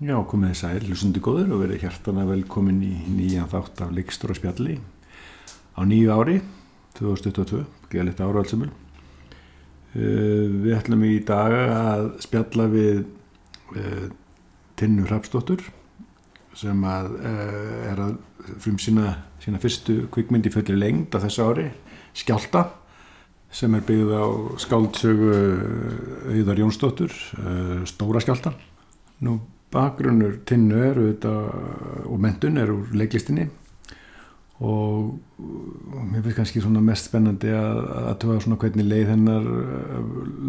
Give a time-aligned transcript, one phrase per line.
[0.00, 4.30] Já, komið þess að hlustundi góður og verið hjartana velkomin í nýjan þátt af Líkstur
[4.32, 4.78] og spjalli
[5.76, 6.36] á nýju ári,
[6.96, 7.60] 2022,
[7.92, 8.70] gæðilegt ára allsumul.
[9.92, 13.02] Uh, við ætlum í dag að spjalla við
[13.76, 14.08] uh,
[14.80, 15.66] Tinnu Hrapsdóttur
[16.56, 18.16] sem að, uh, er að
[18.56, 21.68] frum sína, sína fyrstu kvikmyndi fullir lengd á þessu ári,
[22.16, 22.70] Skjálta,
[23.52, 24.24] sem er byggð á
[24.64, 25.30] skáldsögu
[26.32, 28.56] Auðar Jónsdóttur, uh, Stóra Skjálta.
[29.20, 33.48] Nú bakgrunnur tinnu er auðvitað og mentun er úr leiklistinni.
[34.60, 37.78] Og mér finnst kannski svona mest spennandi að
[38.10, 39.46] að tuga svona hvernig leið hennar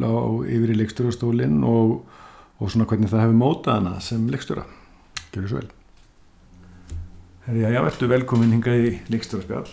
[0.03, 2.01] lág yfir í leikstjórastólinn og,
[2.59, 4.65] og svona hvernig það hefur mótað hana sem leikstjóra.
[5.31, 5.69] Gjör svo vel.
[7.45, 9.71] Herri, já, ertu velkomin hingað í leikstjóraspjall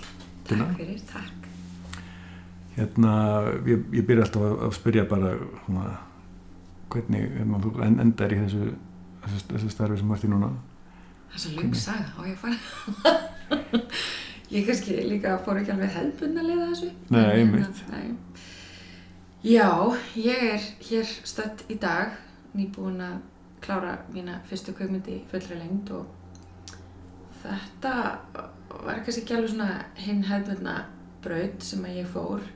[0.48, 1.48] Takk fyrir, takk.
[2.78, 3.12] Hérna,
[3.68, 5.32] ég, ég byrja alltaf að, að spyrja bara
[5.66, 5.88] svona,
[6.94, 8.68] hvernig hérna, þú endar í þessu
[9.32, 10.50] þessu, starfi sem varst í núna.
[11.28, 13.12] Það er svo lung saga á ég að fara?
[14.48, 16.86] Ég kannski líka fór ekki alveg hefðbundna að leiða þessu.
[17.12, 17.80] Nei, einmitt.
[17.82, 18.38] hérna, nei.
[19.44, 19.68] Já,
[20.16, 22.14] ég er hér stödd í dag
[22.56, 23.18] nýbúin að
[23.60, 26.08] klára mína fyrstu kveikmyndi í fullri lengd og
[27.42, 27.92] þetta
[28.72, 29.68] var kannski ekki alveg svona
[30.00, 30.78] hinn hefðbundna
[31.24, 32.48] braut sem að ég fór.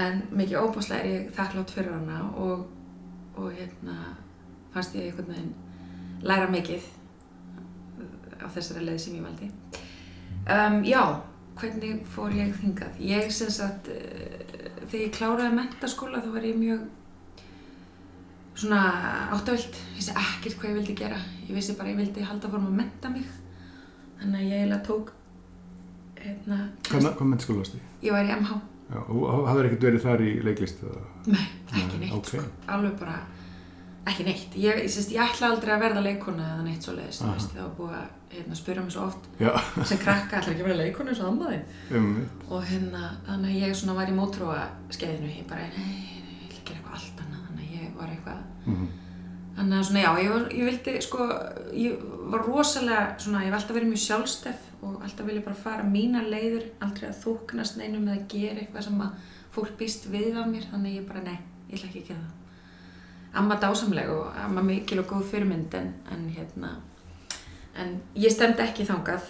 [0.00, 2.66] En mikið óbúslega er ég þakklátt fyrir hana og,
[3.38, 3.96] og hérna
[4.74, 5.54] fannst ég einhvern veginn
[6.22, 6.86] læra mikið
[8.40, 9.50] á þessari leið sem ég valdi.
[10.50, 11.02] Um, já,
[11.60, 12.96] hvernig fór ég þingað?
[13.04, 16.86] Ég sem sagt, uh, þegar ég kláraði mentaskóla þá var ég mjög
[18.60, 18.80] svona
[19.32, 21.20] áttavilt, vissi ekkert hvað ég vildi gera.
[21.48, 23.28] Ég vissi bara að ég vildi halda fórum að menta mig.
[24.20, 25.12] Þannig að ég eiginlega tók,
[26.20, 26.58] hérna,
[26.90, 27.80] Hvað, hvað mennskóla varst í?
[28.04, 28.58] ég var í MH.
[28.90, 30.80] Já, og hafður ekkert verið þar í leiklist?
[31.30, 32.28] Nei, ekki Nei, neitt, ok.
[32.34, 32.42] sko.
[32.74, 33.14] Alveg bara,
[34.12, 34.56] ekki neitt.
[34.60, 37.66] Ég, ég, ég ætla aldrei að verða leikona eða neitt svo leiðist, þú veist, það
[37.66, 39.50] var búið að hérna, spyrja mig svo oft Já,
[39.90, 41.68] sem krakka ætla ekki að vera leikona eins og amma þinn.
[41.98, 42.08] um
[42.50, 44.64] Og hérna, þannig að ég var í mótróa
[44.94, 48.42] skeiðinu, ég bara, nei, ég vil gera eitthvað allt annað, þannig að ég var eitthvað,
[48.66, 48.90] mm
[49.60, 51.26] þannig að svona, já, ég, var, ég vildi, sko,
[51.76, 55.86] ég var rosalega, svona, ég var alltaf verið mjög sjálfstef og alltaf vilja bara fara
[55.86, 60.48] mínar leiðir, aldrei að þóknast neinum eða gera eitthvað sem að fólk býst við af
[60.48, 61.36] mér, þannig ég bara, nei,
[61.68, 62.39] ég ætla ekki að gera það.
[63.34, 66.70] Amma dásamleg og amma mikil og góð fyrirmynd en, en hérna,
[67.78, 69.28] en ég stemdi ekki þangað,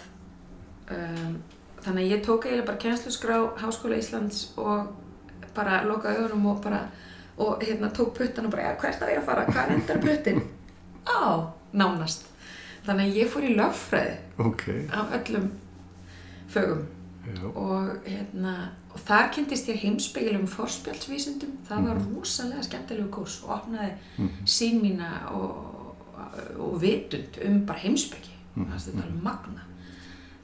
[0.95, 1.35] um,
[1.83, 4.89] þannig að ég tók eiginlega bara kennsluskrá Háskóla Íslands og
[5.55, 6.81] bara lokaði augunum og bara
[7.41, 10.41] og hérna tók puttan og bara, hvert á ég að fara, hvað endar puttin?
[11.07, 12.27] Á, nánast.
[12.85, 14.63] Þannig að ég fór í lögfræði ok,
[14.97, 15.47] af öllum
[16.49, 16.85] fögum.
[17.21, 18.53] Já, og hérna,
[18.93, 22.15] og þar kynntist ég heimspeilum forspjálsvísundum, það var Mhm.
[22.15, 24.29] rosalega skemmtilegu kurs og opnaði Mhm.
[24.45, 25.95] sín mína og,
[26.59, 28.65] og vitund um bara heimspeki, Mhm.
[28.65, 29.61] það er þetta alveg magna.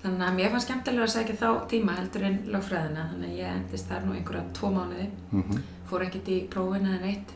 [0.03, 3.56] Þannig að mér fannst skemmtilega að segja þá tíma heldur en lögfræðina, þannig að ég
[3.56, 5.09] endist þar nú einhverja tvo mánuði.
[5.34, 7.30] Mm fór ekkert í prófin eða neitt.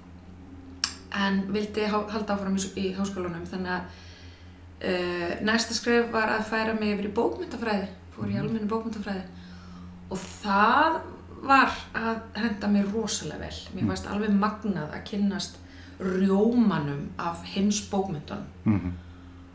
[1.15, 3.45] En vildi halda áfram í, háskólanum.
[3.47, 3.81] Þannig að
[4.83, 9.23] uh, næsta skref var að færa mig yfir í bókmyndafræði fór í almennu bókmyndafræði
[10.11, 10.99] og það
[11.41, 13.59] var að henda mér rosalega vel.
[13.75, 15.57] Mér fannst alveg magnað að kynnast
[16.01, 18.91] rjómanum af heims bókmyndunum -hmm.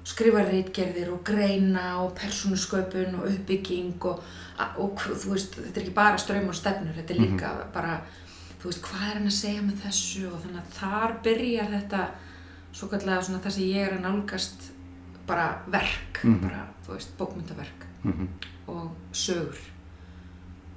[0.05, 4.22] skrifa reitgerðir og greina og persónusköpun og uppbygging og,
[4.78, 8.00] og þú veist, þetta er ekki bara ströym og stefnur, þetta er líka bara,
[8.62, 10.27] þú veist, hvað er hann að segja með þessu?
[10.33, 12.06] Og þannig að þar byrjar þetta
[12.72, 14.71] svo kallega svona það sem ég er að nálgast
[15.27, 16.41] bara verk, Mhm.
[16.41, 18.28] bara, þú veist, bókmyndaverk Mm
[18.69, 19.56] og sögur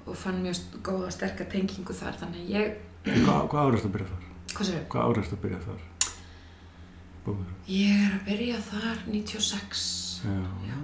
[0.09, 2.75] og fann mjög góða sterka tengingu þar, þannig að ég,
[3.05, 4.25] Hvað, hvað árið ertu að byrja þar?
[4.53, 5.85] hvað sér Hvað árið ertu að byrja þar?
[7.25, 7.49] Bóður.
[7.69, 9.85] Ég er að byrja þar 96,
[10.25, 10.39] Já,
[10.69, 10.77] Já.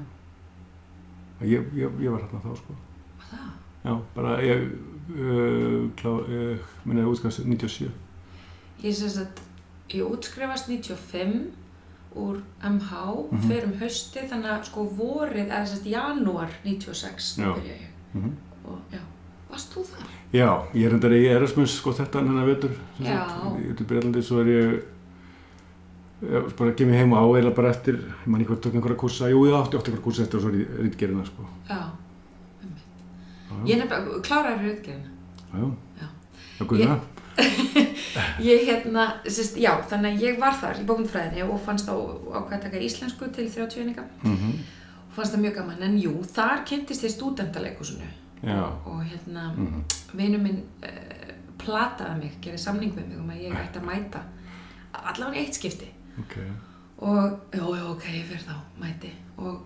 [1.45, 2.75] Ég, ég, ég var hérna þá, sko.
[3.19, 3.51] var það?
[3.85, 4.63] Já, bara ég,
[5.11, 7.91] uh, uh, minna ég útskast 97.
[8.83, 9.41] Ég sem sagt,
[9.91, 11.51] ég útskrifast 95
[12.15, 12.93] úr MH,
[13.31, 13.47] Mhm.
[13.49, 17.43] fer um hausti, þannig að sko vorið, eða sagt janúar 96, Já.
[17.51, 17.91] þá byrja ég.
[18.16, 18.35] Mm
[18.66, 18.97] Og já,
[19.55, 20.11] varst þú þar?
[20.35, 23.23] Já, ég er hendar í Erasmus, sko, þetta hennar sem Já.
[23.29, 23.57] sagt.
[23.63, 24.75] Ég er Breitlandi, svo er ég,
[26.25, 28.99] ég bara kem ég heim á eða bara eftir, ég man ekki hvað tók einhverja
[28.99, 31.47] kursa, jú, ég átti átti einhverja kursa eftir og svo er ég rítgerina, sko.
[31.69, 31.81] Já.
[33.46, 35.11] Já, Ég nefnilega, kláraði rauðgerðina.
[35.53, 35.67] Já, já.
[36.02, 36.07] Já.
[36.59, 36.97] Já, guðina.
[38.40, 42.40] Ég hérna, sérst, já, þannig að ég var þar í bókmyndfræðinni og fannst á, á
[42.40, 44.61] hvað að taka íslensku til 30 eininga Mm
[45.05, 48.07] og fannst það mjög gaman, en jú, þar kynntist ég stúdentaleikursinu
[48.45, 48.61] Já.
[48.85, 49.83] og hérna, Mm
[50.15, 54.21] vinur minn uh, plataði mig, gerði samning við mig um að ég ætti að mæta
[54.93, 55.89] allavega í eitt skipti
[56.21, 56.35] Ok.
[56.97, 59.63] og já, já, ok, ég fyrir þá, mæti og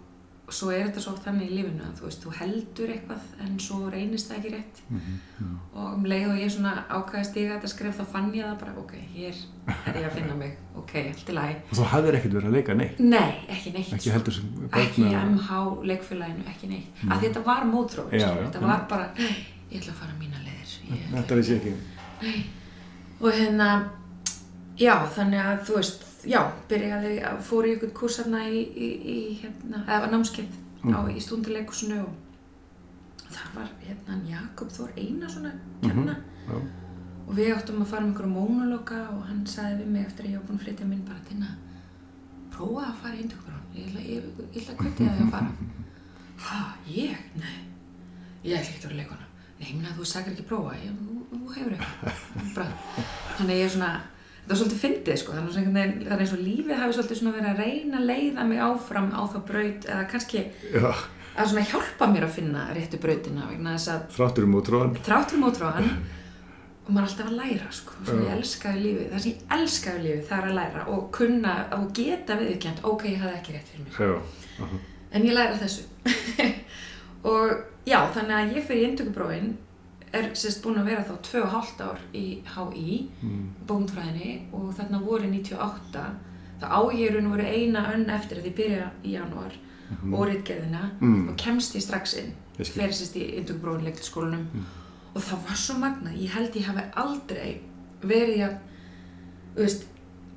[0.55, 3.59] svo er þetta svo oft þannig í lífinu að þú veist, þú heldur eitthvað en
[3.59, 4.81] svo reynist það ekki rétt.
[4.89, 5.57] Mhm.
[5.75, 8.73] og um leið og ég svona ákvæði stiga þetta skref þá fann ég það bara,
[8.81, 9.35] ok, hér
[9.87, 11.55] er ég að finna mig, ok, allt í lagi.
[11.71, 13.93] Og þú hafðir ekkert verið að leika neitt, Nei, ekki neitt.
[13.93, 17.05] Ekki heldur sem ekki í barna- MH leikfélaginu, ekki neitt.
[17.09, 19.09] Að þetta var mótróð, þetta var bara
[19.71, 21.05] ég ætla að fara mína leiðir.
[21.13, 22.43] Þetta veist ég ekki.
[23.21, 23.89] og hérna
[24.79, 26.39] já, þannig að þú veist já,
[26.69, 30.57] byrjaði að fór í ykkur kursarna í, í, í hérna, eða námskeið
[30.91, 36.17] á, í stundileikusinu og það var hérna Jakob Þór Einarsson að kenna.
[36.49, 36.59] Já.
[37.27, 40.31] og við áttum að fara um einhverju mónologa og hann sagði við mig eftir að
[40.31, 41.55] ég var búin að flytja minn bara til að
[42.55, 45.51] prófa að fara í indökbrón ég ætla, að kviti það að fara.
[46.39, 47.17] Ha, ég?
[47.35, 47.57] Nei.
[48.47, 49.25] Ég ætla ekki að vera leikona.
[49.59, 50.77] Nei, meina þú sagir ekki prófa.
[50.79, 52.69] Ég, þú, þú hefur eitthvað.
[53.35, 53.89] Þannig að ég er svona
[54.49, 55.33] það var svolítið fyndið sko.
[55.37, 55.79] Það
[56.09, 59.21] er eins og lífið hafi svolítið svona verið að reyna að leiða mig áfram á
[59.29, 60.41] þá braut eða kannski
[60.73, 60.87] Já,
[61.37, 64.97] að svona hjálpa mér að finna réttu brautina vegna þess að þráttur um útróðan.
[65.05, 67.99] þráttur mótróðan og maður er alltaf að læra sko.
[68.09, 71.55] Sem ég elskaði lífið, það sem ég elskaði lífið það er að læra og kunna
[71.77, 73.93] og geta viðkjönd, ok, ég hafði ekki rétt fyrir mér.
[74.01, 74.65] Já.
[75.13, 75.85] en ég læra þessu.
[77.29, 77.49] Og
[77.83, 79.49] já, þannig að ég fyrir í
[80.13, 83.49] er sérst búin að vera þá tvö og hálft ár í HÍ Mm.
[83.67, 86.05] bókmyndfræðinni og þarna voru 98
[86.61, 89.53] það á ég raun og voru eina önn eftir að ég byrja í janúar
[90.13, 91.29] og rítgerðina Mm.
[91.29, 94.47] og kemst ég strax inn fyrir sérst í indökuprófin leiktilskólanum
[95.15, 97.61] og það var svo magnað, ég held ég hafi aldrei
[98.01, 98.57] verið að
[99.55, 99.85] veist,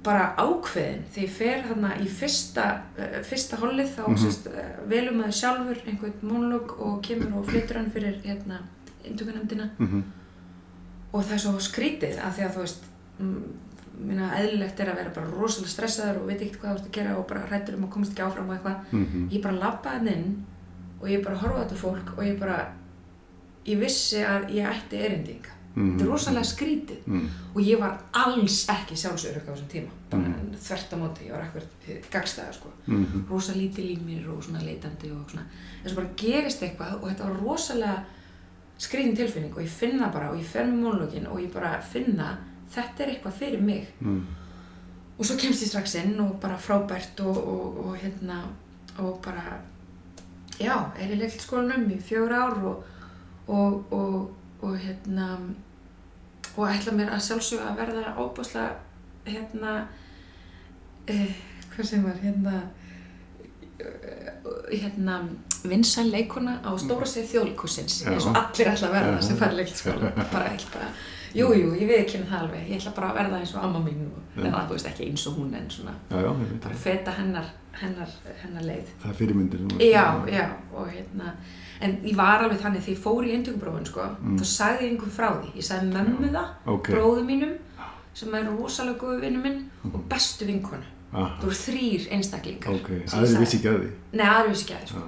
[0.02, 2.64] bara ákveðin þegar ég fer þarna í fyrsta
[2.98, 4.22] uh, fyrsta hollið þá mm Mhm.
[4.24, 8.58] sérst, uh, velum maður sjálfur einhvern monolog og kemur og flyttur hann fyrir hérna
[9.04, 10.02] indökunemdina Mhm.
[11.12, 12.84] og það er svo skrítið af því að þú veist
[13.18, 13.42] mm,
[14.02, 16.92] minna eðlilegt er að vera bara rosalega stressaður og veit ekkert hvað þú ert að
[16.96, 19.28] gera og bara hrættur um að komast ekki áfram og eitthvað Mhm.
[19.30, 20.44] ég bara hann inn
[21.00, 22.72] og ég bara horfaði þetta fólk og ég bara
[23.66, 25.98] ég vissi að ég ætti erindinga Mhm.
[25.98, 27.28] þetta er rosalega skrítið Mm.
[27.54, 30.54] og ég var alls ekki sjálfsörug á þessum tíma Mhm.
[30.56, 33.26] þvert á móti, ég var ekkert gagstæða sko, Mhm.
[33.30, 35.44] rosa lítil í mér og svona leitandi og svona
[35.84, 38.04] en svo bara gerist eitthvað og þetta var rosalega
[38.82, 42.32] skrýðin tilfinning og ég finna bara og ég fer með mónlógin og ég bara finna
[42.74, 44.22] þetta er eitthvað fyrir mig Mm.
[45.18, 48.40] og svo kemst ég strax inn og bara frábært og, og, og hérna
[48.98, 49.60] og bara
[50.58, 52.84] já, er í leikskólanum í fjögur ár og,
[53.48, 55.28] og, og, og hérna
[56.56, 58.74] og ætla mér að sjálfsögja að verða óbúslega
[59.26, 59.86] hérna
[61.06, 61.32] eh,
[61.74, 62.58] hvað sem var hérna
[63.80, 64.32] eh,
[64.82, 65.20] hérna
[65.70, 70.12] vinsæl leikona á stóra segð þjóðlíkusins eins og allir ætla að verða sem í leikskóla.
[70.32, 70.88] Bara, ég ætla bara,
[71.34, 72.68] jú, jú, ég viðkynna það alveg.
[72.70, 74.06] Ég ætla bara að verða eins og amma mín
[74.36, 76.30] eða þú veist ekki eins og hún en svona Já, já,
[76.62, 77.50] bara feta hennar,
[77.80, 78.08] hennar,
[78.42, 78.90] hennar leið.
[79.02, 79.60] Það er fyrirmyndir.
[79.80, 81.32] já, já, og hérna
[81.82, 84.36] en ég var alveg þannig því ég fór í endurkuprófin sko, Mm.
[84.38, 85.48] þá sagði ég einhver frá því.
[85.56, 86.88] Ég sagði mömmu það, Ok.
[86.92, 87.56] bróðu mínum
[88.14, 92.74] sem er rosalega góðu vinnu minn og bestu vinkonu þú eru þrýr einstaklingar.
[92.74, 92.88] Ok.
[93.06, 93.90] sem ég Aðri vissi ekki að því.
[94.12, 95.02] nei, aðri vissi ekki að því sko.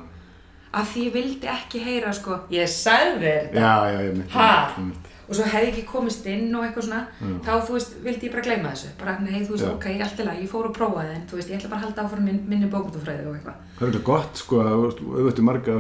[0.75, 4.39] Af því ég vildi ekki heyra sko, ég sagði þér þetta
[4.75, 7.29] ég og svo hefði ég ekki komist inn og eitthvað svona Já.
[7.47, 9.71] þá, þú veist, vildi ég bara gleyma þessu bara, nei, þú veist, Já.
[9.73, 11.81] ok, allt í lagi, ég fór að prófa það en þú veist, ég ætla bara
[11.81, 15.47] að halda áfram minn, minni bókmyndafræði og eitthvað Það er eitthvað gott sko að auðvitað
[15.49, 15.79] marga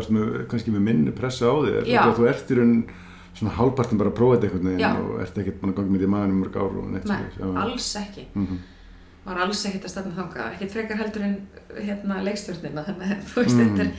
[0.48, 2.74] kannski með minni pressa á þig þú ert í raun
[3.34, 6.04] svona hálfpartin bara að prófa þetta einhvern veginn og ert ekkert búin að ganga með
[6.04, 7.36] því maður um mörg ár og neitt nei, svoleiðis.
[7.36, 7.62] Já, já.
[7.66, 8.58] alls ekki Mhm.
[9.24, 11.36] var alls ekkert að stefna þangað, ekkert frekar heldur en
[11.84, 13.76] hérna leikstjórnina þannig að þú veist, Mm.
[13.76, 13.92] þetta er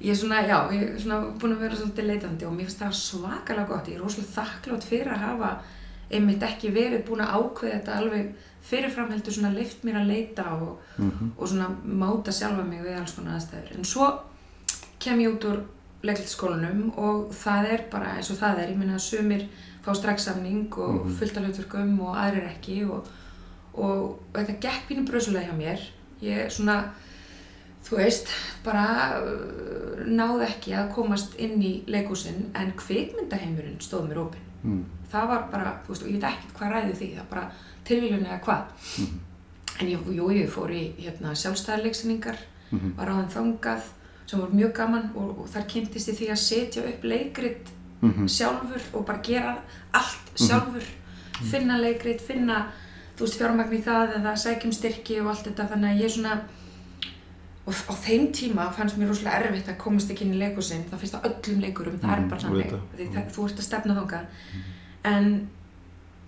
[0.00, 2.82] ég er svona, já, ég er svona búin að vera svolítið leitandi og mér finnst
[2.82, 5.50] það svakalega gott ég er rosalega þakklátt fyrir að hafa
[6.10, 8.34] einmitt ekki verið búin að ákveða þetta alveg
[8.66, 11.32] fyrirfram heldur svona leift mér að leita og, Mhm.
[11.38, 14.10] og svona máta sjálfa mig við alls konar aðstæður en svo
[14.98, 15.62] kem ég út úr
[16.02, 19.46] leikliðskólanum og það er bara eins og það er, ég minna að sumir
[19.84, 21.16] fá strax samning og Mhm.
[21.18, 23.06] fullt af hlutverkum og aðrir ekki og,
[23.74, 25.80] og þetta gekk pínu brösulega hjá mér
[26.22, 26.84] ég svona
[27.86, 28.28] þú veist,
[28.64, 28.84] bara
[29.20, 34.84] uh, náði ekki að komast inn í leikúsin en kvikmyndaheimurinn stóð mér opinn Mm.
[35.12, 37.50] það var bara, þú veist, og ég veit ekkert hvað ræði því, það var bara
[37.84, 38.62] tilvílun eða hvað
[38.98, 39.18] Mhm.
[39.80, 42.36] en ég, jú, ég fór í hérna, sjálfstæðarleiksningar
[42.72, 42.96] Mhm.
[42.96, 43.80] var ráðin þangað
[44.26, 47.68] sem var mjög gaman og, og þar kynntist ég því að setja upp leikrit
[48.02, 48.26] Mhm.
[48.28, 49.58] sjálfur og bara gera
[49.94, 50.82] allt sjálfur
[51.50, 52.66] finna leikrit, finna
[53.16, 56.40] þú veist fjármagn í það eða sækjum styrki og allt þetta þannig að ég svona
[57.66, 60.98] og á þeim tíma fannst mér rosalega erfitt að komast ekki inn í leikusinn það
[61.02, 63.96] finnst það öllum leikurum, það er Mhm, bara þannig því það, þú ert að stefna
[63.96, 64.26] þangað
[65.04, 65.48] en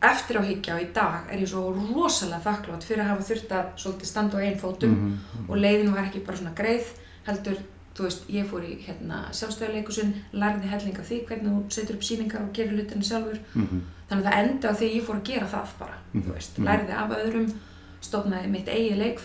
[0.02, 3.50] eftir á higgja og í dag er ég svo rosalega þakklátt fyrir að hafa þurft
[3.50, 5.50] að svolítið standa á einn fótum Mhm.
[5.50, 6.87] og leiðin var ekki bara svona greið
[7.26, 7.57] heldur,
[7.95, 12.02] þú veist, ég fór í hérna, sjálfstöðuleikusin, lærði helling af því hvernig þú setur upp
[12.02, 13.80] síningar og gerir hlutinni sjálfur Mhm.
[14.11, 16.23] þannig að það enda á því ég fór að gera það bara, Mhm.
[16.23, 16.66] þú veist, Mhm.
[16.66, 17.52] lærði af öðrum
[18.00, 19.21] stofnaði mitt eigi leik,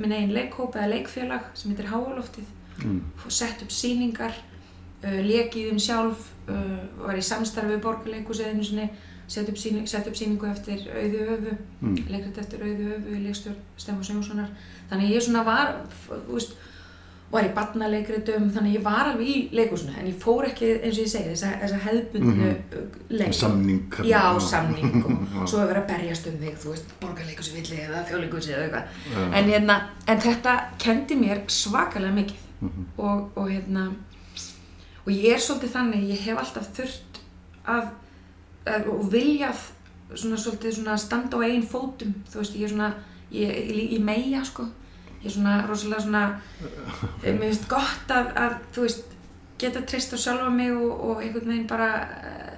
[0.00, 2.44] minn eigin leikhóp eða leikfélag sem heitir Háaloftið
[2.82, 3.02] Mm.
[3.28, 4.32] sett upp síningar
[5.04, 8.86] uh, lék í þeim sjálf uh, var í samstarfi við borgarleikusið einu sinni
[9.28, 11.96] sett upp, síning, sett upp síningu eftir auðu öfu Mm.
[12.08, 14.48] leikrit eftir auðu öfu leikstjórn Stefán Sjónssonar
[14.90, 15.74] þannig ég svona var
[16.08, 16.56] þú veist,
[17.32, 20.98] var í barnaleikritum þannig að ég var alveg í leikusinu en ég fór ekki eins
[20.98, 22.42] og ég segi þessa, þessa hefðbundnu Mhm.
[22.42, 23.80] mm leik Samning.
[23.90, 24.04] hérna.
[24.08, 25.04] já, samning
[25.40, 28.64] og svo er verið að berjast um þig þú veist, borgarleikusi villi eða þjóðleikusi eða
[28.66, 29.24] eitthvað Já.
[29.38, 29.76] en, hérna,
[30.08, 32.84] en þetta kendi mér svakalega mikið Mhm.
[32.98, 33.86] og, og hérna
[35.06, 37.18] og ég er svolítið þannig, ég hef alltaf þurft
[37.66, 37.88] að,
[38.66, 39.58] að og viljað
[40.14, 42.94] svona svolítið svona standa á eigin fótum, þú veist, ég er svona
[43.32, 44.68] ég, ég, ég meia sko
[45.22, 46.22] ég er svona rosalega svona
[47.22, 49.04] mér finnst gott að, að þú veist
[49.62, 52.52] geta treyst á sjálfa mig og, og einhvern veginn bara eh,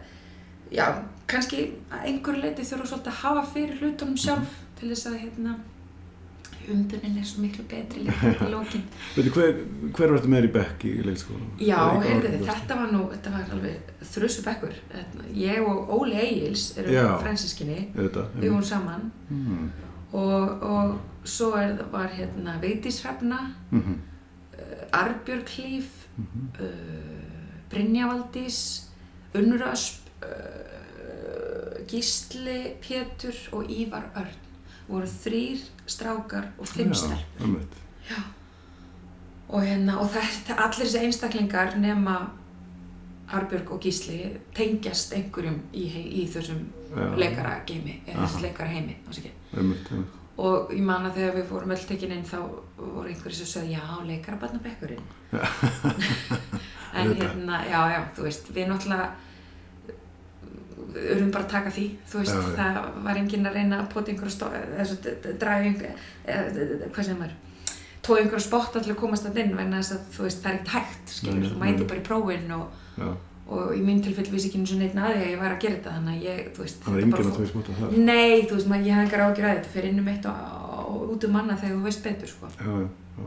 [0.72, 0.86] já,
[1.28, 5.56] kannski að einhverju leiti þurfa svolítið að hafa fyrir hlutunum sjálf til þess að hérna
[6.72, 8.84] umbunin er svo miklu betri líka í lókin
[9.16, 9.58] Veitu, hver,
[9.92, 11.48] hver var þetta með þér í bekk í leikskóla?
[11.60, 14.78] Já, heyrðu, þetta var nú, þetta var alveg þrjusu bekkur.
[15.36, 17.04] Ég og Óli Egils eru Já.
[17.20, 19.68] fransískinni, Þetta, við vorum saman Mm.
[20.14, 23.38] Og, og svo er, var hérna Vigdís Hrefna,
[23.70, 24.00] Mhm.
[24.54, 26.48] uh, Arbjörg Hlíf, Mhm.
[26.60, 26.66] uh,
[27.70, 28.58] Brynja Valdís,
[29.34, 34.40] Unnur Ösp, uh, Gísli Pétur og Ívar Örn.
[34.88, 37.64] voru þrýr strákar og fimm stelpur.
[39.48, 42.30] og, hérna, og þetta, allir þessi einstaklingar nema
[43.38, 44.18] Arbjörg og Gísli
[44.56, 45.84] tengjast einhverjum í,
[46.22, 46.60] í þessum
[48.42, 48.94] leikara heimi
[50.44, 52.38] og ég man að þegar við fórum öll tekin inn þá
[52.78, 55.04] voru einhverjir sem sögðu já, leikara barnabekkurinn
[56.98, 59.08] en hérna, já, já, þú veist við náttúrulega
[60.94, 62.76] við urðum bara að taka því, þú veist, Já, það
[63.06, 66.90] var enginn að reyna að pota einhverja stó, eða svo, d- d- draga einhver, eða,
[66.94, 67.32] hvað sem er
[68.04, 70.58] tói einhverja spotta til að komast að inn vegna þess að þú veist, það er
[70.58, 73.08] ekkert hægt, skilur, þú mæti bara í prófin og, Já,
[73.54, 75.62] og í mín tilfell vissi ekki einu sinni einn að því að ég var að
[75.64, 77.96] gera þetta, þannig að ég, þú veist, það var bara að þú veist mútið það.
[78.08, 80.44] Nei, þú veist, maður, ég hafði engar ágjur að þetta fyrir innum eitt og,
[80.84, 82.52] og út um manna þegar þú veist betur, sko.
[82.60, 83.26] Já, já.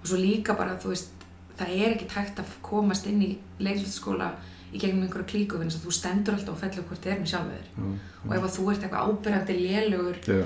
[0.00, 1.24] Og svo líka bara, þú veist,
[1.58, 3.30] það er ekki tægt að komast inn í
[3.62, 4.32] leiklisskóla
[4.74, 7.30] í gegnum einhverju klíku, þannig að þú stendur alltaf og fellur hvort þið er með
[7.30, 7.98] sjálfur þér.
[8.26, 10.40] Og ef þú ert eitthvað ábyrgandi lélugur Já,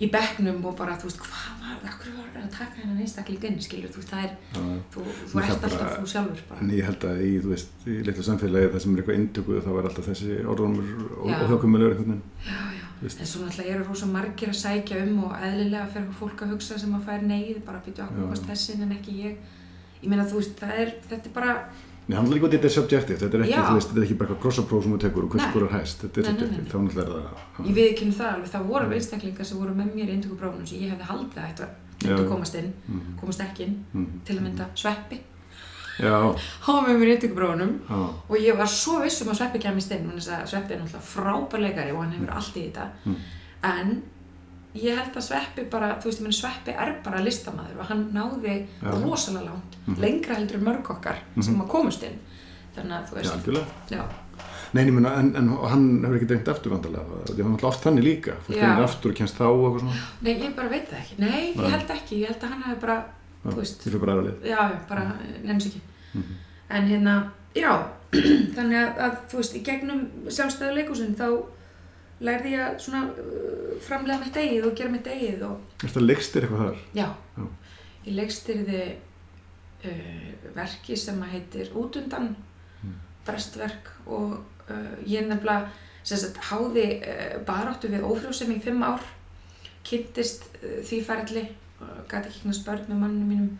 [0.00, 3.00] í bekknum og bara, þú veist, hvað var það, okkur var það að taka hennan
[3.04, 4.62] einstakling inn, skilur, þú veist, það er, já.
[4.94, 6.60] þú, þú ert bara- alltaf þú sjálfur bara.
[6.64, 9.60] En ég held að í, þú veist, í litlu samfélagi það sem er eitthvað indökuð
[9.66, 10.88] þá er alltaf þessi orðrumur
[11.20, 12.22] og, þjókumilegur einhvern veginn.
[12.48, 12.86] Já, já.
[13.00, 13.20] Veist.
[13.20, 16.76] En svo náttúrulega eru rosa margir að sækja um og eðlilega eitthvað fólk að hugsa
[16.78, 18.04] sem að fær neyð, bara Já.
[18.08, 19.38] okkur hvort þessin en ekki ég.
[20.02, 21.54] Ég meina, þú veist, það er, þetta er bara,
[22.10, 24.06] Nei, hann er líka að þetta er subjective, þetta er ekki, þú veist, þetta er
[24.08, 25.50] ekki bara eitthvað crossapróf sem þú tekur og hvers Nei.
[25.52, 26.64] skorar hæst, þetta er nei.
[26.66, 27.66] þá náttúrulega er það.
[27.68, 30.66] ég við ekki um það alveg, það voru einstaklingar sem voru með mér í induguprófunum
[30.66, 31.68] sem ég hefði haldið að þetta
[32.02, 32.28] myndu já.
[32.32, 33.12] komast inn, Mhm.
[33.20, 34.20] komast ekki inn, Mhm.
[34.24, 35.20] til að mynda Sveppi.
[36.00, 36.16] Já,
[36.66, 37.98] var með mér í induguprófunum já,
[38.28, 41.10] og ég var svo viss um að Sveppi kemist inn, þannig að Sveppi er náttúrulega
[41.14, 42.88] frábær leikari og hann hefur allt í þetta.
[43.06, 43.16] Mm.
[43.62, 44.02] En
[44.74, 48.04] ég held að Sveppi bara, þú veist, ég meni Sveppi er bara listamæður og hann
[48.14, 48.90] náði Já.
[49.02, 50.00] rosalega langt, Mhm.
[50.00, 51.62] lengra heldur mörg okkar sem Mhm.
[51.62, 52.18] að komast inn.
[52.76, 54.04] Þannig að þú veist, já,
[54.72, 57.82] Nei, ég meina, en, en hann hefur ekki drengt aftur vandarlega, hann er alltaf oft
[57.84, 58.62] þannig líka, fólk Já.
[58.68, 59.96] reynir aftur og kennst þá og eitthvað svona.
[60.22, 61.18] nei, ég bara veit það ekki.
[61.18, 61.64] Nei, Nei.
[61.64, 63.04] ég held ekki, ég held að hann hefði bara,
[63.46, 64.46] þú veist, Þið fyrir bara aðra lið.
[64.46, 65.12] já, bara
[65.44, 65.80] nefns ekki.
[66.14, 66.22] Mhm.
[66.70, 67.82] En hérna, já,
[68.54, 71.42] þannig að, að þú veist, í gegnum sjálfstæðu leikúsin þá
[72.20, 76.46] lærði ég að svona uh, framlega mitt eigið og gera mitt eigið og þetta leikstir
[76.46, 76.82] eitthvað þar?
[76.98, 77.46] Já, Já.
[78.06, 78.82] ég leikstyrði
[79.84, 82.34] uh, verki sem að heitir Útundan,
[82.80, 82.94] Mm.
[83.26, 84.38] brestverk og
[84.72, 85.68] uh, ég nefnilega
[86.08, 89.02] sagt háði uh, baráttu við ófrjósemi í fimm ár,
[89.84, 91.42] kynntist uh, því ferli,
[91.82, 93.50] uh, gæti ekki knast börn með manninu mínum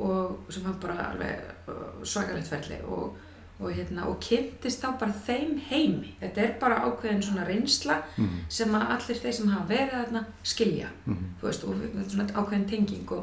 [0.00, 3.16] og sem var bara alveg svakalegt ferli og,
[3.60, 6.14] og, hérna, og kynntist þá bara þeim heimi.
[6.20, 10.24] Þetta er bara ákveðin svona reynsla Mhm, sem að allir þeir sem hafa verið þarna
[10.42, 13.18] skilja mhm, þú veist, og þetta er svona ákveðin tenging og,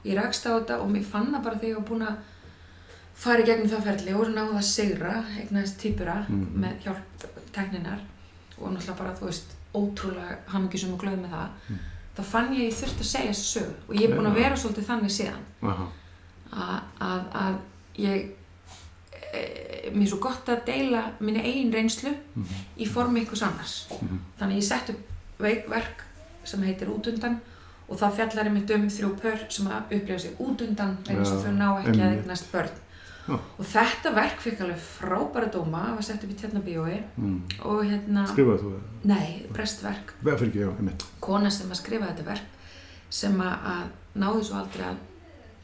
[0.00, 2.16] og ég rakst á þetta og mér fann það bara þegar ég var búin að
[3.20, 6.60] fara í gegnum það ferli og náða að sigra, eignaðist týpura Mhm.
[6.64, 8.00] með hjálp tekninar
[8.60, 11.78] og náttúrulega bara, þú veist, ótrúlega hamingjusum og glöð með það Mhm.
[12.16, 14.34] þá fann ég að ég þurfti að segja þessu sögu og ég er búin að
[14.34, 15.44] vera svolítið þannig síðan
[16.52, 17.54] að, að, að
[17.98, 18.30] ég
[19.32, 22.12] mér er svo gott að deila minni eigin reynslu
[22.78, 24.18] í formi ykkur annars Mhm.
[24.40, 25.00] þannig ég sett upp
[25.40, 26.04] verk
[26.44, 27.40] sem heitir útundan
[27.88, 31.52] og það fjallar einmitt um þrjú pör sem að upplifa sig útundan að Já, þau
[31.56, 32.70] ná ekki að eignast börn
[33.28, 33.34] Já.
[33.58, 37.42] og þetta verk fikk alveg frábæra dóma var sett upp í tjarnabíói Mm.
[37.64, 38.80] og hérna, Skrifaði þú það?
[39.04, 42.42] nei, brestverk ekki, já, kona sem að skrifa þetta verk
[43.10, 44.96] sem að, náði svo aldrei að,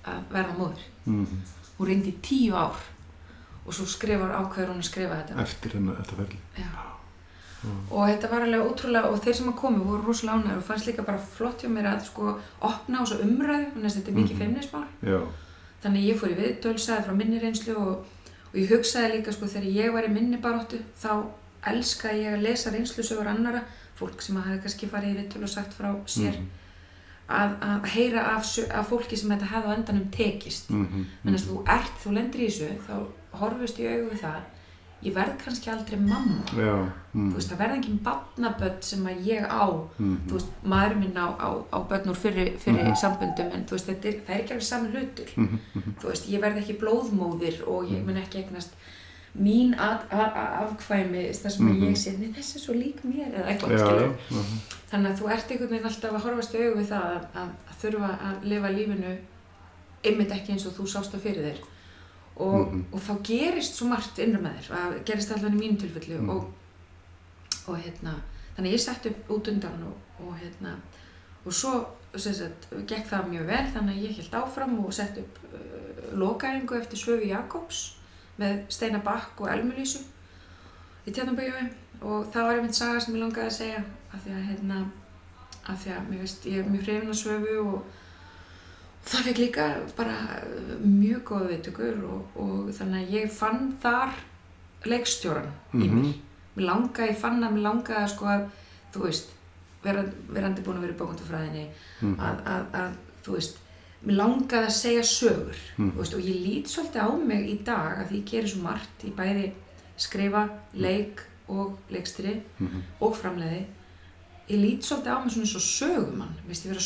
[0.04, 1.26] að verða móður Mm.
[1.78, 2.75] hún reyndi í tíu ár
[3.66, 6.38] og svo skrifar ákveður hún að skrifa þetta Eftir hennar, þetta ferli.
[6.56, 6.68] Já.
[7.90, 10.87] og þetta var alveg ótrúlega og þeir sem að komi voru rosalega ánæður og fannst
[10.87, 14.18] líka bara flott hjá mér að sko opna á þessu umræðu þannig að þetta er
[14.20, 14.42] mikið Mhm.
[14.42, 15.20] feimnismál Já,
[15.82, 18.04] þannig að ég fór í viðtöl, sagði frá minni reynslu og,
[18.52, 21.11] og ég hugsaði líka sko þegar ég var í minni baróttu þá
[21.66, 23.64] elskaði ég að lesa reynslusögur annara
[23.99, 26.46] fólk sem hafði kannski farið í viðtöl og sagt frá sér Mhm.
[27.28, 31.06] Að, að heyra af, af fólki sem þetta hefði á endanum tekist Mhm.
[31.25, 33.06] menn að þú ert, þú lendir í þessu þá
[33.40, 34.40] horfist í augu við það
[35.04, 36.88] ég verð kannski aldrei mamma Já.
[37.14, 37.30] Mm.
[37.30, 39.66] þú veist, það verða engin barnaböld sem að ég á
[39.99, 40.16] Mhm.
[40.28, 42.97] þú veist, maður minn á, á, á börn úr fyrir, fyrir Mhm.
[42.97, 45.59] samböndum en þú veist, þetta er, er ekki alveg sami hlutur Mhm.
[45.75, 45.95] Mhm.
[46.00, 48.71] þú veist, ég verð ekki blóðmóðir og ég mun ekki eignast
[49.38, 51.87] mín að, að, að afkvæmi þar sem að Mhm.
[51.90, 53.78] ég sé, nei þessi er svo lík mér eða eitthvað, já.
[53.87, 54.59] skilur Mhm.
[54.90, 57.81] þannig að þú ert einhvern veginn alltaf að horfast augu við það að, að, að
[57.83, 59.16] þurfa að lifa lífinu
[60.05, 61.61] einmitt ekki eins og þú sást það fyrir þér
[62.37, 62.85] og, Mhm.
[62.93, 66.31] og þá gerist svo margt innra með þér, það gerist allan í mínu tilfellu Mhm.
[66.31, 66.52] og,
[67.69, 68.14] og hérna
[68.57, 70.76] þannig að ég sett upp út undan og, og hérna
[71.47, 75.38] og svo sagt, gekk það mjög vel þannig að ég held áfram og sett upp
[75.52, 77.97] uh, lokaðingu eftir Svöfi Jakobs
[78.38, 80.02] með Steina Bakk og Elmulísu
[81.07, 81.66] í Tjarnabæjói
[82.02, 84.81] og það var einmitt saga sem ég langaði að segja af því að hérna
[85.66, 87.87] af því að mér veist, ég er mjög hrifin að Svöfu og
[89.07, 89.66] það fekk líka
[89.97, 94.14] bara uh, mjög góða viðtökur og, og þannig að ég fann þar
[94.87, 95.97] leikstjóran í Mhm.
[96.02, 96.14] mér
[96.57, 98.45] mér langaði, ég fann að mér langaði að sko að,
[98.95, 99.33] þú veist,
[99.85, 100.02] vera,
[100.33, 101.66] verandi búin að vera í bókundufræðinni
[102.00, 102.14] Mhm.
[102.21, 102.93] að, að, að,
[103.26, 103.59] þú veist,
[104.04, 105.90] mér langaði að segja sögur, Mhm.
[105.92, 109.04] þú veist, og ég lít svolítið á mig í dag að ég gerir svo margt,
[109.04, 109.52] ég bæði
[109.96, 112.82] skrifa, leik og leikstri Mhm.
[113.00, 113.64] og framleiði,
[114.48, 116.80] ég lít svolítið á mig svona svo sögumann, veist ég vera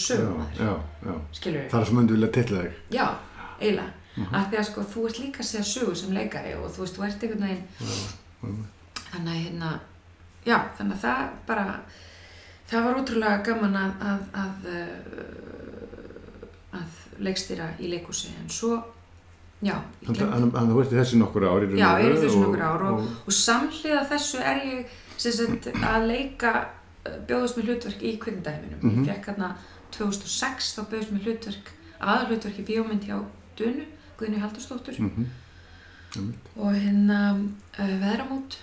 [0.59, 1.21] Já, já.
[1.33, 2.73] skilur Það er sem myndi vilja tilla þig.
[2.91, 3.15] Já,
[3.61, 4.35] eiginlega, Mhm.
[4.35, 6.95] af því að sko þú ert líka að segja sögur sem leikari og þú veist,
[6.97, 7.63] þú ert einhvern veginn
[8.43, 8.65] Mhm.
[9.13, 9.81] þannig að hérna
[10.47, 11.81] já, þannig að það bara
[12.71, 14.83] það var ótrúlega gaman að að, að, uh,
[16.79, 16.89] að
[17.21, 18.79] leikstýra í leikúsi en svo
[19.63, 22.63] já, Þannig að þú ert í þessi nokkur ár já, ég er í þessu nokkur
[22.65, 28.03] ár og, og, og samhliða þessu er ég sagt, að leika uh, bjóðast með hlutverk
[28.03, 29.05] í kvikmyndaheiminum Mhm.
[29.05, 29.51] ég fekk hérna
[29.93, 33.19] 2006 þá bjóðast með hlutverk aðal hlutverk í bíómynd hjá
[33.59, 33.85] Dunu,
[34.19, 35.27] Guðni Haldursdóttur Mhm.
[36.17, 36.49] Einmitt.
[36.57, 37.19] og hérna
[37.79, 38.57] uh, veðramót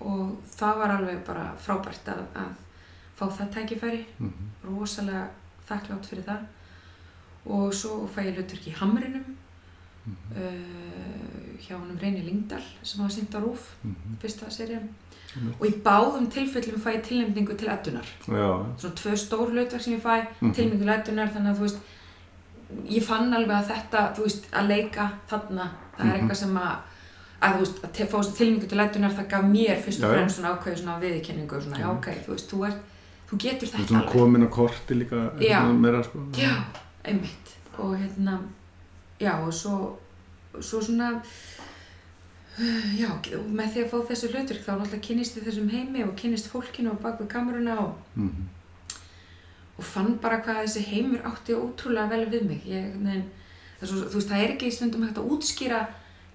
[0.00, 2.54] og það var alveg bara frábært að, að
[3.18, 4.48] fá það tækifæri Mhm.
[4.64, 5.28] rosalega
[5.68, 6.46] þakklátt fyrir það
[7.48, 9.24] og svo fæ ég hlutverk í Hamrinum
[10.08, 10.16] Mhm.
[10.36, 14.16] uh, hjá honum Reyni Lingdal sem hafa sýnt á Rúf Mhm.
[14.22, 14.88] fyrsta serían
[15.36, 15.60] Einmitt.
[15.60, 19.92] og í báðum tilfellum fæ ég tilnefningu til eddunar Já, svona tvö stór hlutverk sem
[19.94, 20.52] ég fæ Mhm.
[20.54, 21.78] tilnefningu til eddunar þannig að þú veist
[22.90, 26.14] ég fann alveg að þetta, þú veist, að leika þarna, það er Mhm.
[26.28, 26.76] eitthvað sem að
[27.42, 30.56] að þú veist, að fá tilnefningu til eddunar það gaf mér fyrst og fremst svona
[30.58, 31.96] ákveðu svona viðurkenningu og svona, já Mhm.
[31.98, 32.76] ok, þú veist, þú ert
[33.30, 36.18] þú getur þú ert þetta svona alveg komin á korti líka meira sko.
[36.32, 36.54] Já,
[37.08, 38.38] einmitt og hérna
[39.20, 39.98] já og svo,
[40.60, 41.22] svo svona
[42.98, 46.14] já, og með því að fá þessu hlutverk þá náttúrulega kynnist við þessum heimi og
[46.18, 48.48] kynnist fólkinu og bak við kameruna og, Mhm.
[49.78, 53.24] og fann bara hvað þessi heimur átti ótrúlega vel við mig ég, nein,
[53.82, 55.86] svo, þú veist, það er ekki stundum hægt að útskýra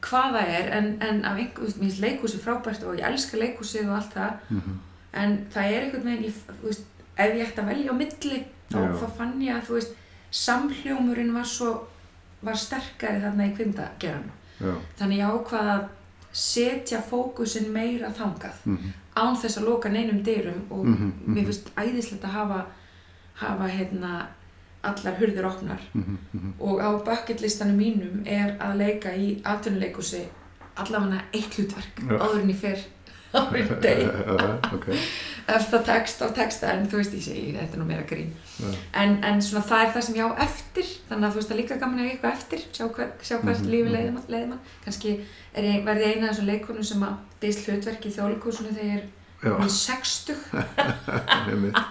[0.04, 3.06] hvað það er en, en af einhver, þú veist, mér finnst leikhúsi frábært og ég
[3.08, 4.80] elska leikhúsið og allt það Mhm.
[5.14, 6.34] en það er einhvern veginn, ég,
[6.64, 6.86] veist,
[7.18, 9.92] ef ég ætti að velja á milli þá fann ég að, þú veist,
[10.34, 11.74] samhljómurinn var svo,
[12.44, 14.32] var sterkari þarna í kvindageranum.
[15.00, 15.84] Þannig ég ákvað að
[16.34, 18.94] setja fókusin meira þangað, Mhm.
[19.16, 21.36] án þess að loka neinum dyrum og Mhm, mhm.
[21.36, 22.66] mér finnst æðislegt að hafa,
[23.36, 24.26] hafa hérna,
[24.84, 26.18] allar hurðir opnar Mhm.
[26.34, 26.54] Mhm.
[26.60, 30.26] og á bucketlistanum mínum er að leika í atvinnuleikusi
[30.78, 32.18] allavega eitt hlutverk Já.
[32.20, 32.48] áður en
[33.34, 34.06] ég fer áður en ég degi
[34.44, 34.88] Já, ok.
[35.58, 38.70] eftir text á texta en þú veist ég segi þetta er nú meira grín Já.
[39.02, 41.60] en, en svona það er það sem ég á eftir þannig að þú veist það
[41.62, 43.96] líka gaman að eiga eitthvað eftir sjá, hver, sjá hvert Mhm, lífi mhm.
[43.98, 47.66] leiði mann, leiði mann kannski ég, verði ég eina af þessum leikonum sem að deist
[47.68, 50.38] hlutverk í þjóðleikúsinu þegar ég er í 60
[51.52, 51.82] einmitt.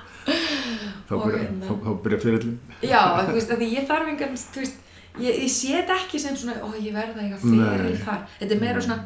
[1.09, 2.55] Þá Og byrja, hérna- þá, byrja fyrirlin.
[2.87, 4.79] já þú veist því ég þarf engan þú veist
[5.21, 8.63] ég, ég sé þetta ekki sem svona ó ég verða eitthvað fyrir þar þetta er
[8.63, 9.03] meira svona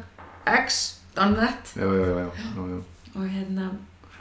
[0.61, 0.77] X,
[1.17, 2.79] done that já, já, já, já, já, já.
[3.17, 3.67] og hérna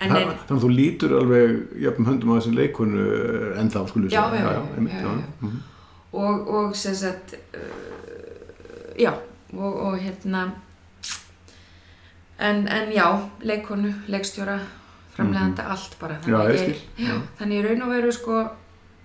[0.00, 3.04] en Þa, þannig að þú lítur alveg jöfnum höndum á þessum leikonu
[3.88, 5.24] skulum já, já, einmitt, já, já.
[5.40, 5.60] mhm.
[6.12, 9.12] og, og sem sagt uh, já
[9.56, 10.42] og, og hérna
[12.38, 13.06] en, en já,
[13.40, 14.58] leikonu, leikstjóra
[15.16, 16.28] framlegandi allt bara Mhm.
[16.28, 17.16] já, Þannig ég já.
[17.38, 18.42] þannig raun og veru sko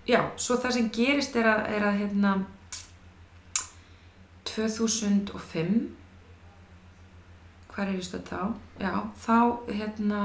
[0.08, 2.34] já, svo það sem gerist er að, er að hérna
[4.43, 6.01] 2005
[7.73, 8.41] hvað er ég stödd þá?
[8.81, 8.93] Já,
[9.25, 9.38] þá
[9.71, 10.21] hérna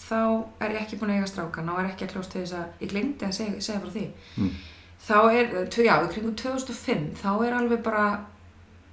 [0.00, 0.20] þá
[0.64, 2.84] er ég ekki búin að eiga strákan og er ekki að kljóst til þess að
[2.84, 4.04] ég glemdi að segja, segja frá því.
[4.36, 4.52] Mm.
[5.00, 5.54] þá er,
[5.84, 8.06] já, kringum 2005 þá er alveg bara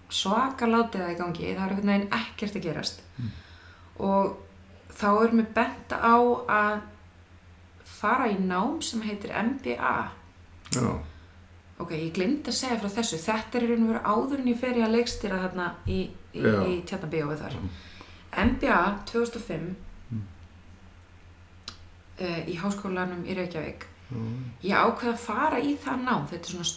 [0.10, 3.02] svaka látið það í gangi það er einhvern veginn ekkert að gerast.
[3.98, 4.38] Og
[4.98, 6.18] þá er mér bent á
[6.58, 6.78] að
[7.98, 9.96] fara í nám sem heitir MBA
[10.76, 10.90] já,
[11.82, 13.20] ok, ég glemdi að segja frá þessu.
[13.22, 16.00] Þetta er og veru áður en ég fer í að leikstýra þarna í,
[16.38, 17.60] í, í tjarnabíóið þar
[18.38, 19.70] MBA 2005
[22.22, 23.88] uh, í háskólanum í Reykjavík.
[24.08, 24.20] Já,
[24.64, 26.28] ég ákveði að fara í það nám.
[26.30, 26.68] Þetta er svona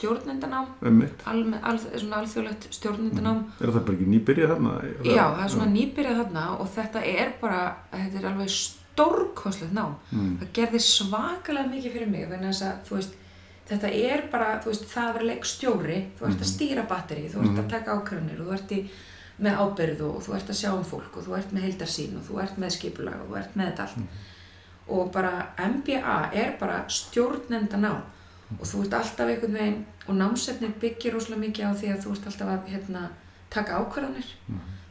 [1.31, 4.73] alme, al, svona alþjóðlegt stjórnendanám er það bara ekki nýbyrjað þarna?
[5.07, 9.95] já, það er svona nýbyrjað þarna og þetta er bara, þetta er alveg stórkostlegt nám.
[10.11, 10.35] Mm.
[10.41, 13.19] það gerði svakalega mikið fyrir mig þess að þú veist
[13.71, 17.45] þetta er bara, þú veist, það að vera leikstjóri þú ert að stýra batteri, þú
[17.45, 18.81] ert að taka ákvörðunir og þú ert í,
[19.41, 22.27] með ábyrð og þú ert að sjá um fólk og þú ert með heildarsýn og
[22.29, 24.19] þú ert með skipulag og þú ert með þetta allt.
[24.91, 28.03] Og bara MBA er bara stjórnenda nám
[28.59, 32.15] og þú ert alltaf einhvern veginn og námsefni byggir rosalega mikið á því að þú
[32.17, 33.03] ert alltaf að hérna,
[33.51, 34.31] taka ákvarðanir.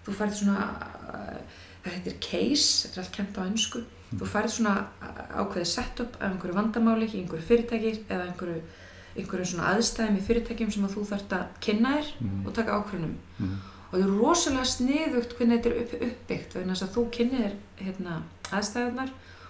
[0.05, 0.67] Þú færð svona
[1.11, 3.85] uh, það heitir case, þetta er allt kent á ennsku
[4.17, 8.61] þú færð svona uh, ákveðið setup af einhverju vandamáli einhverju fyrirtæki eða einhverju,
[9.15, 12.09] einhverju svona aðstæðum í fyrirtækjum sem að þú þarft að kynna þér
[12.47, 13.17] og taka ákvörðunum
[13.89, 17.85] og það er rosalega sniðugt hvernig þetta er upp, uppbyggt þess að þú kynnir þér
[17.85, 18.21] hérna,
[18.51, 19.09] aðstæðunar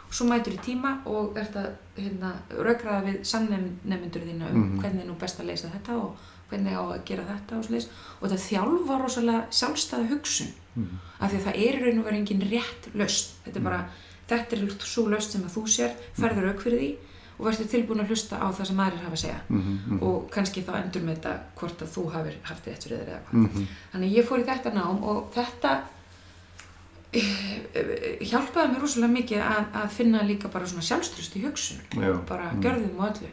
[0.09, 4.79] og svo mætur í tíma og ert að hérna, raukraða við samnefnendur þína um Mhm.
[4.81, 6.15] hvernig er nú best að leysa þetta og
[6.49, 7.89] hvernig á að gera þetta og svoleiðis
[8.21, 10.99] og þetta þjálfa rosalega sjálfstæða hugsun Mhm.
[11.19, 13.89] af því að það er raun og verið engin rétt lausn þetta er bara,
[14.29, 16.95] þetta er svo lausn sem að þú sér, ferður rauk fyrir því
[17.39, 20.27] og verður tilbúin að hlusta á það sem aðrir hafa að segja Mhm, mhm, og
[20.33, 23.39] kannski þá endur með þetta hvort að þú hafir haft rétt fyrir þér eða hvað
[23.39, 23.67] mhm.
[23.93, 25.73] Þannig að ég fór í þetta nám og þetta
[27.13, 32.11] eh, hjálpaði mér rosalega mikið að, að finna líka bara svona sjálfströst í hugsun Já.
[32.13, 33.31] og bara gjörðum og öllu.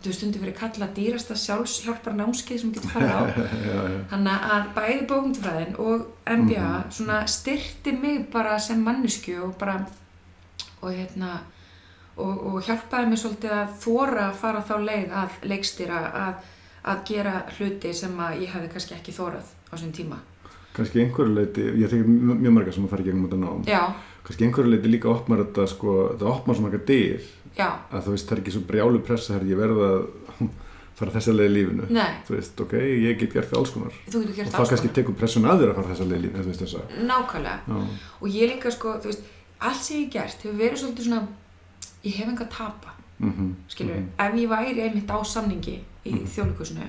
[0.00, 3.22] Þú veist, stundu verið kallað dýrasta sjálfshjálpar námskeið sem getur farið á.
[4.14, 9.82] Þannig að bæði bókundfræðin og MBA svona styrti mig bara sem mannesku og bara
[10.80, 11.42] og hérna
[12.20, 16.44] og, og hjálpaði mér svolítið að þóra að fara þá leið að leikstýra að,
[16.92, 20.20] að gera hluti sem að ég hefði kannski ekki þórað á þessum tíma.
[20.76, 23.62] kannski einhverju leiti, ég þekki mjög marga sem að fara í gegnum þetta nám.
[23.66, 23.82] Já,
[24.26, 27.24] kannski einhverju leiti líka opnar þetta sko, það opnar svo marga dyr.
[27.58, 30.04] Já, að þú veist, það er ekki svo brjálu pressa þegar ég verða að
[31.00, 31.88] fara þessa leið í lífinu.
[31.96, 33.98] Nei, þú veist, ok, ég get gert það alls konar.
[34.14, 37.58] Og alls kannski tekur pressun að þér að fara þessa leið í lífinu Nákvæmlega.
[37.66, 37.78] já,
[38.20, 39.28] Og ég líka sko, þú veist,
[39.60, 41.26] allt sem ég gert hefur verið svolítið svona,
[42.04, 46.14] ég hef enga að tapa, mhm, skilur mhm, ef ég væri einmitt á samningi í
[46.14, 46.30] mm.
[46.34, 46.88] þjóðleikusinu,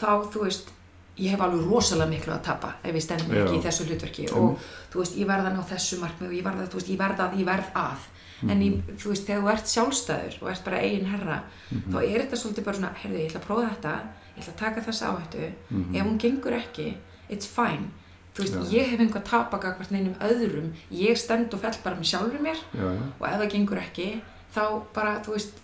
[0.00, 0.74] þá, þú veist,
[1.18, 3.40] ég hef alveg rosalega miklu að tapa ef ég stend Já.
[3.42, 4.28] ekki í þessu hlutverki.
[4.38, 7.26] Og þú veist, ég verða ná þessu markmið og ég verða, þú veist, ég verða
[7.26, 8.04] að, ég verð að.
[8.46, 11.38] En ég, þú veist, þegar þú ert sjálfstæður og ert bara eigin herra
[11.72, 13.94] þá er þetta svolítið bara svona, heyrðu, ég ætla að prófa þetta
[14.28, 15.48] ég ætla að taka þessa áhættu.
[15.88, 16.86] Ef hún gengur ekki,
[17.26, 17.90] it's fine
[18.38, 18.78] þú veist, Já.
[18.78, 22.60] ég hef einhver tapa gagvart neinum öðrum, ég stend og fell bara með sjálfur mér.
[22.72, 24.06] Já, já, og ef það gengur ekki,
[24.54, 24.62] þá
[24.94, 25.58] bara, þú veist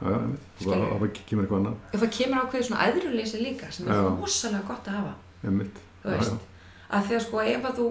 [0.00, 1.76] já, já, það kemur eitthvað annað.
[1.94, 4.04] Ef það kemur ákveðið svona æðruleysi líka sem er Já.
[4.18, 5.14] rosalega gott að hafa.
[5.44, 6.46] Einmitt, þú veist,
[6.90, 7.88] að því að sko ef að þú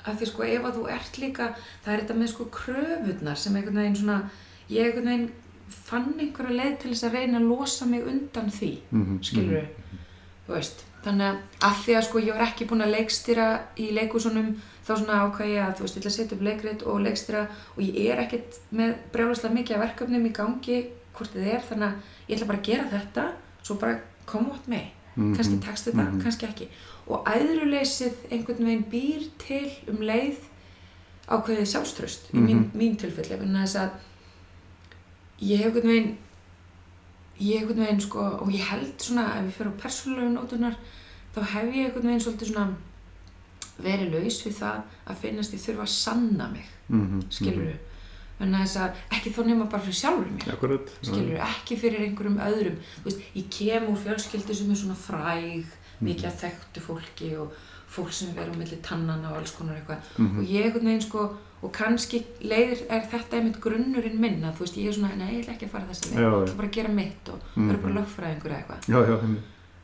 [0.00, 1.46] að því sko ef að þú ert líka
[1.84, 4.18] það er þetta með sko kröfurnar sem einhvern veginn svona
[4.72, 5.26] ég einhvern veginn
[5.70, 9.66] fann einhverja leið til þess að reyna að losa mig undan því Mhm, skilur
[10.46, 13.46] þú veist þannig að því að sko ég var ekki búin að leikstýra
[13.80, 14.50] í leikusunum
[14.86, 17.42] þá svona ákvað ég að þú veist, ég ætla að setja upp leikrit og leikstýra
[17.76, 20.78] og ég er ekkert með brjálaslega mikið af verkefnum í gangi
[21.16, 21.94] hvort þið er, þannig að
[22.28, 23.26] ég ætla bara að gera þetta
[23.62, 26.20] svo bara koma átt með Mhm, kannski tekst þetta, mhm.
[26.22, 26.66] kannski ekki
[27.10, 30.36] og æðruleysið einhvern veginn býr til um leið
[31.26, 32.78] ákveðið sjálfströst í mín, Mhm.
[32.78, 33.90] mín tilfelli vegna þess að
[35.42, 36.16] ég hef einhvern veginn
[37.40, 40.78] ég einhvern veginn sko og ég held svona ef ég fyrir á persónulegu nótunar
[41.34, 42.66] þá hef ég einhvern veginn svolítið svona
[43.80, 47.78] verið laus við það að finnast ég þurfa að sanna mig mhm, skilur du
[48.40, 50.92] vegna þess að ekki þó nema bara fyrir sjálfur mér akkurat.
[51.04, 52.78] Skilur ekki fyrir einhverjum öðrum.
[53.02, 57.58] Þú veist, ég kem úr fjölskyldu sem er svona fræg mikið að þekktu fólki og
[57.90, 60.08] fólk sem verður á milli tannana og alls konar eitthvað.
[60.16, 60.38] Mhm.
[60.40, 61.26] og ég einhvern veginn sko
[61.62, 65.34] og kannski leiðir er þetta einmitt grunnurinn minn að þú veist ég er svona, nei
[65.34, 67.40] ég ætla ekki að fara þessa leið Já, ég ætla bara að gera mitt og
[67.56, 67.68] Mhm.
[67.68, 68.88] vera bara lögfræðingur eða eitthvað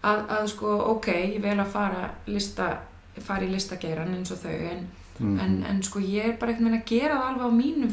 [0.05, 2.79] að, að sko ok, ég vel að fara lista,
[3.21, 5.39] fara í listageiran eins og þau en, Mhm.
[5.41, 7.91] en, en sko ég er bara einhvern veginn að gera það alveg á mínum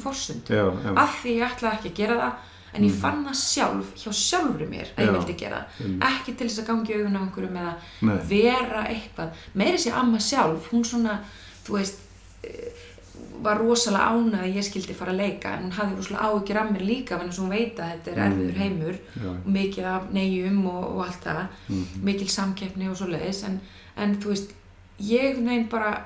[0.84, 2.34] já, af því ég ætlaði ekki að gera það
[2.76, 3.00] en ég Mhm.
[3.02, 5.12] fann það sjálf hjá sjálfur mér að ég Já.
[5.18, 6.00] vildi gera það einmitt.
[6.04, 10.70] ekki til þess að gangi augun á einhverjum eða vera eitthvað meiri sér amma sjálf,
[10.72, 11.20] hún svona
[11.66, 12.00] þú veist
[13.44, 16.72] var rosalega ánað að ég skildi fara að leika en hún hafði rosalega áhyggjur af
[16.72, 18.32] mér líka þannig að hún veit að þetta er Mm.
[18.32, 22.04] erfiður heimur já, og mikið af neyjum og, og allt það Mhm.
[22.04, 23.60] mikil samkeppni og svo leiðis en,
[23.98, 24.54] en þú veist,
[25.00, 26.06] ég neinn bara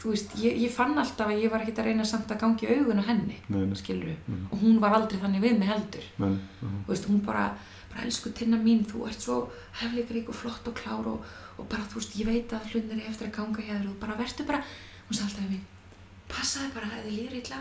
[0.00, 2.66] þú veist, ég, ég fann alltaf að ég var ekkert að reyna samt að gangi
[2.68, 3.38] augun á henni
[3.74, 4.48] skilur Mhm.
[4.52, 6.38] og hún var aldrei þannig við mig heldur mhm.
[6.86, 7.54] þú veist, hún bara,
[7.90, 9.48] bara elsku tinna mín þú ert svo
[9.80, 11.24] hefleikarík og flott og klár og,
[11.58, 14.00] og bara, þú veist, ég veit að hlunir er eftir að ganga hjá þér og
[14.00, 14.62] bara verður bara
[15.08, 15.60] hún sagði alltaf
[16.28, 17.60] passaði bara að þið líður illa,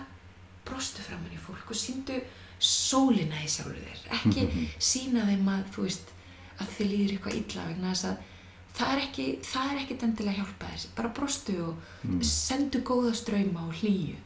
[0.66, 2.20] brostu framan í fólk og síndu
[2.64, 4.46] sólina í sjálfur þér, ekki
[4.92, 6.14] sína þeim að, þú veist,
[6.62, 8.30] að þið líður eitthvað illa vegna þess að
[8.74, 12.20] það er ekki, það er ekkit endilega að hjálpa þér, bara brostu og Mm.
[12.28, 14.18] sendu góða ströyma og hlýju.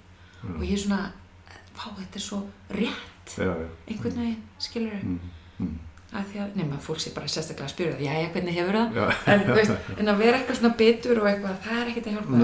[0.56, 1.12] Og ég er svona,
[1.78, 2.40] vá, þetta er svo
[2.74, 5.20] rétt, já, já, einhvern veginn, skilur þau, Mhm.
[5.60, 5.76] Mhm.
[6.18, 8.98] að því að, nema, fólk sé bara sérstaklega að spyrja það, já, hvernig hefur það,
[8.98, 12.18] já, en, veist, en að vera eitthvað svona bitur og eitthvað, það er ekkit að
[12.18, 12.42] hjálpa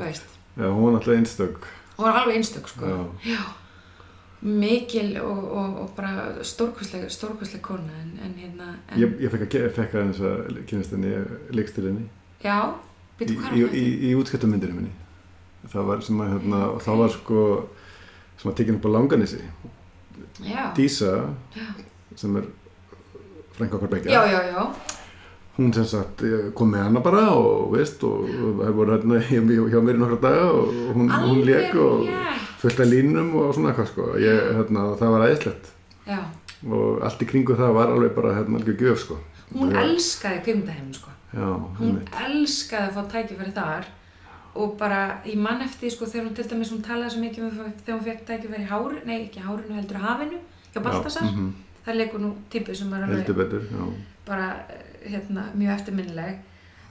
[0.00, 0.14] nei,
[0.56, 1.66] já, hún var náttúrulega einstök.
[1.96, 3.40] Hún var alveg einstök, sko, já, já,
[4.42, 9.44] mikil og, og, og bara stórkustleg, stórkustleg kona, en, en hérna, en, ég, ég fekk
[9.46, 11.10] að, ég fekk að þess að kynast henni
[11.58, 12.06] leikstilinni
[12.44, 14.06] já, í, byrju, hvað í, er í, þetta?
[14.08, 14.94] í útskiptamyndinu minni.
[15.68, 16.84] Það var sem að hérna, Já, og ok.
[16.86, 17.40] það var sko
[18.40, 19.42] sem að tekinn upp á Langanesi.
[20.40, 21.10] Já, Dísa
[21.52, 21.66] já,
[22.16, 22.46] sem er
[23.58, 24.62] frænka okkar begja já, já, já,
[25.60, 28.26] hún sem sagt eh, kom með hana bara og veist og
[28.62, 29.40] það voru hérna hjá,
[29.84, 32.06] mér í nokkra daga og hún, hún lék og
[32.62, 35.70] fullt af línum og svona eitthvað sko ég, hérna, það var æðislegt
[36.70, 39.16] og allt í kringu það var alveg bara hérna alveg gjöf sko
[39.54, 39.80] hún Já.
[39.84, 41.10] elskaði kvikmyndaheimin sko.
[41.34, 42.12] já, Hún einmitt.
[42.26, 43.88] elskaði að fá tækifæri þar
[44.60, 47.50] og bara, ég mann eftir sko, þegar hún til dæmis, hún talaði svo mikið um
[47.54, 50.38] þegar hún fekk tækifæri í háru, nei ekki hárinu heldur hafinu,
[50.74, 51.22] hjá Baltasar.
[51.22, 53.06] já, mhm, Það leikur nú típu sem er
[54.26, 56.38] bara, eh, hérna, mjög eftirminnileg.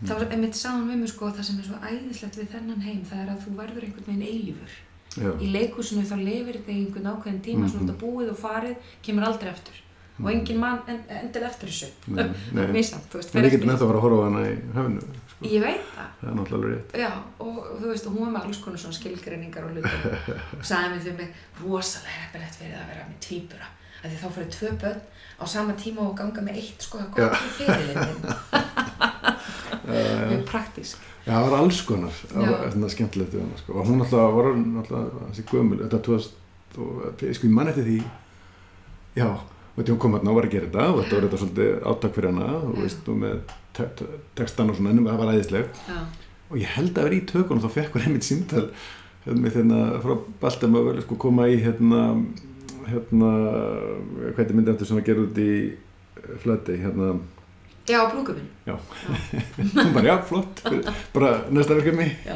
[0.04, 0.32] Þá Mm.
[0.32, 3.20] einmitt sagði hún við mig, sko, það sem er svo æðislegt við þennan heim, það
[3.24, 4.72] er að þú verður einhvern veginn eilífur.
[5.18, 7.70] já, Í leikhúsinu þá lifir í einhvern ákveðin tíma, Mhm.
[7.70, 9.74] svona þetta búið og farið, kemur aldrei eftir.
[10.20, 10.40] Og Mhm.
[10.40, 11.90] engin mann en, endil eftir þessu.
[12.08, 12.68] Nei, nei.
[12.76, 15.02] Mísamt, þú veist, en við getum ennþá að fara að horfa á hana í hafinu
[15.02, 15.29] sko.
[15.40, 16.10] Ég veit það.
[16.20, 16.96] það er náttúrulega rétt.
[17.00, 20.02] Já, og þú veist, hún var með alls konar svona skilgreiningar og hlutum
[20.60, 21.30] og sagði mér fyrir mig
[21.62, 23.68] rosalega heppilegt fyrir það að vera með tvíbura.
[24.00, 25.02] Af því þá fyrir tvö börn
[25.40, 28.20] á sama tíma og ganga með eitt sko að gott fyrir fyrirlindin
[29.90, 31.08] mjög praktísk.
[31.26, 33.76] Já, það var alls konar, það var þetta skemmtilegt við hana, sko.
[33.78, 37.98] og hún alltaf var alltaf þessi gömul, þetta tóðast og sko ég man eftir því
[39.18, 41.42] já, og þetta hún kom hérna og var að gera þetta og þetta var þetta
[41.44, 43.36] svolítið áttak fyrir hana og veist, og með
[44.40, 45.82] textan og svona ennum, það var æðisleg.
[45.90, 46.00] Já,
[46.50, 48.66] og ég held að vera í tökunum þá fekk hún einmitt símtal
[49.26, 52.04] hérna með hérna frá Baltam að sko koma í hérna
[52.90, 53.30] hérna,
[54.34, 55.52] hvað er myndið eftir sem að gera út í
[56.44, 57.12] flöti, hérna?
[57.90, 60.62] Já brúkuminn hún bara, já, flott,
[61.14, 62.06] bara næsta verkefni.
[62.26, 62.36] Já.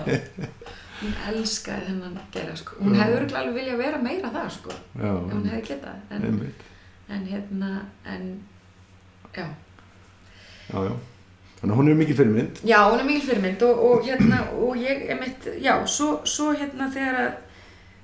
[1.03, 2.77] Hún elskaði þennan gera sko.
[2.79, 3.01] Hún Já.
[3.03, 5.97] hefði örgulega alveg viljað vera meira það sko já, ef hún hefði getað.
[6.15, 6.37] En,
[7.17, 7.71] en hérna,
[8.13, 8.29] en
[9.35, 9.47] já.
[10.69, 10.93] Já, já.
[11.63, 12.57] Þannig að hún er mikið fyrirmynd.
[12.67, 16.49] Já, hún er mikil fyrirmynd og, og hérna, og ég er mitt, já, svo, svo
[16.59, 17.37] hérna þegar að,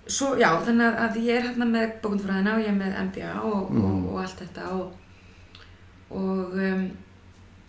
[0.08, 3.74] svo, já, þannig að- ég er hérna með bókundfræðina og ég er með MBA og,
[3.74, 3.84] Mhm.
[3.90, 4.94] og, og allt þetta og,
[6.10, 6.86] og um,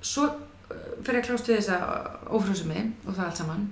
[0.00, 1.80] svo uh, fyrir að klást við þessa
[2.30, 3.66] ófrjósumi og það allt saman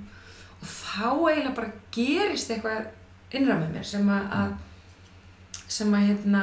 [0.59, 2.91] og þá eiginlega bara gerist eitthvað
[3.39, 6.43] innra með mér sem að, að sem að hérna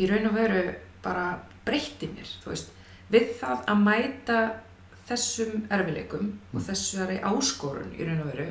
[0.00, 0.64] í raun og veru
[1.04, 1.28] bara
[1.66, 2.72] breytti mér, þú veist
[3.12, 4.38] við það að mæta
[5.08, 8.48] þessum erfileikum og þessari áskorun í raun og veru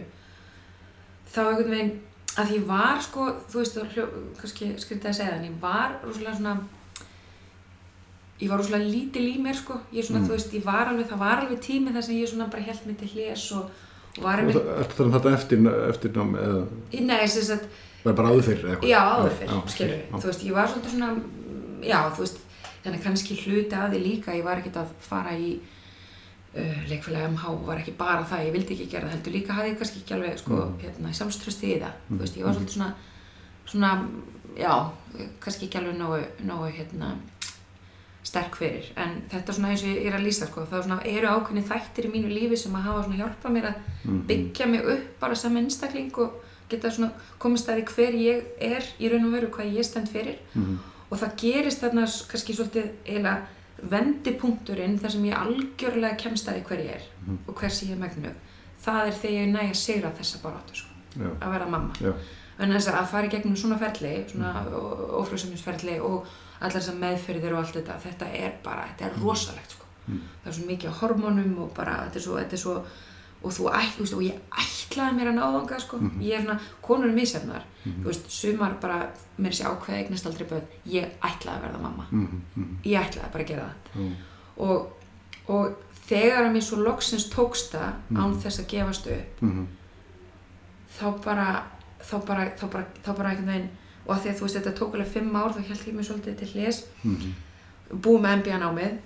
[1.34, 2.00] þá einhvern veginn
[2.38, 5.96] að ég var sko, þú veist, það kannski skrítið að segja það, en ég var
[6.04, 6.56] rosalega svona
[8.42, 10.28] ég var rosalega lítil í mér sko, ég svona, Mm.
[10.28, 12.86] þú veist, ég var alveg, það var alveg tími þar sem ég svona bara held
[12.86, 13.70] mig til hljés og,
[14.18, 16.68] og var einmitt, það- Ertu það um þetta eftir, eftir nám eða
[17.02, 17.66] nei, sem sagt,
[18.04, 18.90] var bara áður fyrir eitthvað?
[18.90, 20.18] Já, áður fyrr, já, skilur já.
[20.18, 21.10] Þú veist, ég var svona,
[21.82, 22.38] já, þú veist,
[22.88, 25.52] þannig kannski hluti að því líka, ég var ekkert að fara í
[26.58, 29.72] uh, leikfélagi MH, var ekki bara það, ég vildi ekki gera það heldur, líka hafði
[29.74, 30.78] ég kannski ekki alveg, sko, Mhm.
[30.86, 32.94] hérna, sjálfströsti í það, þú veist, ég var svolítið svona,
[33.68, 33.92] svona,
[34.58, 34.74] já,
[35.44, 37.12] kannski ekki alveg nógu, nógu, hérna,
[38.28, 40.84] sterk fyrir en þetta er svona eins og ég er að lýsa sko, það er
[40.88, 44.18] svona, eru ákveðni þættir í mínu lífi sem að hafa svona hjálpað mér að Mhm.
[44.28, 46.34] byggja mig upp bara sem einstakling og
[46.70, 50.10] geta svona komist að því hver ég er í raun og veru hvað ég stend
[50.10, 50.78] fyrir Mhm.
[51.12, 53.46] Og það gerist þarna kannski svolítið eiginlega
[53.92, 57.38] vendipunkturinn þar sem ég algjörlega kemst að því hver ég er Mhm.
[57.48, 58.32] og hvers ég er megnu
[58.86, 60.90] það er þegar ég næ að sigra þessa baráttu sko,
[61.42, 62.14] að vera mamma já,
[62.60, 64.54] en þess að fara í gegnum svona ferli svona
[65.22, 66.26] ófrjóðsefnisferli og
[66.62, 69.86] allar þessar meðferðir og allt þetta þetta er bara, þetta er rosalegt sko.
[70.08, 70.22] Mm.
[70.44, 72.76] það er svo mikið hormónum og bara, þetta er svo, þetta er svo
[73.48, 76.22] og þú ætt, þú veist, og ég ætlaði mér að ná þangað sko, Mhm.
[76.22, 78.04] ég er svona, konur er misjafnar, Mhm.
[78.04, 82.06] þú veist, sumar bara mér sé ákveða eignast aldrei börn ég ætlaði að verða mamma,
[82.12, 82.78] Mhm, mhm.
[82.84, 84.16] ég ætlaði bara að gera það
[84.58, 84.92] og,
[85.48, 85.76] og
[86.10, 88.40] þegar að mér svo loksins tókst það án Mhm.
[88.42, 89.66] þess að gefast upp Mhm.
[91.00, 91.64] þá bara
[92.02, 93.70] þá bara, þá bara, þá bara einhvern veginn
[94.08, 96.06] og að því að þú veist þetta tók alveg fimm ár þá held ég mér
[96.08, 97.34] svolítið til hljés Mhm.
[98.02, 98.98] búið með MBA námið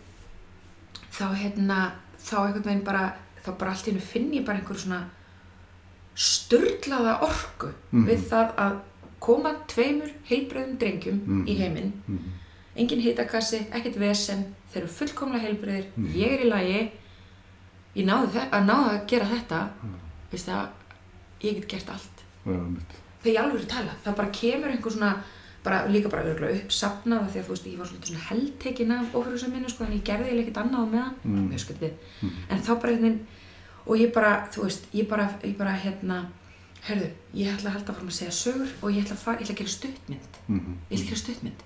[1.11, 3.13] þá hérna þá einhvern veginn bara
[3.45, 5.03] þá bara allt í hennu finn ég bara einhver svona
[6.15, 8.05] sturlaða orku Mhm.
[8.07, 8.79] við það að
[9.19, 11.45] koma tveimur heilbröðum drengjum Mhm.
[11.47, 12.19] í heiminn Mhm.
[12.75, 16.13] engin hitakassi, ekkert vesen þeir eru fullkomlega heilbröðir, Mhm.
[16.15, 16.91] ég er í lagi
[17.95, 19.95] ég náði þe- að náði að gera þetta Mhm.
[20.31, 20.67] veist það,
[21.41, 22.23] ég get gert allt
[23.23, 25.23] þegar ég alveg er tala, það bara kemur einhver svona
[25.63, 28.91] bara, líka bara örgulega uppsafnað af því að þú veist, ég var svolítið svona heldtekin
[28.91, 31.49] af ofurhúsaminu sko, en ég gerði ekkert annað á meðan Mm.
[31.51, 32.29] mjög skrítið, Mm.
[32.49, 33.19] en þá bara einhvern veginn
[33.87, 36.25] og ég bara, þú veist, ég bara, ég bara hérna,
[36.83, 39.43] herðu, ég ætla að halda fram að segja sögur og ég ætla að, fara, ég
[39.43, 40.77] ætla að gera stuttmynd Mhm.
[40.89, 41.61] ég ætla að gera stuttmynd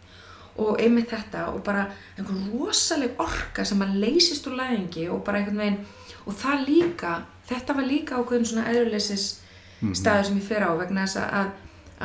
[0.58, 5.38] og einmitt þetta og bara einhver rosaleg orka sem að leysist úr læðingi og bara
[5.39, 5.86] einhvern veginn
[6.27, 9.39] og það líka, þetta var líka ákveðin svona eðurleysis
[9.81, 9.93] Mhm.
[9.95, 11.49] staður sem ég fer á vegna þess að,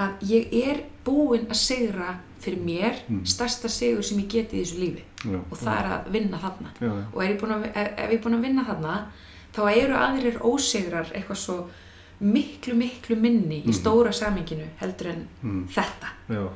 [0.00, 3.24] að, ég er búin að sigra fyrir mér Mhm.
[3.28, 6.70] stærsta sigur sem ég geti í þessu lífi Já, og það er að vinna þarna
[6.80, 7.04] Já, já.
[7.14, 8.94] og er ég að, ef, ef ég er búin að vinna þarna
[9.52, 11.66] þá eru aðrir ósigrar eitthvað svo
[12.22, 13.72] miklu miklu minni í Mhm.
[13.72, 15.68] stóra saminginu heldur en Mhm.
[15.68, 16.48] þetta Já,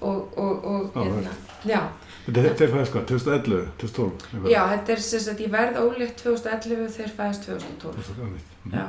[0.00, 1.34] og, og, og Já, hérna,
[1.64, 1.80] já,
[2.26, 4.12] Þetta þetta er fæðist hvað, 2011, 2012?
[4.34, 4.50] eitthvað?
[4.50, 8.44] já, þetta er sem sagt, ég verð ólétt 2011 þegar fæðist 2012 Einmitt.
[8.72, 8.86] já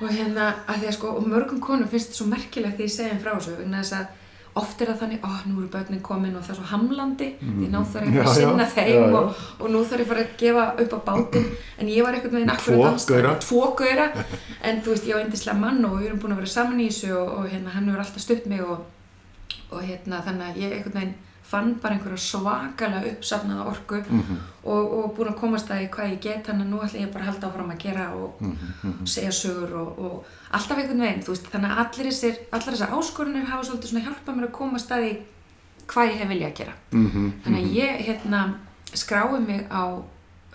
[0.00, 2.94] og hérna, að því að sko, og mörgum konum finnst þetta svo merkilegt því ég
[2.94, 4.14] segi þeim frá þessu vegna þess að
[4.56, 7.66] oft er það þannig, ó, nú eru börnin komin og það er svo hamlandi, því
[7.72, 9.18] ná þarf ég að sinna þeim já, já.
[9.18, 11.50] Og, og nú þarf ég að fara að gefa upp á bátinn.
[11.76, 13.02] En ég var einhvern veginn akkurat
[13.44, 14.06] Tvo gauðra
[14.64, 16.88] en þú veist, ég á eindislega mann og við erum búin að vera saman í
[16.88, 18.80] þessu og, og hérna, hann hefur alltaf stutt mig og,
[19.68, 21.14] og hérna, þannig að ég einhvern veginn
[21.46, 24.36] fann bara einhverja svakalega uppsafnaða orku Mhm.
[24.64, 27.12] og, og búin að komast að því hvað ég get þannig að nú ætla ég
[27.12, 29.06] bara að halda áfram að gera og Mhm, mhm.
[29.06, 32.94] segja sögur og, og alltaf einhvern veginn, þú veist, þannig að allir þessir, allar þessar
[32.98, 35.16] áskorunir hafa svolítið svona hjálpað mér að koma að staði
[35.86, 36.72] hvað ég hef viljað að gera.
[36.92, 37.76] Mhm, Þannig að mhm.
[37.76, 38.54] ég, hérna,
[38.94, 39.84] skrái mig á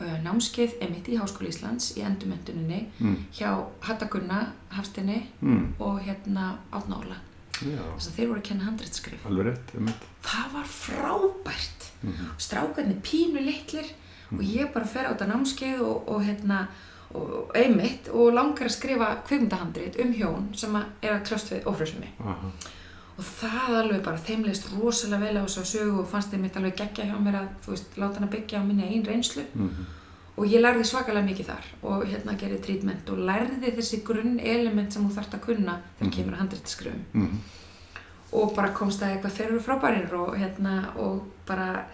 [0.02, 5.74] uh, námskeið emitt í Háskóla Íslands í endurmentuninni Mm, hjá Hatta Gunna, Hafstinni mm.
[5.80, 6.56] og hérna.
[6.72, 7.16] Já,
[7.62, 8.64] Þess að þeir voru að kenna
[9.78, 10.06] einmitt.
[10.26, 11.90] Það var frábært.
[12.02, 12.30] Mhm.
[12.42, 13.92] Strákarnir pínu litlir
[14.32, 16.68] og ég bara fer á þetta námskeið og, og hérna
[17.14, 21.66] og einmitt og langar að skrifa kvikmyndahandrit um hjón sem er að kljást við
[22.24, 22.52] Aha.
[23.18, 26.56] og það alveg bara þeim leist rosalega vel á þessu sögu og fannst þeim mitt
[26.56, 29.86] alveg geggja hjá mér að veist, láta hann að byggja á minni einn reynslu Mhm.
[30.38, 34.94] Og ég lærði svakalega mikið þar og hérna gerði trítment og lærði þessi grunn element
[34.94, 36.12] sem þú þarft að kunna þegar Mhm.
[36.16, 37.40] kemur að handritaskrifum Mhm.
[38.34, 41.86] og bara komst að eitthvað þeir eru frábærir og hérna og bara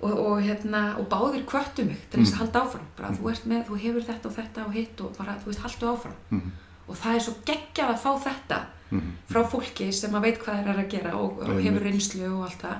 [0.00, 2.38] og, og hérna og báðir kvöttu mig til þess að Mhm.
[2.38, 5.36] halda áfram bara þú ert með, þú hefur þetta og þetta og hitt og bara
[5.36, 6.50] þú veist haldu áfram Mhm.
[6.88, 8.60] og það er svo geggjað að fá þetta
[8.90, 9.10] Mhm.
[9.30, 12.44] frá fólki sem að veit hvað þeir eru að gera og, og hefur reynslu og
[12.44, 12.76] allt það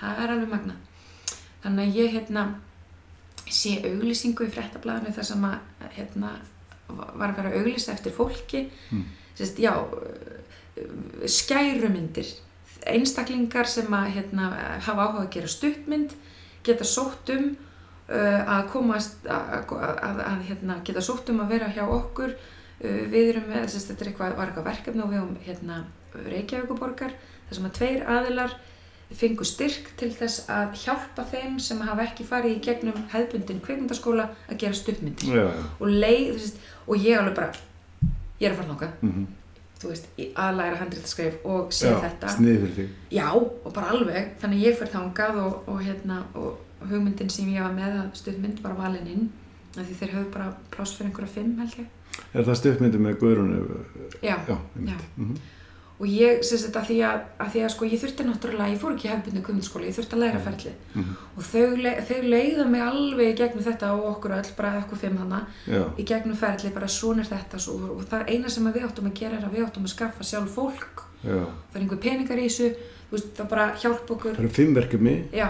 [0.00, 0.74] það er alveg magna
[1.64, 2.54] þannig að ég hérna
[3.52, 6.32] sé auglýsingu í fréttablaðinu þar sem að hérna
[6.86, 8.66] var að vera að auglýsa eftir fólki.
[8.94, 9.06] Mm.
[9.36, 9.72] Sest, já
[11.26, 12.28] skærumyndir.
[12.86, 14.50] Einstaklingar sem að hérna,
[14.84, 16.12] hafa áhuga að gera stuttmynd
[16.66, 21.72] geta sótt um uh, að komast að, að, að, hérna, geta sótt um að vera
[21.74, 22.36] hjá okkur.
[22.82, 25.82] Uh, við erum með, þetta er eitthvað, var eitthvað verkefni og við um hérna,
[26.16, 27.12] Reykjavíkuborgar
[27.48, 28.54] þar sem að tveir aðilar
[29.14, 34.28] fengu styrk til þess að hjálpa þeim sem hafa ekki farið í gegnum hefðbundin kvikmyndaskóla
[34.50, 35.64] að gera stuttmyndir Já, já.
[35.80, 36.56] og leið, veist,
[36.88, 37.52] og ég alveg bara
[38.40, 39.26] ég er að fara þangað, Mhm.
[39.80, 42.28] þú veist, í aðlæra handritaskreif og sé Já, þetta
[43.10, 46.58] já, og bara alveg, þannig að ég fyrir þangað og, og hérna, og
[46.90, 49.30] hugmyndin sem ég var með að stuðmynd var valin inn
[49.78, 51.86] af því þeir höfðu bara pláss fyrir einhverja fimm held ég
[52.34, 53.84] Er það stuttmyndi með Guðrúnu?
[54.22, 55.04] já, Já, einmitt.
[55.16, 55.36] Mhm.
[56.00, 58.80] Og ég, sem sagt, að því að, að því að sko, ég þurfti náttúrulega, ég
[58.82, 61.14] fór ekki í hefbundu kvömyndaskóla, ég þurfti að læra ferli Mhm.
[61.36, 61.66] og þau,
[62.08, 65.82] þau leiða mig alveg í gegnum þetta og okkur öll, bara okkur fimm hana Já,
[65.98, 69.14] í gegnum ferli, bara svona er þetta svo, og það eina sem við áttum að
[69.22, 71.02] gera er að við áttum að skaffa sjálf fólk.
[71.24, 71.40] Já.
[71.72, 72.68] það er einhver peningar í þessu
[73.08, 74.34] þú veist, það bara hjálpa okkur.
[74.36, 75.14] Það eru fimm verkefni.
[75.32, 75.48] Já,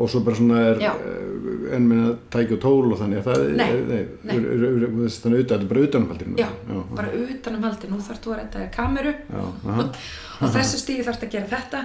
[0.00, 0.90] og svo bara svona er Já.
[0.96, 4.36] uh, en minna tæki og tól og þannig að það Nei, er, nei, nei.
[4.36, 4.46] er,
[4.78, 6.48] er, þannig utan, þetta er bara utanumhaldinu Já,
[6.96, 9.12] bara utanum haldi, nú þarf þú að þér kameru.
[9.28, 9.42] Já,
[9.74, 9.86] aha,
[10.40, 11.84] og þessu stíði þarf að gera þetta.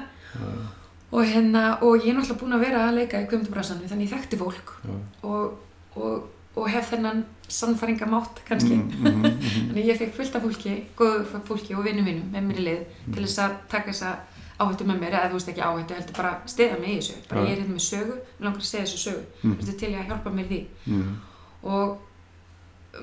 [1.15, 4.15] Og hérna, og ég er náttúrulega búin að vera að leika í kvömdubrasanum, þannig ég
[4.15, 4.73] þekkti fólk.
[4.83, 4.95] Já,
[5.29, 5.59] og,
[5.95, 8.79] og, og hef þennan sannfæringamátt kannski.
[8.79, 9.49] Mhm, mhm, mhm.
[9.69, 12.81] þannig ég fekk fullt af fólki, góðu fólki og vinnum mínum með mér í lið
[13.11, 14.15] til þess að taka þessa
[14.59, 17.41] áhættu með mér, eða þú veist ekki áhættu heldur bara stiða mig í þessu, bara
[17.41, 17.45] Já.
[17.47, 19.55] ég er hérna með sögu mér langar að segja þessu sögu, mm.
[19.79, 21.15] til ég að hjálpa mér því Mhm.
[21.63, 21.97] og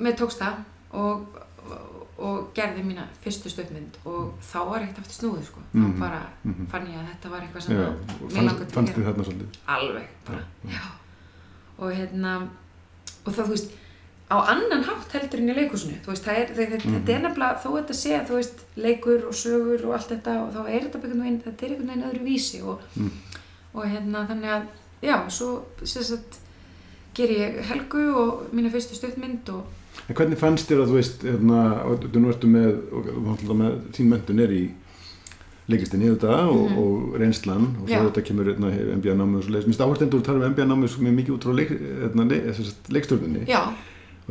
[0.00, 0.54] mér tókst það
[0.92, 1.26] og,
[2.18, 5.60] og, gerði mína fyrstu stöðmynd og þá var ekkert aftur snúið sko.
[5.72, 6.00] þá Mhm.
[6.00, 6.66] bara Mhm.
[6.70, 7.76] fann ég að þetta var eitthvað sem
[8.22, 9.12] og mér langar til að gera
[9.68, 10.82] alveg bara, já
[11.78, 12.48] og hérna
[13.26, 13.70] og það þú veist
[14.32, 16.94] á annan hátt heldur en í leikusinu veist, er, það, Mhm.
[16.94, 20.54] þetta er nefnilega þó þetta sé þú veist, leikur og sögur og allt þetta og
[20.54, 23.10] þá er þetta einhvern veginn, þetta er einhvern veginn öðru vísi og, Mm.
[23.74, 24.62] og hérna þannig að,
[25.02, 26.38] já, svo sagt,
[27.14, 29.64] ger ég Helgu og mína fyrstu stöðmynd og
[30.08, 31.58] En hvernig fannst þér að þú veist, hérna,
[32.00, 34.70] þú ertu með, og þú náttúrulega með, þín mentun er í
[35.68, 36.78] leiklistinni auðvitað og, Mhm.
[36.78, 39.66] og reynslan og svo þetta kemur hérna, MBA-námið og svo leiðis.
[39.66, 42.28] Mér finnst áherslu endur að tala um MBA-námið svo mjög mikið út frá leik, hérna,
[42.28, 42.36] le,
[42.96, 43.60] leikstjórninni já,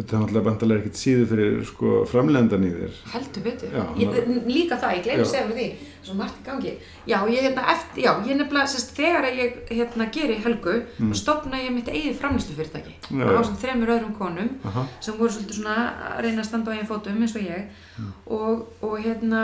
[0.08, 3.00] það er náttúrulega bandalega ekkert síðu fyrir sko, framlendan í þér.
[3.14, 3.72] heldur betur.
[3.76, 5.88] Já, ég, líka það, ég segja fyrir því.
[6.02, 6.72] Svo margt í gangi.
[7.06, 11.14] Já, ég hérna eftir, já, ég nefnilega sérst, þegar ég hérna geri Helgu Mm.
[11.14, 15.60] stopna ég mitt eigið framlýslufyrirtæki Já, á sem þremur öðrum konum Aha, sem voru svolítið
[15.60, 15.76] svona
[16.16, 17.70] að reyna að standa á einn fótum eins og ég.
[18.00, 18.12] Mm.
[18.26, 19.44] og, og hérna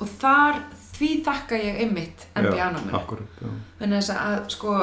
[0.00, 0.60] og þar,
[0.98, 2.26] því þakka ég einmitt
[3.40, 3.48] já.
[3.78, 4.74] þannig að sko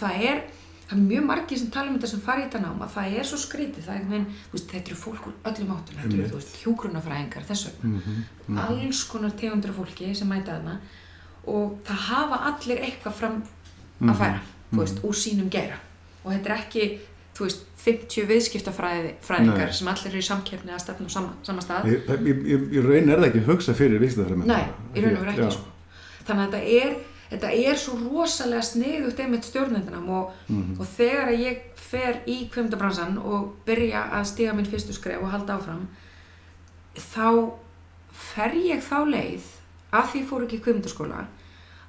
[0.00, 0.42] það er,
[0.90, 3.18] það er mjög margir sem tala um þetta sem fari í þetta nám að það
[3.20, 6.40] er svo skrítið það er, menn, veist, þetta eru fólk úr öllum áttum þetta eru
[6.64, 8.58] hjúgrunafræðingar þess vegna Mhm, mhm.
[8.58, 10.78] alls konar tegundur af fólki sem mæta þarna
[11.46, 13.42] og það hafa allir eitthvað fram
[14.00, 14.10] Mhm.
[14.10, 14.40] að færa
[14.72, 15.78] þú veist, úr sínum geira
[16.24, 16.98] og þetta er ekki,
[17.40, 22.26] veist, 50 viðskiptafræðingar sem allir eru í samkeppni að stefna á sama, sama stað það-
[22.26, 24.46] ég raun er það ekki að hugsa fyrir viðskiptafræðmenn.
[24.46, 25.64] Nei, í raun og veru ekki sko.
[26.26, 26.96] Þannig að þetta er,
[27.30, 30.80] þetta er svo rosalega sniðugt einmitt stjórnendunum og, Mhm.
[30.80, 35.30] og þegar að ég fer í kvimdabransan og byrja að stiga minn fyrstu skref og
[35.30, 35.86] halda áfram
[36.96, 37.52] þá
[38.12, 39.42] fer ég þá leið
[39.92, 41.24] að því fór ekki í kvimdaskóla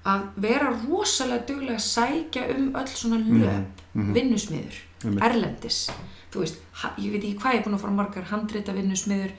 [0.06, 4.14] að vera rosalega duglega að sækja um öll svona löp, mhm.
[4.16, 5.24] vinnusmiður, Einmitt.
[5.24, 5.90] erlendis.
[6.32, 6.58] Þú veist,
[6.98, 9.32] ég veit ekki hvað ég er búin að fara margar handrita vinnusmiður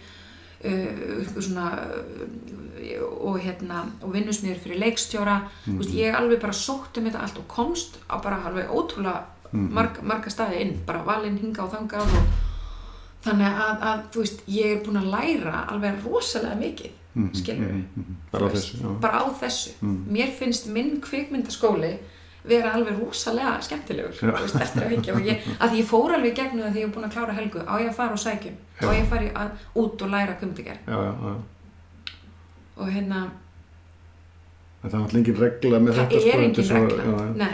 [1.40, 5.40] svona uh, og hérna og vinnusmiður fyrir leikstjóra.
[5.66, 9.22] Mm veist, ég alveg bara sótt um þetta allt og komst á bara alveg ótrúlega
[9.52, 12.32] marg, marga staði inn, bara valinn hinga og þangað og
[13.22, 17.72] þannig að, að þú veist, ég er búin að læra alveg rosalega mikið Mhm, skilur
[17.72, 18.16] mhm, mhm.
[18.32, 19.70] Bara á þessu, bara á þessu.
[19.80, 20.04] Mm.
[20.08, 21.98] mér finnst minn kvikmyndaskóli
[22.44, 26.64] vera alveg rosalega skemmtilegur veist, eftir að higgja og ég, að ég fór alveg gegnum
[26.64, 27.62] það þegar ég er búin að klára helgu.
[27.62, 29.46] Á ég að fara og sækjum á ég að fara
[29.78, 30.34] út og læra
[31.22, 31.32] já.
[32.82, 33.22] og hérna,
[34.82, 37.02] það alltaf engin regla með það þetta er sko, engin regla.
[37.02, 37.34] já, já.
[37.42, 37.52] nei,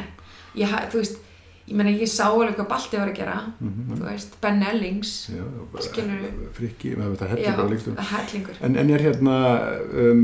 [0.62, 1.24] ég, þú veist
[1.68, 3.34] ég meina ég sá alveg hvað Balti var að gera.
[3.61, 5.11] Mhm, þú veist, Ben Ellings.
[5.28, 5.43] Já,
[5.74, 5.82] bara
[7.74, 9.34] leikstum hellingur en, en er hérna
[10.07, 10.22] um,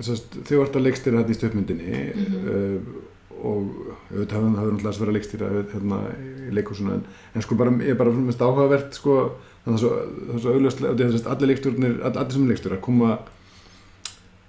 [0.00, 2.48] sest, þau vart að leikstýra þetta í stöðmyndinni Mhm.
[2.48, 3.02] uh,
[3.46, 3.70] og
[4.10, 6.00] auðvitað hafði það náttúrulega verið að leikstýra hérna,
[6.46, 9.16] í leikúsinu en, en sko bara, ég er bara mest áhugavert sko,
[9.64, 13.16] þannig að það er svo svo allir leikstjórnir, all, allir sem leikstjóra koma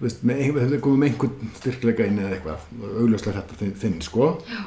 [0.02, 2.68] veist, með, koma með einhvern styrkleika inn eða eitthvað
[3.02, 4.62] augljóslega þetta þinn, þinn sko Já.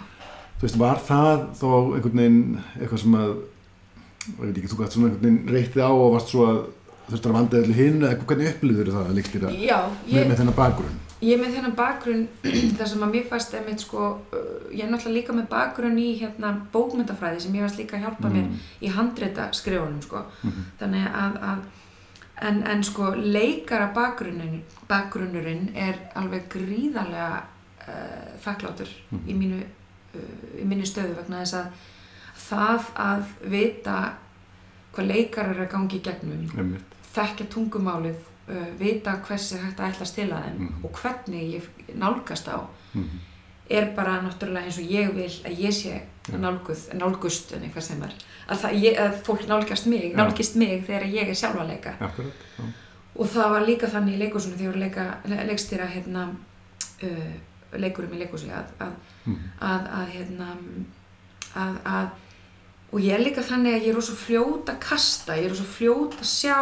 [0.59, 2.43] þú veist, var það þó einhvern veginn
[2.79, 3.37] eitthvað sem að
[4.31, 6.59] ég veit ekki, þú gætt svona einhvern veginn reytið á og varst svo að
[7.11, 9.79] þurftur að vanda allir hinn eða hvernig upplýður það að leikstýra já,
[10.11, 12.23] með, með þennan bakgrunn ég er með þennan bakgrunn
[12.79, 16.09] þar sem að mér fannst einmitt sko uh, ég er náttúrulega líka með bakgrunn í
[16.21, 18.49] hérna bókmyndafræði sem ég varst líka að hjálpa mér
[18.81, 20.25] í handreita skrifunum sko.
[20.43, 20.67] Mhm.
[20.81, 28.91] þannig að, að en, en sko leikara bakgrunnin bakgrunnurinn er alveg gríðarlega uh, þakklátur
[29.27, 31.87] í mínu uh, í minni stöðu vegna þess að
[32.41, 33.99] það að vita
[34.95, 36.75] hvað leikar eru að gangi í gegnum
[37.13, 40.85] þekkja tungumálið uh, vita hversi hægt að ætla að stila þeim Mhm.
[40.85, 42.59] og hvernig ég nálgast á
[42.95, 43.19] Mhm.
[43.71, 46.01] er bara náttúrulega eins og ég vil að ég sé
[46.33, 48.13] nálguð, nálgust en eitthvað sem er
[48.49, 51.95] að, það, ég, að fólk nálgast mig, nálgist mig þegar ég er sjálf að leika
[52.01, 52.65] Akkurat, já.
[53.17, 56.29] og það var líka þannig í leikúsinu þegar ég að leikstýra hérna,
[57.03, 58.93] uh, leikurum í leikúsi að, að,
[59.27, 59.39] Mhm.
[59.61, 60.57] að, að hérna
[61.57, 62.09] að, að
[62.93, 65.63] og ég er líka þannig að ég er rosa fljót að kasta, ég er rosa
[65.65, 66.57] fljót að sjá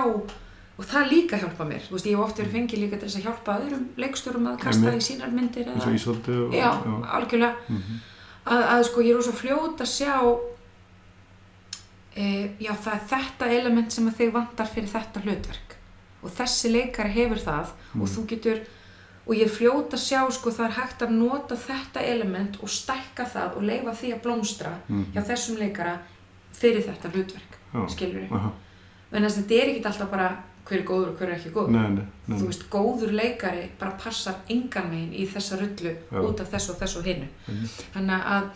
[0.79, 3.19] og það líka hjálpa mér þú veist, ég hef oft verið fengið líka til þess
[3.19, 6.71] að hjálpa öðrum leikstjórum að kasta í sínar myndir eins eða, og Ísvaldi og, já,
[7.19, 7.99] algjörlega Mhm.
[8.47, 10.15] að, að sko ég er rosa fljót að sjá
[12.17, 15.77] e, já það er þetta element sem að þig vantar fyrir þetta hlutverk
[16.23, 18.07] og þessi leikari hefur það og Mm.
[18.15, 18.61] þú getur
[19.29, 22.69] og ég er fljót að sjá sko það er hægt að nota þetta element og
[22.69, 25.05] stækka það og leifa því að blómstra Mhm.
[25.15, 25.99] hjá þessum leikara
[26.53, 27.87] fyrir þetta hlutverk Já.
[27.89, 28.53] skilur Aha.
[29.13, 30.37] en þess að þetta er ekki alltaf bara
[30.69, 32.39] hver er góður og hver er ekki góður Nei, nei, nei.
[32.39, 36.21] þú veist, góður leikari bara passar engan veginn í þessa rullu Já.
[36.29, 37.85] út af þessu og þessu og hinnu Einmitt.
[37.95, 38.49] þannig að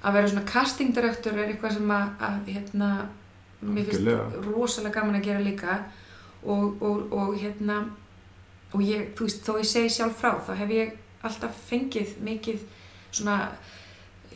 [0.00, 2.90] að vera svona casting director er eitthvað sem að, að hérna,
[3.60, 5.74] mér finnst rosalega gaman að gera líka
[6.42, 7.82] og, og, og hérna
[8.72, 10.94] og ég, þú veist, þó ég segi sjálf frá þá hef ég
[11.28, 12.62] alltaf fengið mikið
[13.12, 13.36] svona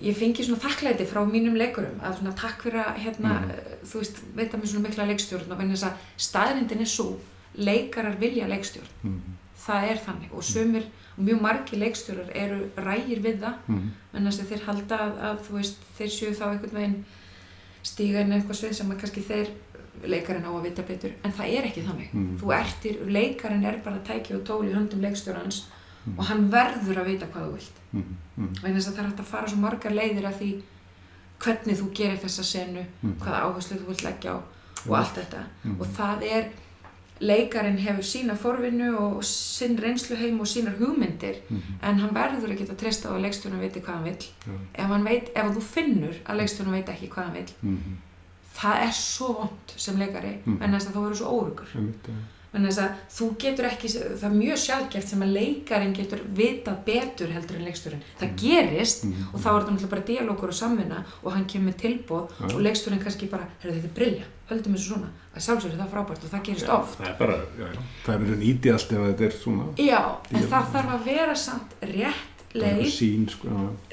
[0.02, 3.50] ég fengi svona þakklæti frá mínum leikurum að svona takk fyrir að hérna, Mhm.
[3.84, 7.18] þú veist, veita mér svona mikla leikstjórn og vegna þess að staðrindin er svo
[7.56, 9.20] leikarar vilja leikstjórn Mhm.
[9.66, 10.42] það er þannig og
[11.16, 13.90] og mjög margi leikstjórar eru rægir við það Mhm.
[14.14, 17.04] en þess að þeir halda að, að þú veist, þeir séu þá einhvern veginn
[17.84, 19.48] stíga inn eitthvað svið sem að kannski þeir
[20.04, 22.38] leikarinn á að vita betur en það er ekki þannig Mhm.
[22.40, 25.00] þú ertir, leikarinn er bara tæki og tól í höndum
[26.06, 26.18] Mhm.
[26.18, 28.16] og hann verður að vita hvað þú vilt Mhm.
[28.36, 28.62] Mhm.
[28.62, 30.50] vegna þess að það er hægt að fara svo margar leiðir að því
[31.40, 33.14] hvernig þú gerir þessa senu Mhm.
[33.20, 34.42] hvaða áherslu þú vilt leggja á og
[34.86, 34.94] Mhm.
[34.94, 35.80] allt þetta Mhm.
[35.80, 36.50] og það er
[37.20, 41.36] leikarinn hefur sína forvinnu og sinn reynsluheim og sínar hugmyndir
[41.82, 44.52] en hann verður að geta treysta á að leikstjórnum viti hvað hann vill Já.
[44.74, 47.96] ef, hann veit, ef þú finnur að leikstjórnum veit ekki hvað hann Mhm.
[48.56, 51.68] það er svo vond sem leikari en þess að þú verður svo órugur
[52.54, 57.32] Þess að þú getur ekki það er mjög sjálfgeft sem að leikarin getur vitað betur
[57.34, 59.24] heldur en leikstjórin það gerist Mhm.
[59.34, 62.54] og þá er þetta náttúrulega bara dialógur og samvinna og hann kemur tilbóð Já.
[62.54, 65.94] og leikstjórin kannski bara, heyrðu þetta er brilja höldum þessu svona, að sjálfsögur það er
[65.96, 67.80] frábært og það gerist Já, oft það er bara, já, já.
[68.06, 71.34] það er mjög nýti allt ef þetta er svona já, en það þarf að vera
[71.34, 72.86] samt rétt Það leið.
[72.94, 73.48] sín sko,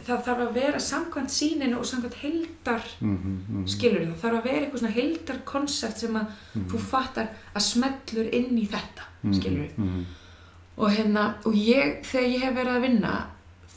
[0.06, 3.66] það þarf að vera samkvæmt síninu og samkvæmt heildar Mhm, mhm.
[3.68, 6.26] skilur það þarf að vera eitthvað svona heildar konsept sem að
[6.70, 10.06] þú fattar að smellur inn í þetta Mhm, skilur mhm.
[10.78, 13.28] og hérna og ég þegar ég hef verið að vinna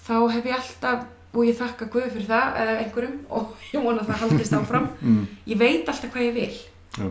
[0.07, 4.01] þá hef ég alltaf og ég þakka Guð fyrir það eða einhverjum og ég vona
[4.03, 4.89] að það haldist áfram.
[5.01, 7.11] Mhm, ég veit alltaf hvað ég vil.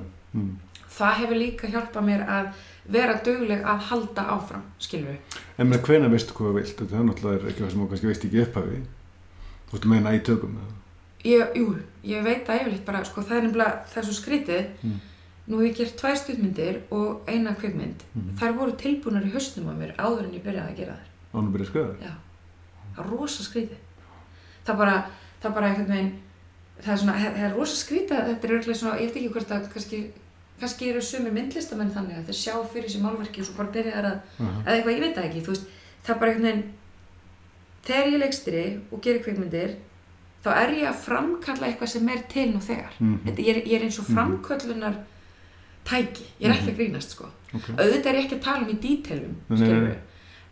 [0.94, 2.48] Það hefur líka hjálpað mér að
[2.92, 6.76] vera dugleg að halda áfram skilur við En með hvena veistu hvað þú vilt?
[6.80, 8.80] Þetta er náttúrulega ekki það sem þú kannski veist ekki upphafi.
[9.70, 10.58] Þú veist meina í tökum.
[10.60, 10.80] eða?
[11.24, 15.00] ég, jú, ég veit að yfirleitt bara sko, það er nefnilega, það svo skrítið Mm.
[15.48, 18.36] nú hef ég gert tvær stuðmyndir og eina kvikmynd Mhm.
[18.40, 21.52] þær voru tilbúnar í haustum á mér áður en ég byrjaði að gera þær Ánum
[21.54, 21.96] byrja að skrifa.
[22.04, 22.14] Já,
[22.96, 23.80] það er rosa skrítið.
[24.66, 25.06] Það bara,
[25.42, 26.12] það bara einhvern veginn,
[26.84, 29.52] það er svona, það er rosa skrítið, þetta er örglega svona, ég veit ekki hvort
[29.52, 30.00] að kannski,
[30.60, 33.94] kannski eru sumir myndlistamenn þannig að þeir sjá fyrir sér málverki og svo bara byrja
[34.00, 34.06] að,
[34.40, 34.62] Aha.
[34.66, 35.66] eða eitthvað, ég veit það ekki, þú veist,
[36.06, 36.64] það er bara einhvern veginn,
[37.84, 39.74] þegar ég leikstýri og gerir kvikmyndir,
[40.44, 42.94] þá er ég að framkalla eitthvað sem er til nú þegar.
[43.00, 43.20] Mhm.
[43.28, 44.16] Þetta, ég, er, ég er eins og Mhm.
[44.18, 44.96] framköllunar
[45.86, 47.68] tæki, ég er ekki að grínast, sko Ok.
[47.78, 49.98] auðvitað er ég ekki að tala um í dítelum skilur nei.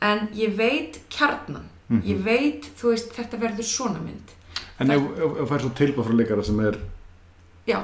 [0.01, 2.01] en ég veit kjarnan Mhm.
[2.03, 4.31] ég veit, þú veist, þetta verður svona mynd
[4.79, 6.77] En ef þú fær svo tilbúð frá leikara sem er,
[7.67, 7.83] já,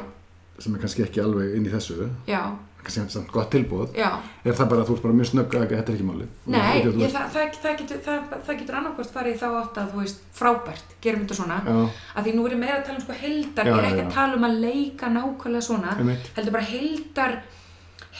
[0.60, 2.42] sem er kannski ekki alveg inn í þessu, já,
[2.84, 4.10] kannski samt gott tilbúð, já
[4.46, 6.30] er það bara að þú ert bara mjög snögg að þetta er ekki málið?
[6.46, 10.02] nei, ég, það, það, það getur, það, það getur annarkvort farið þá átt að, þú
[10.02, 11.78] veist, frábært gerum þetta svona, Já,
[12.16, 14.14] að því nú er ég meira að tala um sko heldar, ég er ekki að
[14.18, 16.32] tala um að leika nákvæmlega svona, einmitt.
[16.38, 17.38] heldur bara heldar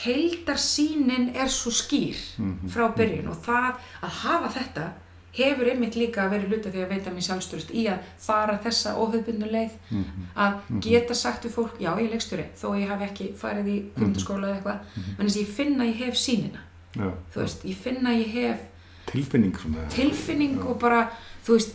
[0.04, 2.68] heldar sínin er svo skýr Mhm.
[2.70, 3.72] frá byrjun og það
[4.02, 4.84] að hafa þetta
[5.32, 9.50] hefur einmitt líka verið hluta því að veita mér sjálfstörst í að fara þessa óhauðbundnu
[9.52, 10.24] leið Mhm.
[10.36, 13.66] að geta sagt við fólk, já ég er leikstjóri þó að ég hafi ekki farið
[13.68, 14.78] í kvimtaskóla eða eitthvað.
[14.96, 15.20] Mhm.
[15.20, 16.58] en þess að ég finna að ég hef sínina
[16.96, 18.58] Já, þú veist, ég finna að ég hef
[19.06, 19.54] tilfinning
[19.90, 21.10] tilfinning og bara
[21.44, 21.74] þú veist,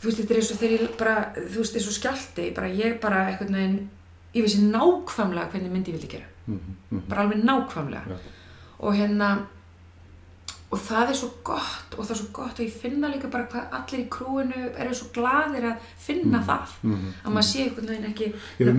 [0.00, 2.66] þú veist, þetta er eins og þegar ég bara, þú veist, eins og skjálti bara
[2.68, 3.88] ég bara eitthvað neginn
[4.34, 6.24] ég vissi nákvæmlega hvernig myndi ég vildi gera.
[6.46, 6.60] Mhm,
[6.90, 7.02] mhm.
[7.08, 8.08] bara alveg nákvæmlega.
[8.08, 8.16] Já.
[8.80, 9.46] og hérna
[10.70, 13.46] og það er svo gott og það er svo gott og ég finna líka bara
[13.50, 16.46] hvað allir í krúinu eru svo gladir að finna Mhm.
[16.46, 17.12] það Mhm.
[17.24, 18.74] að maður sé einhvern veginn ekki Ég er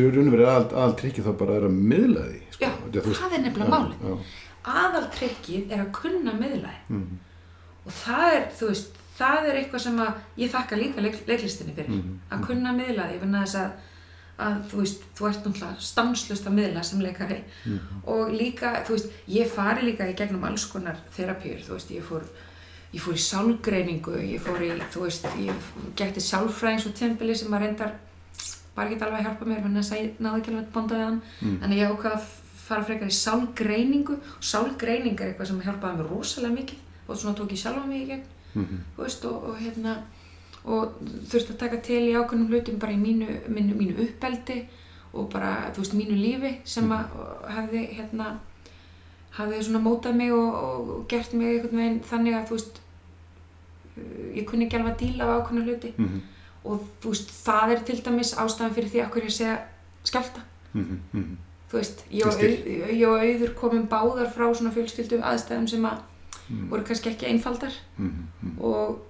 [0.00, 2.40] í raun og verið aðal, aðal trikki þá bara er að miðla því.
[2.50, 2.64] Sko.
[2.64, 4.18] Já, þú veist- það er nefnilega já.
[4.66, 7.18] aðaltrykkið er að kunna miðlæði Mhm,
[7.86, 11.74] og það er, þú veist, það er eitthvað sem að ég þakka líka leik, leiklistinni
[11.76, 13.54] fyrir Mhm, að kunna miðlæði, ég finna þess
[14.38, 17.38] að þú veist, þú ert náttúrulega stanslust að miðla sem leikari
[18.06, 22.02] og líka, þú veist, ég fari líka í gegnum alls konar þerapíur, þú veist, ég
[22.04, 22.22] fór
[22.92, 27.52] ég fór í sálgreiningu, ég fór í, þú veist, ég gætti sálfræðings og tempili sem
[27.52, 27.92] að reyndar
[28.76, 31.04] bara ekki alveg að hjálpa mér, þannig að ég náði ekki alveg að bonda við
[31.04, 31.58] hann, Mm.
[31.64, 32.26] að ég ákvað að
[32.66, 36.78] fara frekar í sálgreiningu og sálgreining er eitthvað sem hjálpaði mér rosalega mikið
[37.08, 38.22] og svona tók ég sjálfa mig í gegn
[38.56, 38.78] Mhm.
[38.96, 39.96] þú veist, og, og hérna
[40.66, 40.96] og
[41.30, 44.56] þurfti að taka til í ákveðnum hlutum bara í mínu, mínu, mínu uppeldi
[45.14, 47.04] og bara, þú veist, mínu lífi sem að
[47.56, 48.32] hefði hérna
[49.36, 52.80] hafði svona mótað mig og, og gert mig einhvern veginn þannig að þú veist
[53.96, 56.20] uh, ég kunni ekki alveg að díla af ákveðna hluti Mhm.
[56.66, 59.58] og þú veist, það er til dæmis ástæðan fyrir því að hverju ég segja
[60.04, 60.40] skjálta
[60.74, 60.98] Mhm.
[61.12, 61.36] Mhm.
[61.70, 65.84] þú veist, ég og, auð, ég og auður komum báðar frá svona fjölskyldu aðstæðum sem
[65.84, 65.98] að
[66.48, 66.68] Mhm.
[66.70, 68.26] voru kannski ekki einfaldar Mhm.
[68.42, 68.58] Mhm.
[68.60, 69.02] og mm,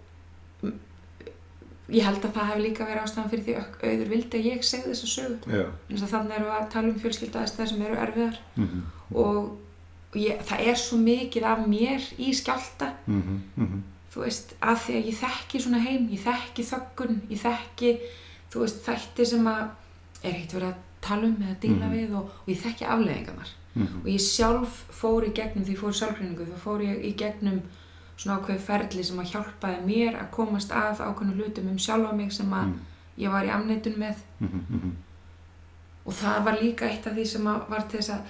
[1.89, 4.65] ég held að það hef líka verið ástæðan fyrir því að auður vildi að ég
[4.67, 5.67] segði þessa sögu Já.
[5.91, 8.83] eins og þannig við að tala um fjölskyldu aðstæðar sem eru erfiðar Mhm.
[9.15, 9.57] og
[10.15, 13.41] ég, það er svo mikið af mér í skjálta Mhm.
[13.57, 13.83] Mhm.
[14.13, 17.99] þú veist, að því að ég þekki svona heim, ég þekki þöggun, ég þekki,
[18.51, 19.69] þú veist, þætti sem að
[20.25, 21.93] er ekkert verið að tala um eða díla Mhm.
[21.93, 23.49] við og, og ég þekki afleðingarnar.
[23.77, 24.01] Mhm.
[24.01, 27.61] Og ég sjálf fór í gegnum, því fór í sálgreiningu, þá fór ég í gegnum
[28.17, 32.33] svona ákveði ferli sem að hjálpaði mér að komast að ákveðinu hlutum um sjálfa mig
[32.33, 32.79] sem að Mhm.
[33.19, 34.61] ég var í amneitun með Mhm.
[34.71, 34.91] Mhm.
[36.07, 38.21] og það var líka eitt af því sem að var til þess að,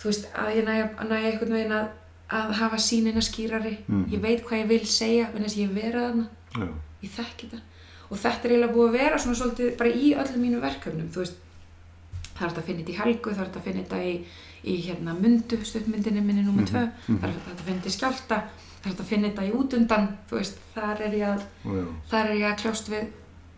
[0.00, 1.88] þú veist, að ég næja, næja einhvern veginn að,
[2.30, 3.76] að hafa sínina skýrari.
[3.88, 4.04] Mhm.
[4.12, 6.68] Ég veit hvað ég vil segja, en þess að ég verið þarna Já.
[7.02, 7.60] ég þekki þetta
[8.10, 11.18] og þetta er eiginlega búið að vera svona svolítið bara í öllum mínu verkefnum þú
[11.20, 11.34] veist,
[12.40, 14.24] er hægt að finna þetta í helgu er hægt að finna þetta í,
[14.64, 17.24] í hérna mundu stuttmyndinni minni nummer Mhm, tvö mhm.
[17.24, 18.42] er hægt að finna þetta í skjálta
[18.78, 21.76] það er hægt að finna þetta í útundan þú veist, þar er ég að, Og
[21.78, 21.84] já.
[22.10, 23.06] þar er ég að kljást við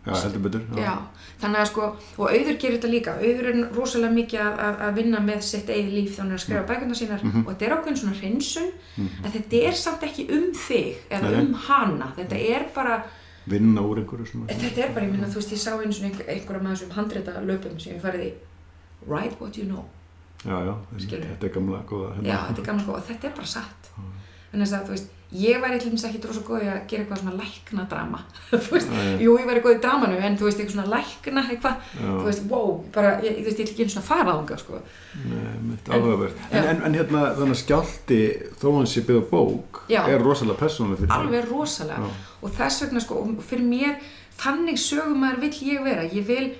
[0.01, 0.61] Já, heldur betur.
[0.81, 0.93] já,
[1.41, 1.81] þannig að sko
[2.17, 5.91] og auður gerir þetta líka, auður er rosalega mikið að, að, vinna með sitt eigið
[5.93, 7.43] líf þannig að skrifa bækuna sínar Mhm.
[7.45, 9.25] og þetta er ákveðin svona hreinsun Mhm.
[9.25, 11.41] en þetta er samt ekki um þig eða Nei.
[11.41, 13.03] um hana, þetta er bara
[13.47, 14.49] Vinna úr einhverju svona.
[14.49, 16.91] En Þetta er bara, ég minna, þú veist, ég sá svona einhver, einhverja með þessum
[16.93, 18.33] handreita löpum sem ég farið í
[19.07, 19.85] Write what you know.
[20.45, 20.75] Já, já.
[20.99, 21.25] Skilur.
[21.25, 22.21] Þetta er gamla góða.
[22.23, 23.80] Já, þetta er gamla góð og þetta er bara satt.
[24.51, 27.19] Þess að, þú veist, ég væri til dæmis ekki drosa góð í að gera eitthvað
[27.21, 28.17] svona læknadrama.
[28.51, 29.03] þú veist, já.
[29.23, 32.41] jú, ég væri góð í dramanu, en þú veist, eitthvað svona lækna, eitthvað, þú veist,
[32.51, 34.81] wow, bara, ég, þú veist, ég ætla ekki einu svona að fara ánga, sko.
[35.21, 36.41] Nei, mitt En- áhugavert.
[36.51, 38.19] En, en, en hérna þannig að skjálti
[38.59, 40.01] þó hann sé byggða bók Já.
[40.11, 41.15] er rosalega persónuleg fyrir þig.
[41.21, 42.11] Alveg rosalega.
[42.11, 42.35] Já.
[42.41, 43.95] Og þess vegna, sko, og fyrir mér,
[44.41, 46.03] þannig sögumæður vill ég vera.
[46.11, 46.51] Ég vil,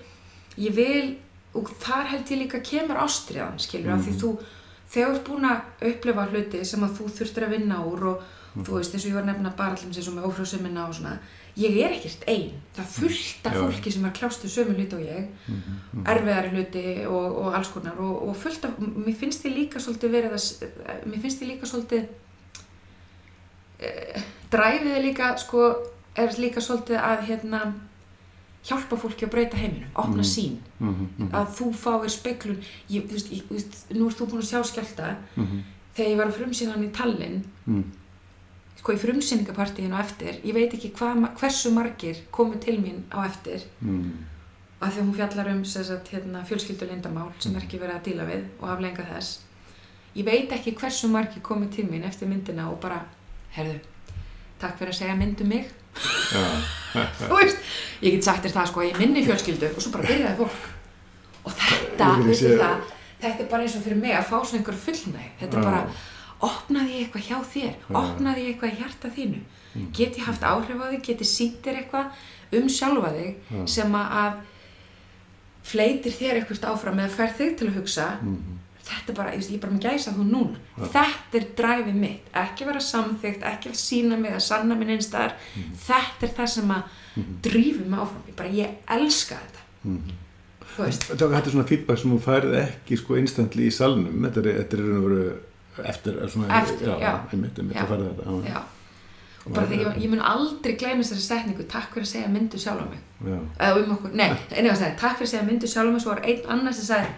[0.63, 1.13] ég vil,
[1.59, 4.33] og þar held ég líka kemur ástriðan, skilur, af því þú,
[4.91, 8.23] þegar þú ert búin að upplifa hluti sem að þú þurftir að vinna úr og
[8.65, 11.13] þú veist, eins og ég var nefna bara allir eins og með ófrjóðsumina og svona,
[11.55, 12.49] ég er ekkert ein.
[12.75, 13.61] Það fullt af Já.
[13.61, 17.95] fólki sem er kljástu sömu hluti og ég, Mhm, erfiðari hluti og, og alls konar
[17.99, 20.67] og, og fullt af, mér finnst ég líka svolítið verið að,
[21.07, 22.03] mér finnst ég líka svolítið
[23.79, 24.21] e,
[24.51, 25.69] dræfið er líka sko,
[26.19, 27.61] er líka svolítið að hérna
[28.67, 30.29] hjálpa fólki að breyta heiminum, opna Mm.
[30.29, 32.59] sín mhm, mhm, að þú fáir speklun
[32.89, 35.63] ég, þú veist, ég, þú veist, nú ert þú búin að sjá skjálta mhm,
[35.95, 37.83] þegar ég var að frumsýna hann í Tallinn mhm.
[38.77, 43.25] sko í frumsýningapartíðinu á eftir ég veit ekki hva, hversu margir komu til mín á
[43.25, 43.65] eftir.
[43.81, 44.27] Mhm.
[44.81, 48.05] að því að hún fjallar um sagt, hérna, fjölskyldu lindamál sem er ekki verið að
[48.05, 49.39] díla við og aflenga þess.
[50.15, 53.05] Ég veit ekki hversu margir komu til mín eftir myndina og bara
[53.53, 53.79] herðu,
[54.59, 57.57] takk fyrir að segja mynd um mig þú veist,
[58.01, 60.69] ég get sagt þér það sko í minni fjölskyldu og svo bara byrjaði fólk.
[61.41, 62.83] Og þetta, Ég veistu sé- það
[63.21, 65.31] þetta er bara eins og fyrir mig að fá svona einhver fullnæg.
[65.39, 65.81] Þetta er bara,
[66.41, 69.41] opnaði ég eitthvað hjá þér opnaði ég eitthvað í hjarta þínu.
[69.71, 69.91] Mm.
[69.95, 73.93] get ég haft áhrif á þig, get ég sínt þér eitthvað um sjálfa þig sem
[73.95, 74.41] að-
[75.63, 78.57] fleitir þér eitthvað áfram eða fer þig til að hugsa mhm.
[78.85, 80.87] Þetta er bara, ég er bara með gæsa þú núna Já.
[80.95, 85.75] þetta er dræfið mitt, ekki vera samþygt ekki sína mig að sanna minn einstæðar Mhm.
[85.87, 86.83] þetta er það sem að
[87.43, 90.11] drífið mig áfram, ég bara, ég elska þetta Mhm.
[90.77, 94.21] þú veist, Þetta þetta er svona feedback sem þú færið ekki sko instantly í salnum
[94.23, 95.23] þetta er, þetta er veru
[95.87, 97.19] eftir, er svona, Eftir, já, já.
[97.33, 97.83] einmitt, einmitt Já.
[97.83, 98.53] að færið þetta já.
[98.53, 98.61] já
[99.45, 102.57] og bara þegar ég, ég mun aldrei gleyma þessari setningu takk fyrir að segja myndu
[102.61, 102.99] sjálf á mig
[103.59, 106.01] eða um okkur, nei, einu að segja takk fyrir að segja myndu sjálf á mig,
[106.01, 107.09] svo var einn annar sem sagði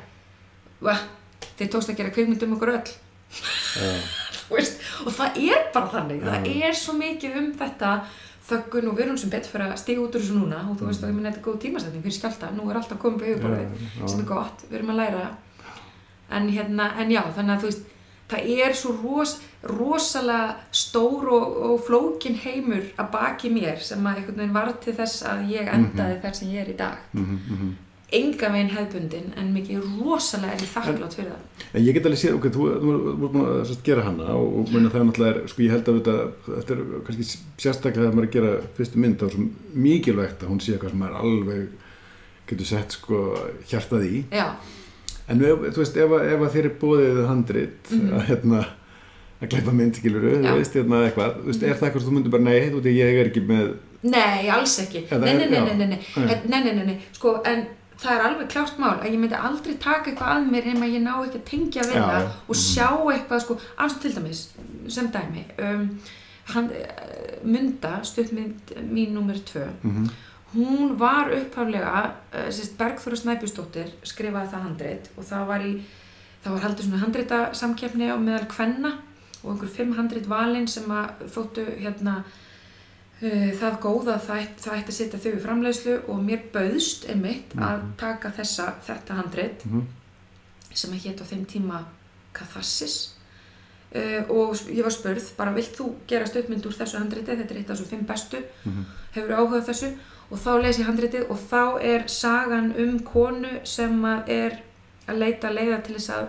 [1.59, 2.93] þið tókst að gera kvikmynd um okkur öll.
[5.03, 6.25] Og það er bara þannig.
[6.27, 7.93] Það er svo mikið um þetta
[8.43, 10.59] þöggun og erum sem betur fyrir að stíga út úr þessu núna.
[10.69, 13.55] Og þú veist að þetta er góð tímasetning fyrir skjálta, nú er alltaf komið Já,
[13.63, 14.07] já.
[14.11, 15.23] sem er gott, við erum að læra.
[16.33, 17.89] En hérna, en já, þannig að þú veist
[18.33, 19.37] það er svo ros,
[19.69, 24.95] rosalega stór og, og flókin heimur að baki mér sem að einhvern veginn var til
[24.97, 27.01] þess að ég endaði þar sem ég er í dag.
[27.13, 27.73] Mhm, mhm.
[28.19, 31.63] Enga veginn hefðbundin en mikið rosalega er ég þakklátt fyrir það.
[31.73, 32.83] En ég get alveg séð, ok, þú ert
[33.23, 35.97] búin að sérst, gera hana og, og muni, það náttúrulega, er, sko ég held að
[35.99, 36.17] þetta,
[36.59, 37.25] þetta er kannski
[37.63, 39.47] sérstaklega þegar maður er að gera fyrstu mynd, þá er svo
[39.87, 41.67] mikilvægt að hún sé eitthvað sem maður alveg
[42.51, 43.23] getur sett sko
[43.71, 44.23] hjartað í.
[44.31, 44.47] Já,
[45.31, 48.09] En ef, þú veist, ef, ef að þér er bóðið handrit Mhm.
[48.17, 48.57] að hérna
[49.43, 52.15] að gleypa mynd, skilur þú veist, hérna eitthvað, þú veist, er það eitthvað sem þú
[52.17, 53.69] myndir bara, nei, þú veist, ég er ekki með,
[54.03, 55.05] nei, alls ekki.
[55.11, 55.75] Nei, nei, nei, Nei.
[55.77, 57.63] nei, nei, nei, nei, nei, sko, en
[58.03, 61.01] það er alveg klárt mál að ég myndi aldrei taka eitthvað að mér nema ég
[61.05, 62.61] ná ekki að tengja við það og Mhm.
[62.63, 64.43] sjá eitthvað, sko, og til dæmis,
[64.89, 65.87] sem dæmi, um,
[66.53, 70.09] hann, eh, Munda, stuttmynd mín nummer tvö, mm
[70.53, 75.71] hún var upphaflega uh, Bergþóra Snæbjörnsdóttir skrifaði það handrit og það var í
[76.43, 78.91] það var haldið svona handrita samkeppni á meðal kvenna
[79.43, 82.23] og einhver fimm handrit valin sem að þóttu hérna
[83.23, 87.53] það góð að það, það ætti að setja þau í framleiðslu og mér bauðst einmitt
[87.55, 87.91] að Mhm.
[87.97, 89.83] taka þessa, þetta handrit -hmm.
[90.73, 91.83] sem að hétt á þeim tíma
[92.33, 93.13] Katharsis
[93.95, 97.57] uh, og ég var spurð bara vilt þú gera stöðmynd úr þessu handriti þetta er
[97.57, 98.85] eitt af þessu fimm bestu Mhm.
[99.15, 99.93] hefur áhugað þessu
[100.31, 104.59] og þá les ég handritið og þá er sagan um konu sem að er
[105.07, 106.27] að leita leiða til þess að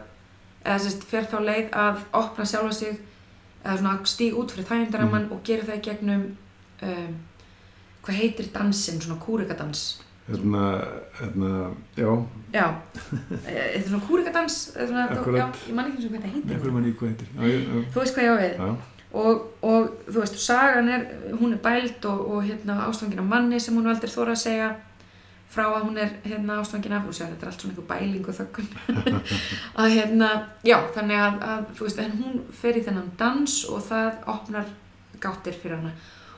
[0.64, 2.98] eða sérst fer þá leið að opna sjálfa sig
[3.64, 6.36] eða svona stíg út fyrir þægindaramann og gera það í gegnum
[6.84, 7.14] um,
[8.04, 9.84] hvað heitir dansinn, svona kúrikadans
[10.28, 10.62] hérna,
[11.18, 11.50] hérna,
[11.98, 12.08] já,
[12.54, 12.66] já,
[13.44, 15.38] Eh, þetta er svona kúrikadans eða svona, Akkúrat.
[15.40, 16.72] já, ég man ekki eins og hvað það heitir.
[16.72, 17.28] Mann í hvað heitir,
[17.92, 18.54] þú veist hvað ég á við.
[18.56, 18.68] Já,
[19.20, 21.04] og, og þú veist, sagan er
[21.40, 24.70] hún er bæld og, og hérna ástfangin af manni sem hún veldur þóra að segja
[25.54, 28.24] frá að hún er hérna ástfangin af og sér, þetta er allt svona einhver bæling
[28.26, 28.68] og þökkun
[29.84, 30.30] að hérna,
[30.66, 34.72] já, þannig að, að þú veist, en hún fer í þennan dans og það opnar
[35.22, 35.92] gáttir fyrir hana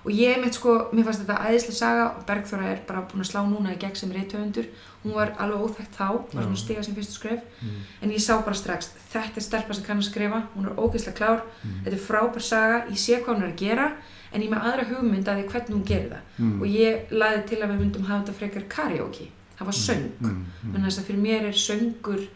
[0.06, 3.30] og ég mitt sko, mér fannst þetta æðislega saga og Bergþóra er bara búin að
[3.32, 4.68] slá núna í gegn sem reytöfundur,
[5.02, 7.80] hún var alveg óþekkt þá var svona stiga sem fyrstu skref Mm.
[8.02, 11.16] en ég sá bara strax, þetta er stelpa sem kann að skrifa hún er ógeðslega
[11.16, 11.82] klár, Mm.
[11.84, 13.92] þetta er frábær saga ég sé hvað hún er að gera
[14.32, 16.60] en ég með aðra hugmynd að því hvernig hún gerir það Mm.
[16.60, 19.28] og ég laði til að við myndum hafa þetta frekar karaoke,
[19.58, 20.84] það var söng mm, mm.
[20.84, 22.28] þess að fyrir mér er söngur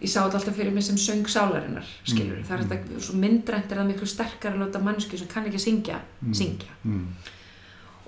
[0.00, 3.14] ég sá þetta alltaf fyrir mig sem söng sálarinnar skilur, Mm, það er þetta svo
[3.20, 6.34] myndrænt er það miklu sterkar að láta mannsku sem kann ekki að syngja, Mm.
[6.34, 7.06] syngja Mm.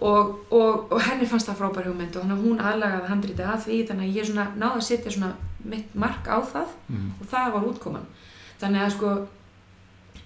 [0.00, 4.08] og, og, og henni fannst það frábær hugmynd og hún aðlagaði handritið að því þannig
[4.08, 5.34] að ég svona náði að setja svona
[5.64, 7.12] mitt mark á það Mm.
[7.20, 8.06] og það var útkoman
[8.60, 9.12] þannig að sko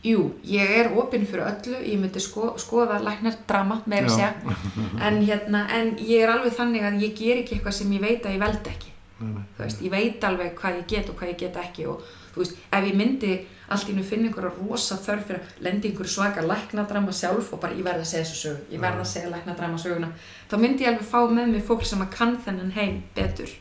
[0.07, 4.17] jú, ég er opinn fyrir öllu ég myndi sko, skoða læknardrama meira að Já.
[4.17, 8.01] segja en, hérna, en ég er alveg þannig að ég ger ekki eitthvað sem ég
[8.01, 8.93] veit að ég veld ekki.
[9.19, 12.03] Þú veist, ég veit alveg hvað ég get og hvað ég get ekki og
[12.35, 13.35] þú veist, ef ég myndi
[13.73, 17.63] allt í nú finna einhverja rosa þörf fyrir að lendi einhverju svaka læknadrama sjálf og
[17.63, 20.11] bara ég verð að segja þessu sögu, ég verð að segja læknadrama söguna,
[20.51, 23.57] þá myndi ég alveg fá með mig fólk sem að kann þennan heim betur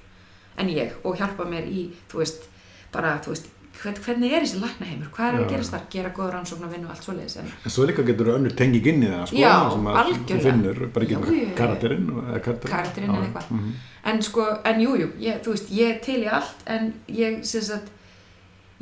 [0.59, 2.49] en ég og hjálpa mér í, þú veist,
[2.93, 3.49] bara, þú veist
[3.85, 5.83] hvern, hvernig er þessi læknaheimur, hvað er að gerast þar?
[5.95, 8.89] Gera góða rannsókn og vinna og allt svoleiðis en En svo líka getur önnur tenging
[8.91, 11.51] inn í það, sko, Já, sem að þú finnur, bara ekki já.
[11.59, 12.07] karakterinn,
[12.45, 13.51] karakterinn, eða eitthvað.
[13.55, 13.75] Mm
[14.05, 17.63] en sko, en jú, jú, ég, þú veist, ég til í allt en ég, sem
[17.65, 17.87] sagt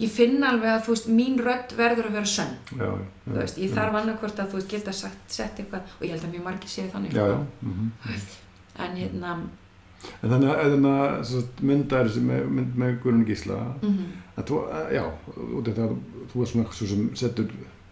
[0.01, 3.07] ég finn alveg að, þú veist, mín rödd verður að vera sönn, Já, já.
[3.29, 6.33] þú veist, ég þarf annarkvort að þú veist, geta sett eitthvað og ég held að
[6.35, 7.19] mjög margir séu þannig.
[7.63, 7.91] Mm
[8.83, 9.35] en hérna
[10.21, 10.61] En þannig að
[12.01, 15.03] að sem er mynd með Guðrún Gísla, mm að þú, að- já,
[15.77, 15.95] það,
[16.33, 17.49] þú er svona svo sem setur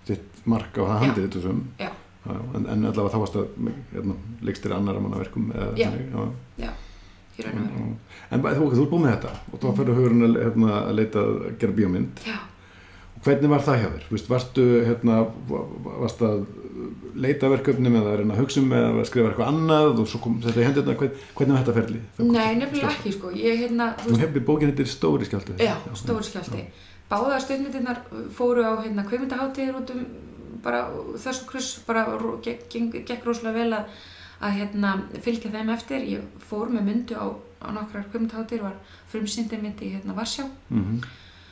[0.08, 1.60] þitt mark á það handið þetta sem,
[2.26, 3.48] en, en allavega þá varst að
[3.94, 5.90] hérna, leikstir annara manna verkum, eða Já.
[5.92, 6.08] þannig,
[6.58, 6.72] já.
[7.42, 7.44] Já.
[8.32, 10.96] En bara- þú, þú er búin með þetta og þá fyrir hugurinn að, hérna, að
[11.00, 12.26] leita að gera bíómynd.
[12.28, 12.38] já,
[13.22, 14.06] Hvernig var það hjá þér?
[14.10, 15.16] Vist, varstu, hérna,
[15.50, 15.68] va-
[16.02, 16.46] varstu að
[17.16, 20.10] leita að verkefnum eða að reyna að hugsa um eða að skrifa eitthvað annað og
[20.12, 22.02] svo kom þetta í hendurna, hvern, hvernig var þetta ferli?
[22.20, 25.58] nei, nefnilega ekki, sko ég, hérna, þú hefði bókin þetta Stóri skjálti.
[25.62, 26.64] Já, stóri skjálti.
[27.12, 28.02] Báðar stundmyndirnar
[28.36, 30.06] fóru á hérna kveimundaháttíðir út um
[30.64, 30.86] bara
[31.20, 32.06] þessum kruss, bara
[32.46, 33.96] gekk, rosalega vel að,
[34.46, 34.94] að hérna,
[35.26, 36.06] fylgja þeim eftir.
[36.16, 37.28] Ég fór með myndu á,
[37.66, 41.02] á nokkrar kveimundaháttíðir, var frumsýndið mynd í hérna Varsjá, Mm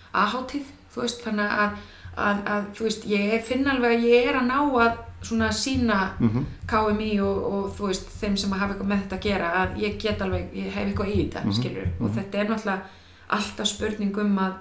[0.09, 1.73] A-háttíð, þú veist, þannig að,
[2.17, 6.15] að, að, þú veist, ég finn alveg að ég er að ná að svona sína
[6.19, 6.43] -hmm.
[6.67, 9.99] KMI og, og þú veist, þeim sem hafa eitthvað með þetta að gera, að ég
[10.01, 12.17] get alveg, ég hef eitthvað í þetta, Mhm, skilur, og mhm.
[12.17, 12.81] þetta er náttúrulega
[13.29, 14.53] alltaf spurning um að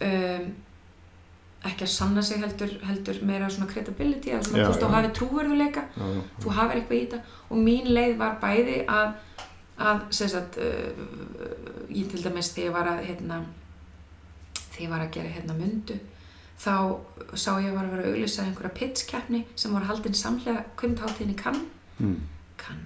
[0.00, 0.54] um,
[1.66, 4.90] ekki að sanna sig heldur, heldur meira svona credibility, að svona, Já, þú veist, þú
[4.94, 5.84] hafi trúverðuleika,
[6.42, 7.20] þú hafir eitthvað í þetta.
[7.50, 9.14] Og mín leið var bæði að,
[9.78, 13.40] að sem sagt, uh, ég til dæmis þegar ég var að, hérna,
[14.70, 15.98] þegar ég var að gera hérna mundu,
[16.60, 16.74] þá
[17.36, 20.64] sá ég að var að vera að auglýsa einhverja pitchkeppni sem var haldin samlega
[21.26, 21.72] í Cannes.
[21.96, 22.16] Mm.
[22.60, 22.80] kann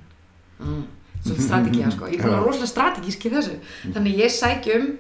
[0.61, 0.83] mm.
[1.25, 3.57] svona strategía sko, ég er búin að vera rosalega strategísk í þessu.
[3.95, 4.91] Þannig ég sæki um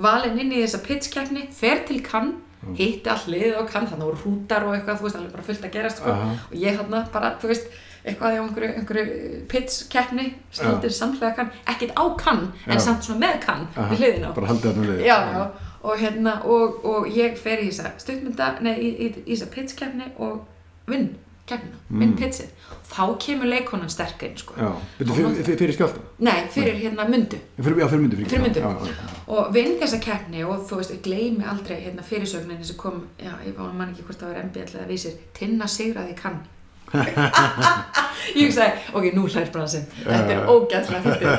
[0.00, 2.34] valin inn í þessa pitchkeppni, fer til kann
[2.76, 5.62] hitti all liðið á kann, þannig voru hrútar og eitthvað, þú veist, alveg bara fullt
[5.64, 6.12] að gerast sko.
[6.12, 6.34] Aha.
[6.50, 7.70] og ég hann bara, þú veist
[8.00, 13.40] eitthvað í einhverju, einhverju pitchkeppni stundir samhlega kann, ekkert á kann en samt svona með
[13.44, 15.02] kann við hliðina á bara haldið þarna við
[15.82, 20.10] og hérna og, og ég fer í þessa stuttmynda nei, í, í, í þessa pitchkeppni
[20.18, 20.42] og
[20.90, 21.10] vinn
[21.50, 22.12] vinn Mm.
[22.14, 22.46] pitchið.
[22.92, 24.54] Þá kemur leikonan sterk inn sko.
[25.00, 27.40] fyrir, fyrir, skjálta nei, fyrir hérna mundu.
[27.58, 28.60] Fyrir, já, fyrir myndu fyrir, myndu.
[28.60, 32.76] já, já, og vinn þessa keppni og þú veist, ég gleymi aldrei hérna fyrirsögninni sem
[32.78, 36.38] kom, já, ég var man ekki hvort það var MBL eða vísir, Tinna sigraði kann
[38.38, 41.30] ég hugsaði, ok, nú hlær bransinn þetta er ógæðslega fyrir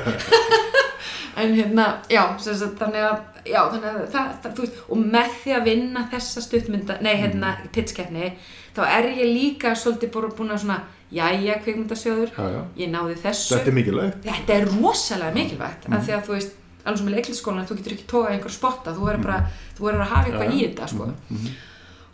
[1.39, 5.35] en hérna, já, sagt, þannig að já, þannig að það, það, þú veist og með
[5.41, 8.31] því að vinna þessa stuttmynda nei, hérna, pitchkeppni
[8.75, 10.79] þá er ég líka svolítið bara búin að svona
[11.11, 12.61] jæja, já.
[12.79, 16.53] ég náði þessu þetta er mikilvægt þetta er rosalega mikilvægt af því að þú veist,
[16.85, 19.41] alveg sem í leiklisskólan þú getur ekki tókað einhver spotta, þú verður bara
[19.77, 21.09] þú verður að hafa eitthvað í þetta sko.
[21.11, 21.51] Mhm.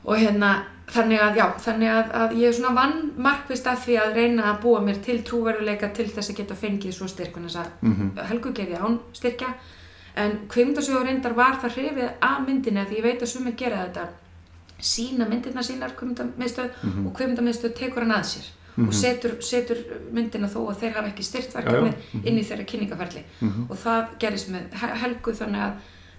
[0.08, 0.52] og hérna
[0.88, 4.44] þannig að, já, þannig að, að ég er svona vann markvist að því að reyna
[4.54, 8.12] að búa mér til trúveruleika til þess að geta fengið svo styrkun þess að Mhm.
[8.30, 9.50] Helgu gerði án styrkja
[10.16, 13.84] en kvimndasjóður reyndar var það hrifið að myndinni að því ég veit að sumir gera
[13.86, 14.08] þetta
[14.80, 17.08] sína myndirna sínar kvimndamiðstöð Mhm.
[17.08, 19.78] og kvimndamiðstöð tekur hann að sér og setur, setur
[20.14, 22.26] myndina þó að þeir hafa ekki styrt verkefni Já, já.
[22.30, 23.66] inn í þeirra kynningaferli Mhm.
[23.72, 25.74] og það gerist með He- Helgu þannig að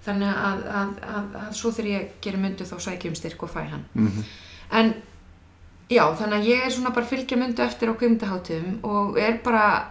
[0.07, 3.69] þannig að, að, að, að svo þegar ég gerir myndu þá sækjum styrk og fæ
[3.71, 4.25] hann Mhm.
[4.73, 4.95] En
[5.91, 9.89] já, þannig að ég er svona bara fylgja myndu eftir á kvimdaháttum og er bara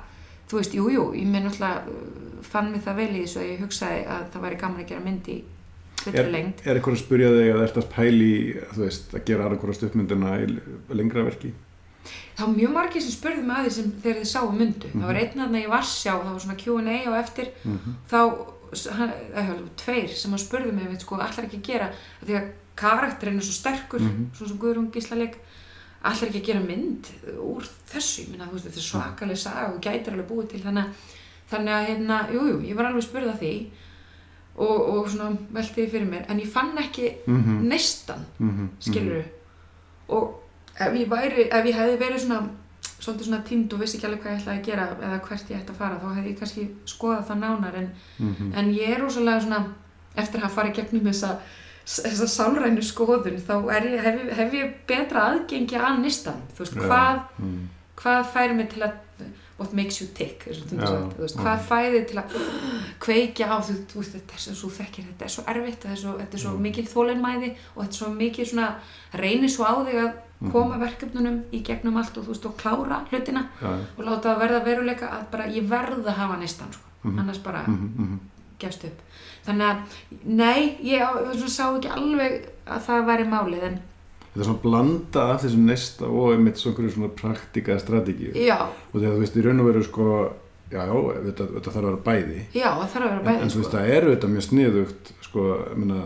[0.50, 3.62] þú veist, jú, jú, ég náttúrulega uh, fann mig það vel í þessu að ég
[3.66, 5.38] hugsaði að það væri gaman að gera mynd í
[6.08, 8.30] er, er eitthvað að spyrja þig að að pæli
[8.76, 10.46] þú veist, að gera aðra hvora stuttmyndina í
[10.96, 11.52] lengra verki
[12.38, 15.08] það var mjög margir sem spurðu mig að því sem þegar þið sáu myndu það
[15.10, 15.24] var Mhm.
[15.26, 17.96] einn aðna í Varsjá, það var svona Q&A á eftir Mhm.
[18.08, 18.20] þá,
[18.94, 21.90] hann, eða, tveir sem að spurðu mig, veit sko, allar ekki að gera
[22.24, 22.48] því að
[22.78, 24.30] karakterinn er svo sterkur Mhm.
[24.38, 25.38] svona sem Guðrún Gíslaleik
[26.04, 27.08] allar ekki að gera mynd
[27.42, 31.14] úr þessu minna, veist, þetta er svakaleg saga og gætir alveg búið til þannig að
[31.52, 33.52] þannig að, hérna, jú, jú, ég var alveg spurð að því
[34.58, 37.68] og, og svona velti því fyrir mér en ég fann ekki Mhm.
[37.70, 38.70] neistan Mhm.
[38.80, 39.24] skilur
[40.10, 40.44] og
[40.80, 42.50] ef ég væri, ef ég hefði verið svona
[43.00, 45.58] svolítið svona tínd og vissi ekki alveg hvað ég ætlaði að gera eða hvert ég
[45.62, 48.54] ætti að fara, þá hefði ég kannski skoðað það nánar en, Mhm.
[48.56, 49.66] en ég er rosalega svona
[50.18, 51.38] eftir að hafa farið gegnum þessa
[51.88, 56.76] þessa sálrænu skoðun þá er ég, hef, hef ég betra aðgengi að nistan, þú veist,
[56.76, 56.82] Já.
[56.88, 57.68] hvað Mhm.
[57.98, 58.92] hvað færi mig til að
[59.60, 61.42] what makes you tick, sagt, þú veist, já.
[61.42, 62.36] hvað fæði til að
[63.00, 66.02] kveikja á, þú, þú veist, þetta er svo þekkir, þetta er svo erfitt, þetta er
[66.04, 66.62] svo, þetta er svo Mm.
[66.62, 68.68] mikil þólenmæði og þetta er svo mikil svona,
[69.14, 70.52] reynir svo á þig að Mhm.
[70.52, 73.80] koma verkefnunum í gegnum allt og þú veist, og klára hlutina já.
[73.98, 77.20] og láta það verða veruleika að bara ég verð að hafa neistan, sko, Mhm.
[77.20, 77.64] annars bara.
[77.68, 78.20] Mhm.
[78.60, 79.00] gefst upp.
[79.48, 83.78] Þannig að, nei, ég sá ekki alveg að það væri málið, en
[84.28, 88.34] þetta er svona blanda af þessum nesta og einmitt svona praktika strategíu.
[88.36, 90.10] Og þegar þú veist í raun og veru sko
[90.72, 90.94] já, já,
[91.30, 92.40] þetta, þetta þarf að vera bæði.
[92.52, 93.78] Já, það þarf að vera en, bæði, en þú veist, sko.
[93.78, 96.02] það er auðvitað mjög sniðugt sko, ég meina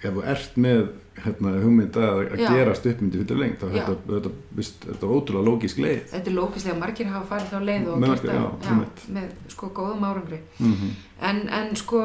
[0.00, 0.82] ef þú ert með
[1.20, 2.48] hérna, hugmynd að, að Já.
[2.54, 3.82] gera stuppmyndi fyrir lengt Já.
[3.84, 7.64] þetta, þetta, þetta, þetta er ótrúlega lógisk leið Þetta er lókislega, margir hafa farið þá
[7.68, 8.36] leið og gert það,
[9.16, 10.40] með sko góðum árangri.
[10.58, 10.90] mm
[11.20, 11.98] En, en sko,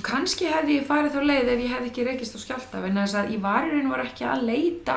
[0.00, 3.18] kannski hefði ég farið þá leið ef ég hefði ekki reykist á skjálta, en þess
[3.20, 4.94] að í og var ekki að leita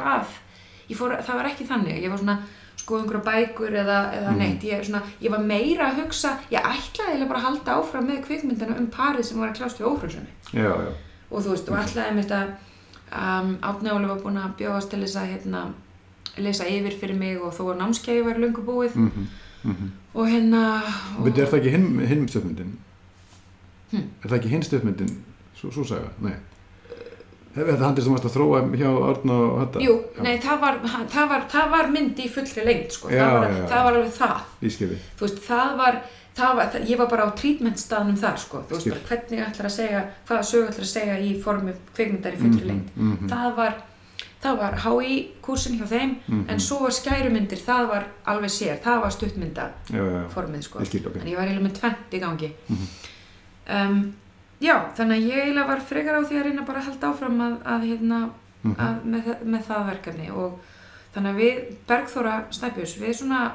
[0.87, 2.37] ég fór, það var ekki þannig, ég var svona
[2.79, 4.37] sko einhverja bækur eða, eða Mhm.
[4.39, 8.23] neitt, ég, svona, ég var meira að hugsa, ég ætlaði bara að halda áfram með
[8.27, 9.87] kvikmyndina um parið sem var að kljást við
[10.53, 10.93] já,
[11.31, 12.55] Og þú veist, og ætlaði mér þetta,
[13.15, 15.65] um, Átni Óli var búin að bjóðast til þess að hérna,
[16.37, 18.95] lesa yfir fyrir mig og þó að námskeiði var löngu búið.
[18.95, 19.93] Mm -hmm.
[20.13, 20.81] og hérna
[21.19, 22.75] og er það ekki hinn, hinn stuppmyndin
[23.91, 24.09] Hm.
[24.23, 25.11] er það ekki hinn stuppmyndin
[25.55, 26.33] svo, svo saga, nei.
[27.55, 30.23] Er þetta sem varst að þróa hjá Árna og Hatta Jú, Já.
[30.25, 33.53] nei, það var, það, var, það var mynd í fullri lengt, sko, Já, það, var,
[33.53, 35.99] já, það var alveg það, í skilji þú veist, það var,
[36.37, 40.01] var ég var bara á treatmentstaðnum þar, sko, þú veist, bara hvernig ætlar að segja,
[40.27, 43.29] hvaða sög ætlar að segja í formi kveikmyndar í fullri lengt, -hmm.
[43.29, 43.73] það var,
[44.43, 46.45] það var HI kursin hjá þeim, Mhm.
[46.49, 50.61] en svo var skærumyndir, það var alveg sér, það var stuttmynda já, já, já, formið,
[50.63, 52.51] sko, ég en ég var eiginlega með tvent í gangi.
[52.69, 52.87] Mhm.
[53.67, 54.13] um,
[54.61, 57.41] já, þannig að ég eiginlega var frekar á því að reyna bara að halda áfram
[57.41, 58.29] að, að hérna,
[58.63, 58.75] Mhm.
[58.79, 60.59] að, með, með það verkefni og
[61.15, 63.53] þannig að við Bergþóra Snæbjörns, við svona mm,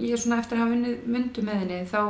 [0.00, 2.02] ég er svona eftir að hafa unnið myndu með henni þá,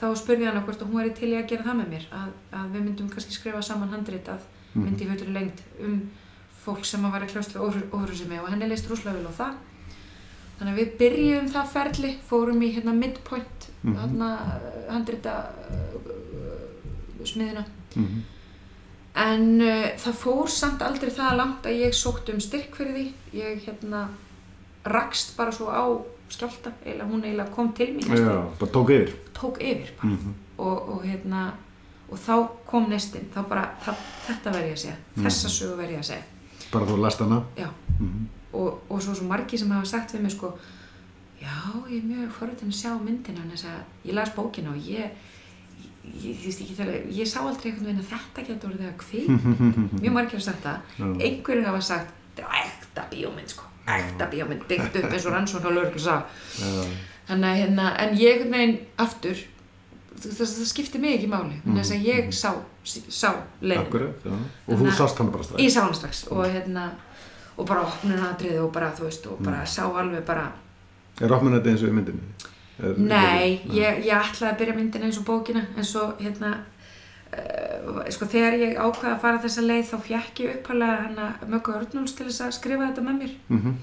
[0.00, 2.30] þá spurði hann hvort að hún væri til í að gera það með mér að,
[2.58, 4.40] að við myndum kannski skrifa saman handrit að
[4.74, 4.84] Mhm.
[4.86, 5.98] myndi í fullri lengt um
[6.64, 9.54] fólk sem að væri kljóst við óhrusimi og henni leist rúslega vel á það
[10.58, 13.96] þannig að við byrjum það ferli fórum í hérna midpoint Mhm.
[13.98, 14.28] hérna
[14.88, 15.34] handrita
[15.70, 17.64] uh, smiðina
[17.96, 18.22] Mhm.
[19.14, 23.12] en uh, það fór samt aldrei það langt að ég sótt um styrk fyrir því
[23.34, 24.08] ég hérna
[24.86, 25.84] rakst bara svo á
[26.32, 29.12] skjálta eiginlega hún eiginlega kom til mín Já, bara tók yfir.
[29.36, 30.12] tók yfir bara.
[30.12, 30.34] Mhm.
[30.58, 31.52] og, og hérna
[32.12, 33.94] og þá kom nestin, þá bara það,
[34.26, 35.56] þetta verð ég að segja, þessa Mhm.
[35.56, 36.22] sögu verð ég að segja.
[36.72, 37.42] Bara þú last hana.
[37.56, 37.68] já,
[37.98, 38.26] Mhm.
[38.52, 40.52] og, og svo svo margi sem hafa sagt við mig sko
[41.40, 41.48] já,
[41.88, 45.10] ég er mjög forvitin að sjá myndina en þess að ég las bókina og ég
[46.04, 49.28] ég, ég, ég, ég, ég sá aldrei einhvern veginn að þetta getur orðið að kvik
[50.02, 50.78] mjög margir hafa sagt það.
[51.22, 53.64] Einhverjir hafa sagt, þetta er ekta bíómynd sko,
[53.98, 56.16] ekta bíómynd dyggt upp eins og rannsókn á lögur sá.
[57.28, 59.38] Þannig að hérna, en ég veginn aftur
[60.22, 62.50] það, það, skipti mig ekki máli þannig þess að ég sá,
[63.08, 63.30] sá
[63.62, 64.26] leiðin Akkurat.
[64.66, 65.62] Og þú sást hana bara strax.
[65.62, 66.88] ég sá hann strax og hérna
[67.56, 70.50] og bara opnunadrið og bara þú veist og bara sá alveg bara
[71.20, 72.28] Er opnun þetta eins og í myndinni?
[72.82, 76.54] Er, nei, ég, ég ætlaði að byrja myndina eins og bókina en svo hérna
[78.12, 82.14] sko þegar ég ákvaði að fara þessa leið þá fjekk ég uppalega hana Möggu Örnúls
[82.16, 83.76] til þess að skrifa þetta með mér Mhm.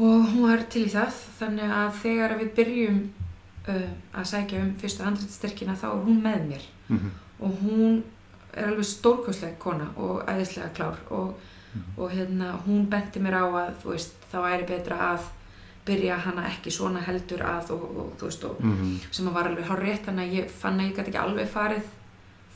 [0.00, 3.00] og hún var til í það þannig að þegar við byrjum
[3.68, 7.10] uh, að sækja um fyrstu handrættstyrkina þá er hún með mér Mhm.
[7.40, 8.02] og hún
[8.54, 11.34] er alveg stórkostleg kona og æðislega klár og,
[11.98, 15.20] og hérna hún benti mér á að veist það væri betra að
[15.86, 18.98] byrja hana ekki svona heldur að og, og veist og Mhm.
[19.10, 21.48] sem að var alveg hár rétt þannig að ég fann að ég gæti ekki alveg
[21.48, 21.82] farið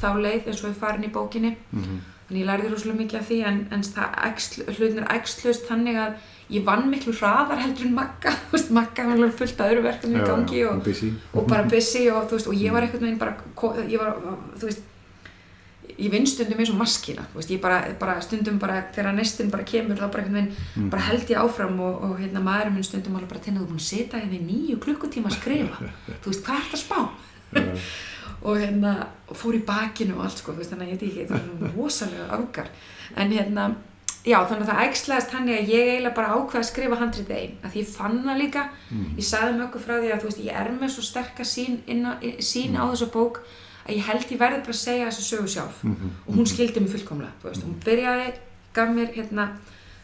[0.00, 2.00] þá leið eins og ég farin í bókinni Mhm.
[2.28, 3.82] þannig ég lærði rosalega mikið af því en, en
[4.30, 6.14] æxl, hlutin er æxlust þannig að
[6.50, 7.94] ég vann miklu hraðar heldur en
[8.52, 11.12] veist, Magga var alveg fullt af öðru verkefni í gangi og, busy.
[11.34, 14.16] og bara busy og, veist, og ég var einhvern veginn bara ko- ég var,
[14.56, 14.82] þú veist
[15.98, 19.96] ég vinn stundum eins og maskina veist, bara, bara stundum bara þegar nestin bara kemur
[20.00, 20.88] þá bara veginn Mhm.
[20.90, 23.82] bara held ég áfram og, og hérna maðurinn minn stundum alveg bara tinna þú búin
[23.84, 25.92] að sita hérna í nýju klukkutíma að skrifa
[26.24, 27.00] þú veist, hvað er þetta spá?
[28.44, 31.68] Og hérna fór í bakinu og allt sko veist, þannig að ég veit ekki, það
[31.68, 32.66] er rosalega öfgar
[33.16, 33.74] en hérna,
[34.24, 37.54] já þannig að það ægslaðist þannig að ég eiginlega bara ákveða að skrifa handritið einn,
[37.64, 39.16] að því ég fann það líka Mhm.
[39.16, 42.04] ég sagði möggu frá því að þú veist, ég er með svo sterka sín, inn
[42.04, 43.40] á, sín á þessa bók
[43.88, 46.10] að ég held ég verði bara að segja þessu sögu sjálf Mhm.
[46.28, 48.32] og hún skildi mig fullkomlega þú veist, hún byrjaði,
[48.74, 49.48] gaf mér hérna,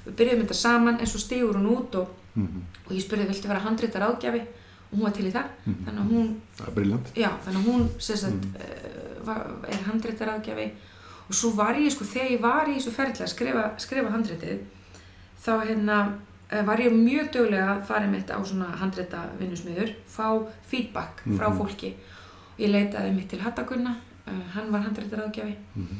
[0.07, 2.63] við byrjuðum þetta saman en svo stigur hún út og, Mhm.
[2.87, 4.47] og ég spurði viltu vera og
[4.93, 5.85] hún var til í það Mhm.
[5.87, 7.13] þannig að hún briljant.
[7.17, 9.25] Já, þannig að hún sagt, mm.
[9.25, 10.71] var, er handréttaraðgjafi
[11.29, 14.59] og svo var ég, sko, þegar ég var í þessu ferli að skrifa, skrifa handréttið
[15.45, 16.13] þá hérna
[16.51, 21.49] eh, var ég mjög dögulega að fara mitt á svona handrétta vinnusmiður, fá feedback frá
[21.49, 21.59] Mhm.
[21.59, 23.95] fólki og ég leitaði mitt til Hattagunna,
[24.27, 25.97] uh, hann var handréttaraðgjafi Mhm.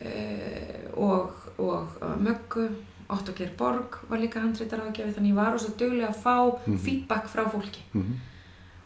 [0.00, 2.68] uh, og, og uh, Möggu,
[3.12, 6.36] Otto Geir Borg var líka handréttaraðgjafi þannig ég var ós að dögulega að fá
[6.66, 6.78] Mhm.
[6.78, 8.12] feedback frá fólki Mhm.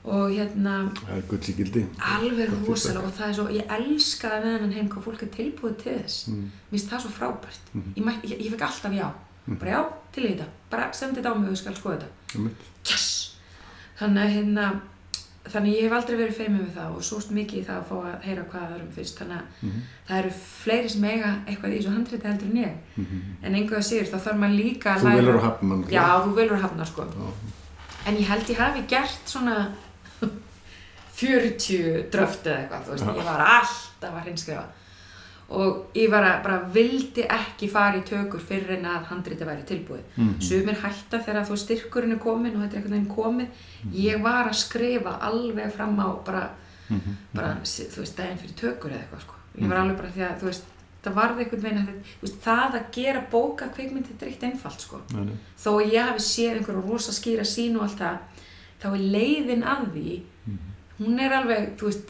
[0.05, 1.87] og hérna Það er gulls í gildi.
[1.99, 5.77] alveg rosalega og það er svo, ég elskaði með hennan heim hvað fólk er tilbúið
[5.83, 6.51] til þess Mhm.
[6.73, 7.95] mér finnst það svo frábært Mhm.
[7.97, 9.11] ég, mætti, ég, ég fekk alltaf já,
[9.47, 9.59] Mhm.
[9.59, 12.51] bara já, til í þetta bara sendi þetta á mig og ég skal skoða þetta
[12.91, 13.37] yes,
[13.99, 14.81] þannig að hérna
[15.53, 17.97] þannig ég hef aldrei verið feimið við það og sóst mikið í það að fá
[18.11, 19.81] að heyra hvað öðrum finnst þannig að Mhm.
[20.09, 20.31] það eru
[20.65, 23.21] fleiri sem eiga eitthvað í þessu handriti heldur en ég Mhm.
[23.43, 25.85] en einhverja sigur þá þarf maður líka að Þú velur að hafna mann.
[25.91, 27.33] já, þú velur að hafna sko Já.
[28.07, 29.73] En ég held ég hafi gert svona
[31.17, 34.65] 40 dröft eða eitthvað, þú veist, ég var alltaf að hrinskrifa
[35.49, 39.63] og ég var að, bara vildi ekki fara í tökur fyrir en að handriti væri
[39.69, 40.03] tilbúið.
[40.17, 40.41] Mhm.
[40.43, 43.49] Sumir hætta þegar þú styrkurinn er komin og þetta er einhvern veginn komið.
[43.95, 46.51] Ég var að skrifa alveg fram á bara,
[46.91, 47.17] Mhm.
[47.35, 49.35] bara þú veist, daginn fyrir tökur eða eitthvað, sko.
[49.61, 50.63] Ég var alveg bara því að, þú veist,
[51.05, 54.81] það varði einhvern veginn að þetta, það að gera bóka kvikmynd, þetta er eitt einfalt,
[54.81, 55.35] sko Nei, nei.
[55.57, 58.19] þó ég hafi séð einhverju rosa skýra sín og allt það
[58.83, 60.21] þá er leiðin að því
[61.01, 62.09] hún er alveg, þú veist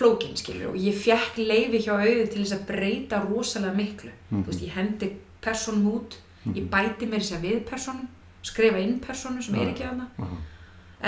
[0.00, 4.46] flókin skilur og ég fekk leiði hjá auði til þess að breyta rosalega miklu þú
[4.48, 5.12] veist, ég hendi
[5.44, 6.16] personum út
[6.56, 8.08] ég bæti mér þess að við personum
[8.42, 9.72] skrifa inn personu sem er Já.
[9.74, 10.38] ekki hana Aha.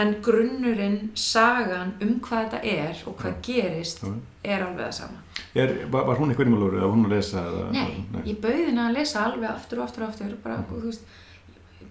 [0.03, 4.12] en grunnurinn, sagan um hvað þetta er og hvað gerist Já.
[4.45, 5.20] er alveg það sama
[5.55, 7.43] Er, var, var hún eitthvað innmálur eða var hún að lesa?
[7.49, 10.80] Eða, Nei, ég bauði henni að lesa alveg aftur og aftur og aftur bara, þú
[10.86, 11.05] veist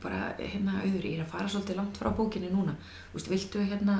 [0.03, 2.73] bara, hérna, auður, ég er að fara svolítið langt frá bókinni núna,
[3.11, 3.95] þú veist, viltu hérna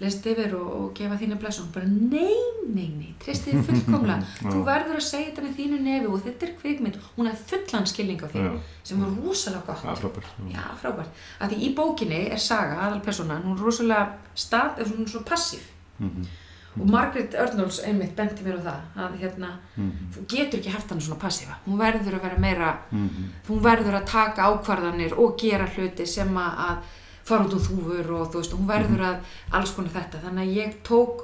[0.00, 2.36] lesa þetta yfir og, og gefa þína blessun bara, nei,
[2.68, 6.46] nei, nei, treysti þið fullkomlega þú verður að segja þetta með þínu nefi og þetta
[6.48, 8.50] er kvikmynd, hún er fullan skilning á því Já.
[8.90, 10.32] sem var rosalega gott er frábært.
[10.50, 10.56] já.
[10.58, 11.22] Já, frábært.
[11.40, 15.24] Að því í bókinni er saga, aðal persónan, hún er rosalega stað, er svona svo
[15.32, 16.26] passív Mhm.
[16.80, 19.92] Og Margaret Örnóls einmitt benti mér á það að hérna, Mhm.
[20.14, 23.24] þú getur ekki haft hann svona passifa hún verður að vera meira Mhm.
[23.48, 26.76] hún verður að taka ákvarðanir og gera hluti sem að að
[27.24, 29.16] fara út úr þúfur og þú veist, hún verður að
[29.52, 31.20] alls konar þetta, þannig að ég tók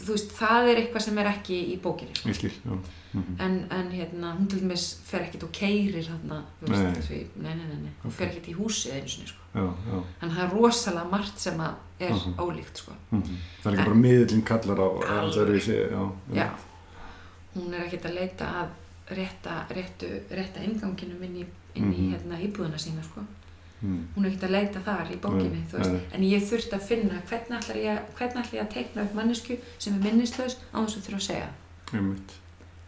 [0.00, 2.32] þú veist, það er eitthvað sem er ekki í bókinni sko.
[2.34, 2.78] Skil, já.
[3.12, 3.34] Mhm.
[3.40, 7.54] en, en hérna, hún til dæmis fer ekkit og keirir þarna, þú veist, því, nei,
[7.58, 10.02] nei, nei, nei, hún fer ekkit í húsið einu sinni, sko, Já, já.
[10.22, 12.34] en það er rosalega margt sem að er Mhm.
[12.38, 13.36] ólíkt, sko Mhm.
[13.62, 14.88] Það er ekki bara miðlinn kallar á
[15.20, 15.62] Alveg.
[15.66, 16.12] já.
[16.34, 16.50] já,
[17.56, 18.68] hún er ekkit að leita að
[19.16, 22.14] rétta, réttu, rétta inganginum inn í, inn í Mhm.
[22.14, 23.20] hérna íbúðuna sína, sko
[23.82, 24.00] Mhm.
[24.16, 26.00] hún er ekkert að leita þar í bókinni þú nei.
[26.12, 29.56] en ég þurfti að finna hvernig ætla ég, hvernig ætla ég að teikna upp mannesku
[29.78, 31.48] sem er minnislaus á þess að þurfa að segja.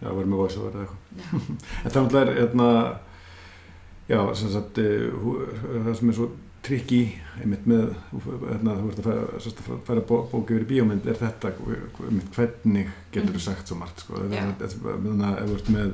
[0.02, 1.66] Já, verður með voice over eða eitthvað.
[1.84, 2.68] En það náttúrulega er, hérna,
[4.08, 5.10] já, sem sagt, eh,
[5.86, 6.28] það sem er svo
[6.62, 7.00] trikki,
[7.42, 7.94] einmitt með,
[8.50, 11.52] hérna, þú ert að færa, færa bó- bók yfir í bíómynd, er þetta,
[12.06, 13.46] einmitt, hvernig getur þú Mhm.
[13.48, 14.14] sagt svo margt, sko.
[14.14, 15.92] Þannig að ef þú ert með,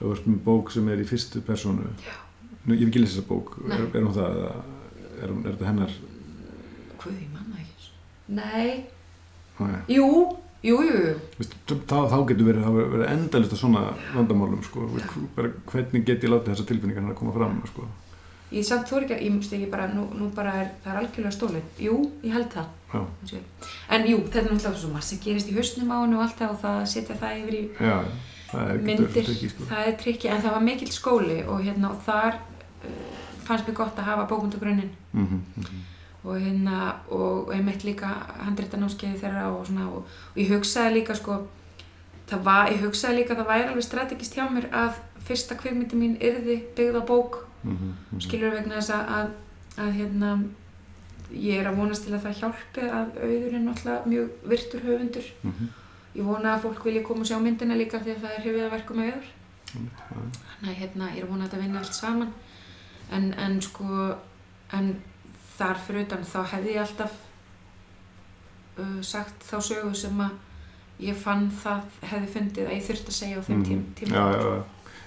[0.00, 2.16] þú bók sem er í fyrstu persónu, já,
[2.64, 4.38] nú, ég hef ekki lesið þessa bók, er, er hún það,
[5.20, 5.96] er, hún, er þetta hennar,
[7.02, 7.90] hvað ég manna ekki.
[8.38, 8.86] Nei,
[9.60, 9.80] Nei.
[9.94, 10.08] jú,
[10.64, 11.16] jú, jú, jú.
[11.40, 13.84] Vist, þá, þá getur verið, það verið endalist að svona
[14.14, 17.90] vandamálum, sko, Vist, bara, hvernig get ég látið þessa tilfinningar hennar að koma fram, sko.
[18.54, 21.34] ég samt þú ekki, ég myndi ekki bara nú, nú bara er, það er algjörlega
[21.34, 22.68] stólið jú, ég held það.
[22.94, 23.38] Já,
[23.90, 26.36] en jú, þetta er náttúrulega svo margt sem gerist í hausnum á hennu og allt
[26.38, 27.96] það og það setja það yfir í já,
[28.52, 29.66] það er myndir, trikki, sko.
[29.72, 32.38] það er trikki en það var mikill skóli og hérna og þar
[33.44, 35.82] fannst mér gott að hafa bókmyndagrunninn Mhm, mhm.
[36.24, 38.08] og hérna og einmitt líka
[38.40, 41.42] handrita námskeiði þeirra og svona og, og ég hugsaði líka sko
[42.30, 45.96] það var, ég hugsaði líka að það væri alveg strategist hjá mér að fyrsta kvikmyndi
[45.96, 47.40] mín yrði byggð á bók.
[47.64, 48.20] Mhm, mhm.
[48.20, 49.30] skilur vegna þess að, að,
[49.84, 50.32] að hérna
[51.32, 55.30] ég er að vonast til að það hjálpi að auður er náttúrulega mjög virtur höfundur.
[55.42, 55.70] Mhm,
[56.14, 58.66] ég vona að fólk vilja koma og sjá myndina líka því að það er hefðið
[58.66, 59.30] að verka með auður.
[59.74, 62.34] Þannig að hérna, ég er að vona að þetta vinna allt saman
[63.12, 64.14] en, en sko
[64.72, 64.94] en
[65.58, 67.18] þar fyrir utan þá hefði ég alltaf
[68.78, 73.18] uh, sagt þá sögu sem að ég fann það hefði fundið að ég þurfti að
[73.18, 74.62] segja á þeim tím, tíma Já, já, já.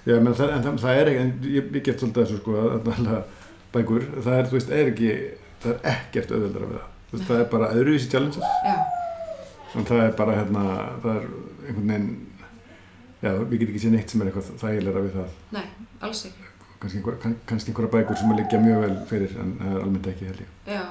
[0.07, 2.59] Já, menn það, en það, það er ekki, en ég, ég get svolítið þessu sko
[2.63, 2.85] að
[3.73, 5.09] bækur, það er, þú veist, er ekki,
[5.63, 6.93] það er ekkert auðveldara við það.
[7.07, 8.77] Þú veist, það er bara öðruvísi challenges, já,
[9.73, 10.63] en það er bara, hérna,
[11.03, 11.27] það er
[11.65, 12.07] einhvern veginn,
[13.19, 15.35] já, við getum ekki séð neitt sem er eitthvað þægilega við það.
[15.57, 15.65] nei,
[16.07, 16.46] alls ekki
[16.77, 19.81] Kannski, einhver, kann, kannski einhverja bækur sem að liggja mjög vel fyrir, en það er
[19.83, 20.49] almennt ekki held ég.
[20.69, 20.83] já,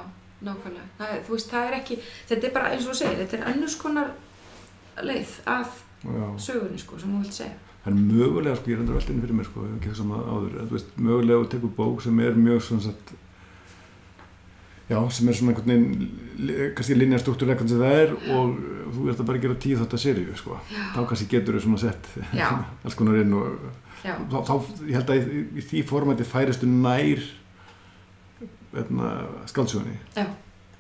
[0.43, 1.99] nákvæmlega það, þú veist, það er ekki,
[2.31, 4.11] þetta er bara eins og segir þetta er annars konar
[5.03, 6.27] leið að Já.
[6.39, 7.55] sögunni sko, sem þú vilt segja
[7.87, 10.11] Það er mögulega, sko, ég er endur veltinn fyrir mér, sko, ég hef ekki þessum
[10.17, 13.13] áður, en þú veist, mögulega þú tekur bók sem er mjög svona satt,
[14.91, 18.59] já, sem er svona einhvern veginn, kannski linja struktúrlega hvernig það er og
[18.95, 20.61] þú ert að bara gera tíu þátt að seríu, sko,
[20.95, 22.09] þá kannski getur þú svona sett
[22.85, 23.69] alls konar inn og
[24.05, 24.55] þá, þá
[24.87, 27.23] ég held að í, í því formati færistu nær
[28.77, 29.13] hérna,
[29.49, 30.27] skáldsögunni, já,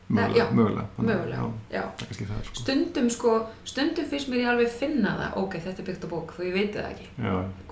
[0.09, 1.39] mögulega, mögulega, mögulega.
[1.71, 1.83] já, já.
[1.99, 3.33] það það, sko, stundum sko,
[3.67, 6.77] stundum finnst mér ég alveg finna það ok, þetta er byggt á bók, þú veit
[6.77, 7.09] það ekki.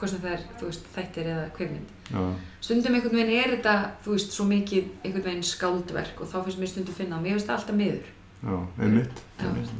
[0.00, 1.94] Hvort sem það er, þú veist, þættir eða kvikmynd.
[2.08, 2.24] Já,
[2.68, 3.76] stundum einhvern veginn er þetta,
[4.06, 7.36] þú veist, svo mikið einhvern veginn skáldverk og þá finnst mér stundum finna og mér
[7.36, 8.13] finnst það alltaf miður
[8.44, 9.70] já, einmitt, einmitt,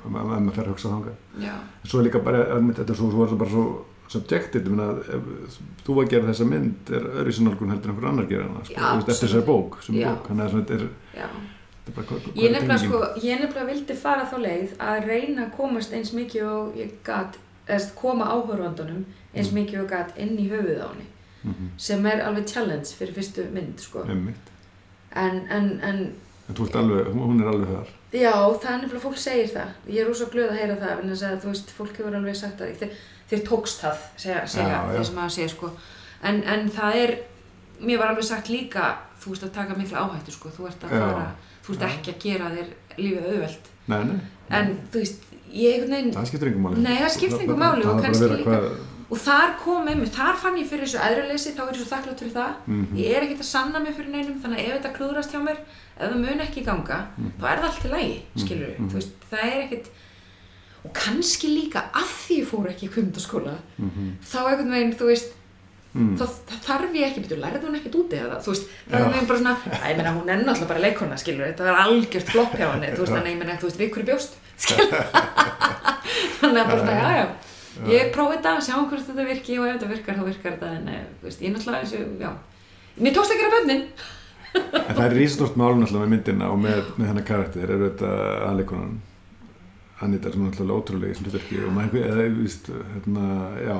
[0.00, 1.16] ef maður fer að hugsa þangað.
[1.44, 1.54] já,
[1.84, 3.64] svo er líka bara, einmitt, þetta er svo, svo er bara svo
[4.10, 8.08] subjected, ég meina, ef þú að gera þessa mynd er öðru sinnálgun heldur en einhver
[8.10, 10.08] annar gera hana, sko, Já, þú veist, eftir þessari bók, sem Já.
[10.08, 10.88] bók, þannig að svona, þetta er,
[11.86, 15.54] er bara, hvað, ég nefnilega sko, ég nefnilega vildi fara þá leið að reyna að
[15.56, 19.60] komast eins mikið og ég gat, eða koma áhörvandunum eins Mm.
[19.60, 21.06] mikið og gat inn í höfuð á henni
[21.44, 21.68] mm -hmm.
[21.76, 24.02] sem er alveg challenge fyrir fyrstu mynd sko.
[24.08, 24.34] en,
[25.50, 26.12] en, en
[26.50, 29.68] en þú ert alveg, hún er alveg þar, Já, það er nefnilega fólk segir það.
[29.86, 32.36] Ég er rosa glöð að heyra það, en þess að þú veist, fólk hefur alveg
[32.40, 32.94] sagt að þér,
[33.30, 35.02] þér tókst það, segja, segja Já, já.
[35.10, 35.70] sem að segja, sko.
[36.26, 37.12] En, en það er,
[37.80, 38.88] mér var alveg sagt líka,
[39.22, 40.50] þú veist að taka mikla áhættu, sko.
[40.56, 41.26] Þú ert að fara,
[41.66, 43.70] þú ert ekki að gera þér lífið auðvelt.
[43.86, 44.20] nei, nei,
[44.50, 45.22] En þú veist,
[45.54, 48.66] ég veginn, það skiptir engum máli, Nei, það skiptir bara- máli og kannski líka- hvað,
[49.10, 52.20] og þar kom mér, þar fann ég fyrir þessu æðruleysi, þá er ég svo þakklátt
[52.22, 52.52] fyrir það.
[52.66, 55.40] mhm, Ég er ekkert að sanna mig fyrir neinum, þannig að ef þetta klúðrast hjá
[55.42, 55.58] mér,
[55.98, 57.30] ef það mun ekki ganga, Mhm.
[57.40, 58.88] þá er það allt í lagi, Mhm, skilur mhm.
[58.90, 59.86] þú veist, það er ekkert,
[60.84, 65.06] og kannski líka að því ég fór ekki í kvimdaskóla, mhm, þá einhvern veginn, þú
[65.10, 65.28] veist,
[65.94, 68.98] mm, þá þá þarf ég ekki, betur, lærði hún ekkert úti eða, þú veist, það
[68.98, 69.04] Já.
[69.04, 69.56] er meginn bara svona,
[69.90, 73.02] ég meina, hún er náttúrulega bara leikona, skilur, þetta var algjört flopp hjá henni, þú
[73.02, 73.12] veist,
[77.78, 80.56] ég að ég prófi þetta, sjáum hvort þetta virki og ef þetta virkar, þá virkar
[80.56, 82.30] þetta, en, eh, veist, ég náttúrulega, þessu, já,
[82.98, 83.84] mér tókst að gera bönnin,
[84.54, 88.12] en það er rísastort mál náttúrulega með myndina og með, með hennar karakter, er þetta
[88.50, 89.00] aðleikonan,
[90.00, 93.26] Anita er svona alltaf ótrúlega í þessum hlutverki og maður eða, víst, hérna,
[93.60, 93.76] já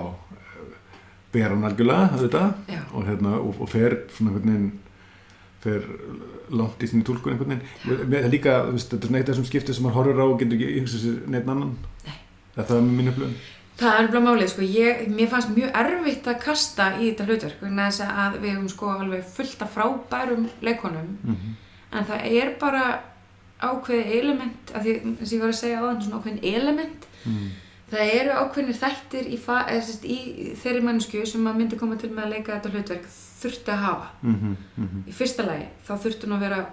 [1.33, 2.43] ber hann algjörlega þetta
[2.93, 4.71] og hérna, og, og fer svona einhvern veginn
[5.61, 5.85] fer
[6.57, 7.65] langt í sinni tólkun einhvern veginn.
[7.85, 10.37] Það er líka, þetta er svona eitt af þessum skiptið sem maður horfir á og
[10.41, 11.75] getur ekki yngsið sér neitt annan.
[12.07, 12.17] Nei.
[12.57, 13.37] það er mínu upplöfun
[13.81, 17.63] Það er bara málið, sko, ég, mér fannst mjög erfitt að kasta í þetta hlutverk
[17.65, 21.55] vegna þess að við hefum sko alveg fullt af frábærum leikonum mm -hmm.
[21.99, 22.85] en það er bara
[23.61, 24.93] ákveði element, af því
[25.25, 27.49] sem ég var að segja á þann svona ákveðin element mm.
[27.91, 29.39] það eru ákveðinir þættir í,
[30.05, 33.09] í þeirri mannsku sem að myndi koma til með að leika þetta hlutverk
[33.41, 35.09] þurfti að hafa Mm -hmm.
[35.09, 36.67] í fyrsta lagi þá þurfti hún að vera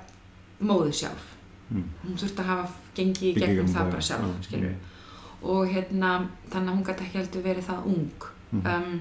[0.60, 1.84] móðu sjálf Mm.
[2.04, 4.76] hún þurfti að hafa gengið í gegnum það bara sjálf já, skilur mm.
[5.42, 6.12] Og hérna
[6.52, 8.28] þannig að hún gæti ekki heldur verið það ung.
[8.52, 8.68] Mhm.
[8.74, 9.00] um,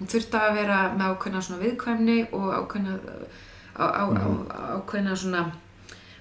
[0.00, 2.94] hún þurfti að vera með ákveðna svona viðkvæmni og ákveðna
[3.76, 4.26] á, á, á,
[4.80, 5.50] ákveðna svona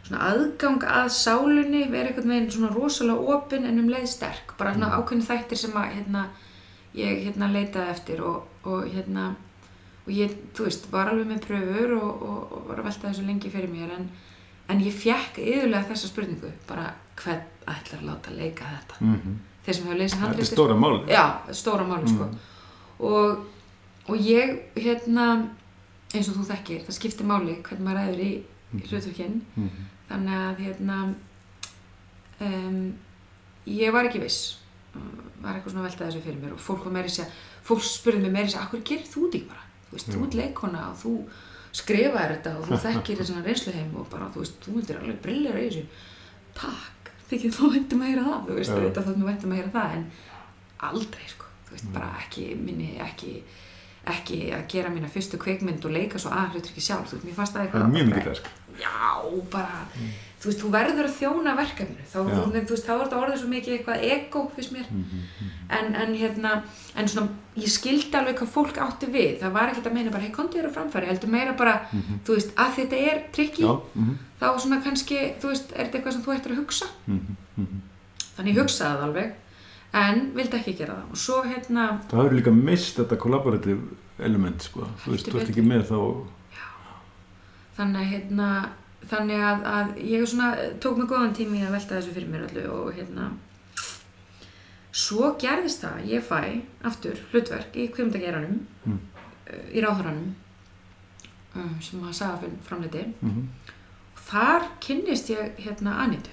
[0.10, 4.74] svona aðgang að sálunni vera einhvern veginn svona rosalega opinn en um leið sterk, bara
[4.74, 6.24] svona ákveðni þættir sem að hérna,
[6.98, 9.36] ég hérna leitaði eftir og, og hérna
[10.06, 13.28] og ég, þú veist, var alveg með pröfur og, og, og var að velta þessu
[13.28, 14.10] lengi fyrir mér en,
[14.74, 16.90] en ég fekk yðurlega þessa spurningu bara
[17.22, 19.00] hvern ætlar að láta leika þetta.
[19.00, 19.38] Mm -hmm.
[19.66, 22.24] þeir sem hefur lesið Þetta er stóra mál já, stóra máli sko.
[22.24, 22.38] Mm.
[23.00, 23.46] og,
[24.08, 25.26] og ég hérna
[26.14, 28.34] eins og þú þekkir, það skiptir máli hvernig maður ræður í,
[28.74, 29.70] í hlutverkinn mm
[30.10, 30.98] þannig að hérna
[32.46, 32.80] um,
[33.70, 34.58] ég var ekki viss.
[34.94, 37.30] Var eitthvað svona að velta þessu fyrir mér og fólk sér
[37.64, 39.66] fólk spurði meiri sér, akkur gerir þú ekki bara?
[39.90, 41.14] Þú veist, þú ert leikona og þú
[41.80, 45.62] skrifaðir þetta og þú þekkir þessana reynsluheim og bara, þú veist, þú myndir alveg brillera
[45.62, 45.84] í þessu.
[46.58, 46.99] Takk,
[47.30, 50.06] þykir þú væntum að heyra það þú veist, þetta mér væntum að heyra það en
[50.90, 53.34] aldrei, sko, þú veist, bara ekki minni, ekki
[54.10, 57.28] ekki að gera mína fyrstu kveikmynd og leika svo að hlutur ekki sjálf, þú veist,
[57.28, 58.94] mér fannst það Það eitthvað mjög mikið verk já,
[59.54, 59.82] bara
[60.40, 62.06] þú veist, þú verður að þjóna verkefninu.
[62.08, 64.88] Þá, þú, þú veist, þá er þetta orðið svo mikið eitthvað ego fyrst mér.
[65.78, 66.54] En, en hérna,
[66.96, 69.36] en svona ég skildi alveg hvað fólk átti við.
[69.44, 71.76] Það var ekkert að meina bara, hei, konti þér á framfæri heldur meira bara,
[72.24, 76.00] þú veist, að þetta er trikki, Já, mhm, þá svona kannski þú veist, er þetta
[76.00, 76.90] eitthvað sem þú ættir að hugsa?
[77.06, 77.86] Mhm, mhm.
[78.38, 79.38] þannig ég hugsaði það alveg
[80.00, 81.08] en vildi ekki gera það.
[81.12, 83.82] Og svo hérna, Það hefur líka mist þetta collaborative
[84.20, 84.88] element sko.
[85.04, 86.00] Þú veist, þú ert ekki með þá
[89.10, 90.50] þannig að að, ég svona
[90.80, 93.32] tók mig góðan tími að velta þessu fyrir mér öllu og hérna
[94.92, 99.00] svo gerðist það, ég fæ aftur hlutverk í kvimdageranum Mm.
[99.74, 100.30] í ráðhöranum
[101.56, 103.44] um, sem að sagði framleiti mm
[104.30, 106.30] þar kynnist ég hérna Anitu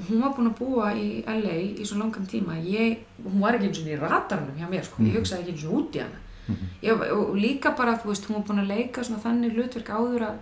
[0.00, 3.58] og hún var búin að búa í LA í svo langan tíma ég, hún var
[3.58, 5.16] ekki eins og í radarnum hjá mér sko, ég Mhm.
[5.18, 6.70] hugsaði ekki eins og út í hana Mhm.
[6.82, 10.22] ég, og, og líka bara, þú veist, hún var búin að leika þannig hlutverk áður
[10.30, 10.36] að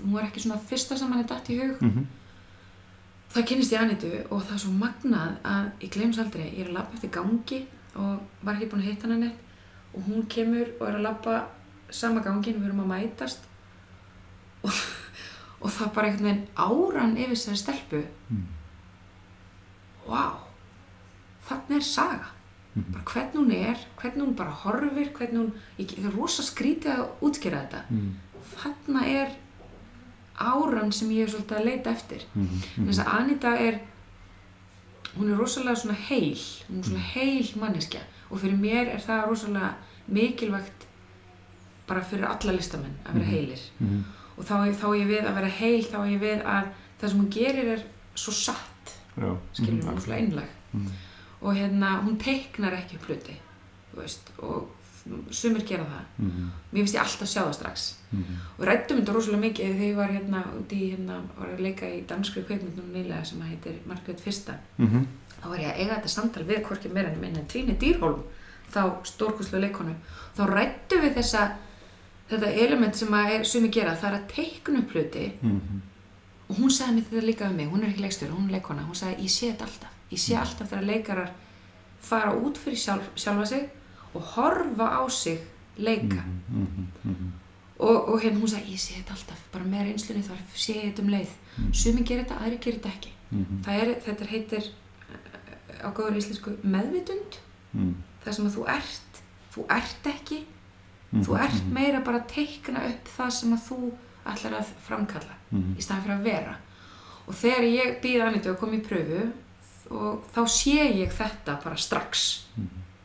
[0.00, 1.80] hún var ekki svona fyrsta sem hann er datt í hug.
[1.82, 2.06] Mm
[3.34, 6.68] það kynnist ég Anitu og það er svo magnað að ég glems aldrei, ég er
[6.70, 7.60] að labba eftir gangi
[7.98, 9.40] og var ekki búin að hitta hana neitt.
[9.94, 11.34] Og hún kemur og er að labba
[11.94, 13.48] sama gangin, við erum að mætast.
[14.66, 14.78] Og,
[15.62, 18.04] og það bara einhvern veginn áran yfir þessari stelpu.
[18.30, 18.46] Mm.
[20.04, 20.40] wow
[21.48, 22.30] þannig er saga.
[22.74, 22.92] Mhm.
[22.92, 26.90] bara hvernig hún er, hvernig hún bara horfir hvernig hún, ég, það er rosa skrítið
[26.94, 27.82] að útskýra þetta.
[27.90, 28.14] Mm.
[28.54, 29.34] þarna er
[30.38, 32.48] áran sem ég er svolítið að leita eftir Mm
[32.88, 33.80] þess að Anita er
[35.18, 36.34] hún er rosalega svona heil
[36.68, 38.00] hún er svona heil manneskja
[38.30, 39.74] og fyrir mér er það rosalega
[40.08, 40.86] mikilvægt
[41.86, 43.30] bara fyrir alla listamenn að vera Mhm.
[43.34, 44.02] heilir -hmm.
[44.38, 46.64] og þá, þá er ég við að vera heil þá er ég við að
[47.00, 47.82] það sem hún gerir er
[48.14, 48.94] svo satt
[49.52, 49.88] skilur Mhm.
[49.88, 50.88] hún svo einlag Mhm.
[51.42, 53.36] og hérna hún teiknar ekki upp hluti
[54.38, 54.68] og
[55.30, 56.50] sumir gera það Mhm.
[56.72, 58.38] mér finnst ég alltaf sjá það strax Mhm.
[58.58, 61.86] og rættum þetta rosalega mikið þegar ég var hérna út í hérna var að leika
[61.86, 65.06] í danskri kveikmyndunum nýlega sem að heitir Margrét Fyrsta Mhm.
[65.42, 68.22] þá var ég að eiga þetta samtal við hvorki meira en minna Tríni Dýrholm
[68.72, 69.94] þá stórkustlu leikonu
[70.36, 71.52] þá rættum við þessa
[72.30, 75.80] þetta element sem að er sumi gera það er að teikna upp hluti Mhm.
[76.50, 78.82] og hún sagði mér þetta líka um mig, hún er ekki leikstjóri, hún er leikona
[78.86, 81.30] hún sagði ég sé þetta alltaf, ég sé alltaf þegar leikarar
[82.00, 83.68] fara út fyrir sjálf, sjálfa sig
[84.14, 85.38] og horfa á sig
[85.78, 86.86] leika Mhm.
[87.04, 87.32] Mhm.
[87.78, 90.92] Og, og hérna hún sagði ég sé þetta alltaf, bara með reynslunni þar sé ég
[90.92, 91.34] þetta um leið,
[91.74, 93.12] sumi gerir þetta, aðri gerir þetta ekki.
[93.30, 93.62] Mhm.
[93.64, 94.68] það er, þetta heitir
[95.84, 97.38] á góður íslensku meðvitund.
[97.74, 97.94] Mhm.
[98.24, 99.22] það sem að þú ert
[99.54, 100.38] þú ert ekki,
[101.12, 101.22] Mhm.
[101.24, 103.92] þú ert meira bara að teikna upp það sem að þú
[104.26, 105.74] ætlar að framkalla Mhm.
[105.78, 106.56] í staðan fyrir að vera.
[107.28, 109.32] Og þegar ég býð Anitu að koma í pröfu
[109.90, 112.44] og þá sé ég þetta bara strax.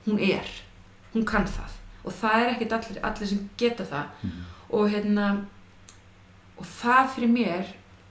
[0.08, 0.46] Hún er,
[1.14, 1.70] hún kann það.
[2.06, 4.06] Og það er ekkert allir, allir sem geta það
[4.70, 5.30] og hérna
[6.60, 7.70] og það fyrir mér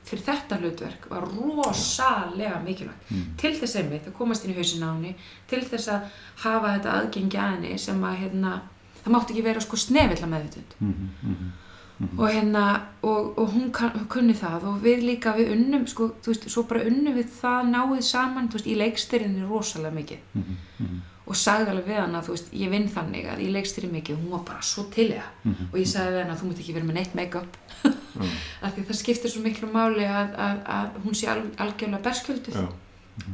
[0.08, 3.24] fyrir þetta hlutverk var rosalega mikilvægt Mm.
[3.36, 5.14] til þess einmitt að komast inn í hausin á henni
[5.48, 6.00] til þess að
[6.44, 8.60] hafa þetta aðgengi að henni sem að hérna,
[9.04, 12.18] það mátti ekki vera sko snefilla meðvitund Mhm, mhm.
[12.20, 16.26] og hérna og, og hún kann, kunni það og við líka við unnum sko, þú
[16.32, 21.00] veist, svo bara unnum við það náið saman, þú veist, í leikstyrinu rosalega mikið mhm.
[21.28, 24.22] Og sagði alveg við hana, þú veist, ég vinn þannig að ég leikstýri mikið og
[24.22, 25.30] hún var bara svo til í það.
[25.44, 25.68] Mhm.
[25.72, 27.56] og ég sagði við hana, þú mútt ekki vera með neitt make-up.
[27.84, 27.92] Já,
[28.64, 32.56] af því það skiptir svo miklu máli að, að, að hún sé al, algjörlega berskjölduð.
[32.62, 32.68] Já.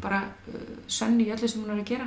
[0.01, 2.07] bara uh, sönn í öllu sem hún er að gera.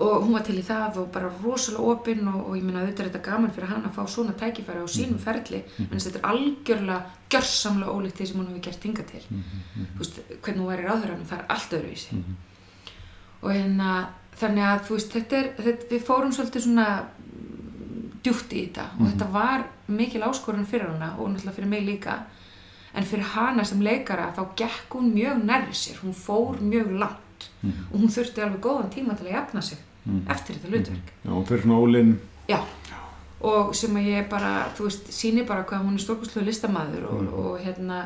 [0.00, 3.02] Og hún var til í það og bara rosalega opinn og, og ég minna auðvitað
[3.04, 6.28] er þetta gaman fyrir hann að fá svona tækifæri á sínum ferli en þetta er
[6.30, 7.00] algjörlega
[7.34, 9.24] gjörsamlega ólíkt því sem hún hefur gert hinga til.
[9.26, 12.38] Þú veist, hvernig hún væri ráðhöranum það er allt öðruvísi Mhm.
[13.42, 14.08] Og hérna
[14.40, 18.86] þannig að þú veist, þetta er þetta, við fórum svolítið svona mm, djúpt í þetta.
[19.00, 22.18] Og þetta var mikil áskorun fyrir hana og náttúrulega fyrir mig líka.
[22.94, 26.00] En fyrir hana sem leikara þá gekk hún mjög nærri sér.
[26.02, 27.48] Hún fór mjög langt.
[27.92, 29.78] Og hún þurfti alveg góðan tíma til að jafna sig
[30.28, 31.12] eftir þetta hlutverk.
[31.24, 32.14] Já, hún fyrir svona ólinn
[32.48, 32.58] já.
[33.40, 37.22] Og sem að ég bara, þú veist, síni bara hvað hún er stórkostlega listamaður og,
[37.22, 37.34] Mhm.
[37.44, 38.00] og hérna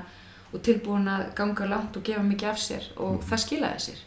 [0.54, 4.00] og tilbúin að ganga langt og gefa mikið af sér og það skilaði sér.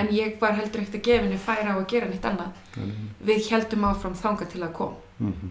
[0.00, 2.52] En ég var heldur ekkert að gefa henni færa á að gera neitt annað.
[3.28, 4.96] Við heldum áfram þanga til að kom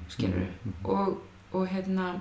[0.09, 0.47] skilur
[0.83, 1.19] og,
[1.53, 2.15] og hérna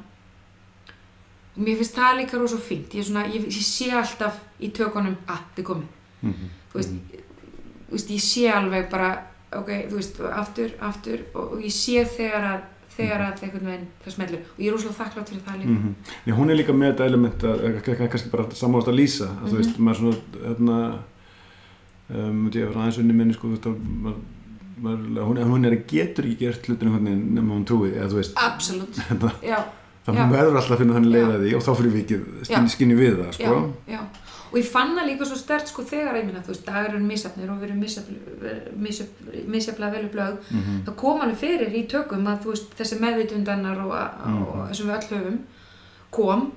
[1.56, 2.92] mér finnst það líka rosa fínt.
[2.94, 5.94] Ég, svona, ég, ég sé alltaf í tökunum að þið komið
[6.72, 6.94] þú veist,
[7.88, 9.10] þú veist, ég sé alveg bara
[9.56, 12.66] ok, þú veist, aftur, aftur og, og ég sé þegar að
[12.98, 15.74] þegar að einhvern veginn það smellir og ég er rosalega þakklátt fyrir það líka.
[15.74, 15.94] Mm
[16.24, 16.34] -hmm.
[16.38, 19.28] hún er líka með þetta element að, að, að, að kannski bara samáðast að lýsa
[19.28, 20.16] að þú veist, maður svona
[20.48, 20.78] hérna,
[22.10, 24.20] um, ég var aðeins unni minni sko, að maður,
[24.82, 28.32] maður, hún, hún er getur ekki gert hlutinu hvernig nema hún trúi, eða þú veist.
[28.36, 29.58] Absolutt, hérna, já,
[30.04, 30.24] þannig Já.
[30.24, 31.18] hún verður alltaf að finna þannig Já.
[31.18, 32.22] leiða því og þá fyrir Já.
[32.50, 33.60] skinni, skinni við það, sko.
[33.86, 36.64] Já, já og ég fann það líka svo stert sko þegar ég minna, þú veist,
[36.66, 37.80] dagar eru misjafnir og við erum
[39.52, 40.78] misjafnlega vel upplöð Mhm.
[40.86, 43.92] það kom alveg fyrir í tökum að þú veist, þessi meðvitundannar og,
[44.26, 44.42] Mhm.
[44.42, 45.38] og þessum við öll höfum
[46.10, 46.52] kom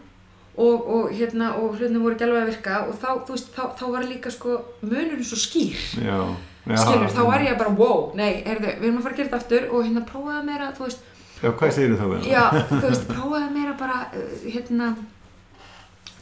[0.58, 3.64] og, og hérna og hlutinni voru ekki alveg að virka og þá, þú veist, þá,
[3.80, 5.76] þá var líka sko munurinn svo skýr.
[6.04, 6.36] Já,
[6.68, 6.76] já.
[6.78, 9.40] Skilur, þá var ég bara, wow, nei, heyrðu, við erum að fara að gera þetta
[9.42, 11.00] aftur og hérna prófaði meira, þú veist.
[11.42, 14.96] Já, hvað segir þá við já, þú veist, prófaði meira bara uh, hérna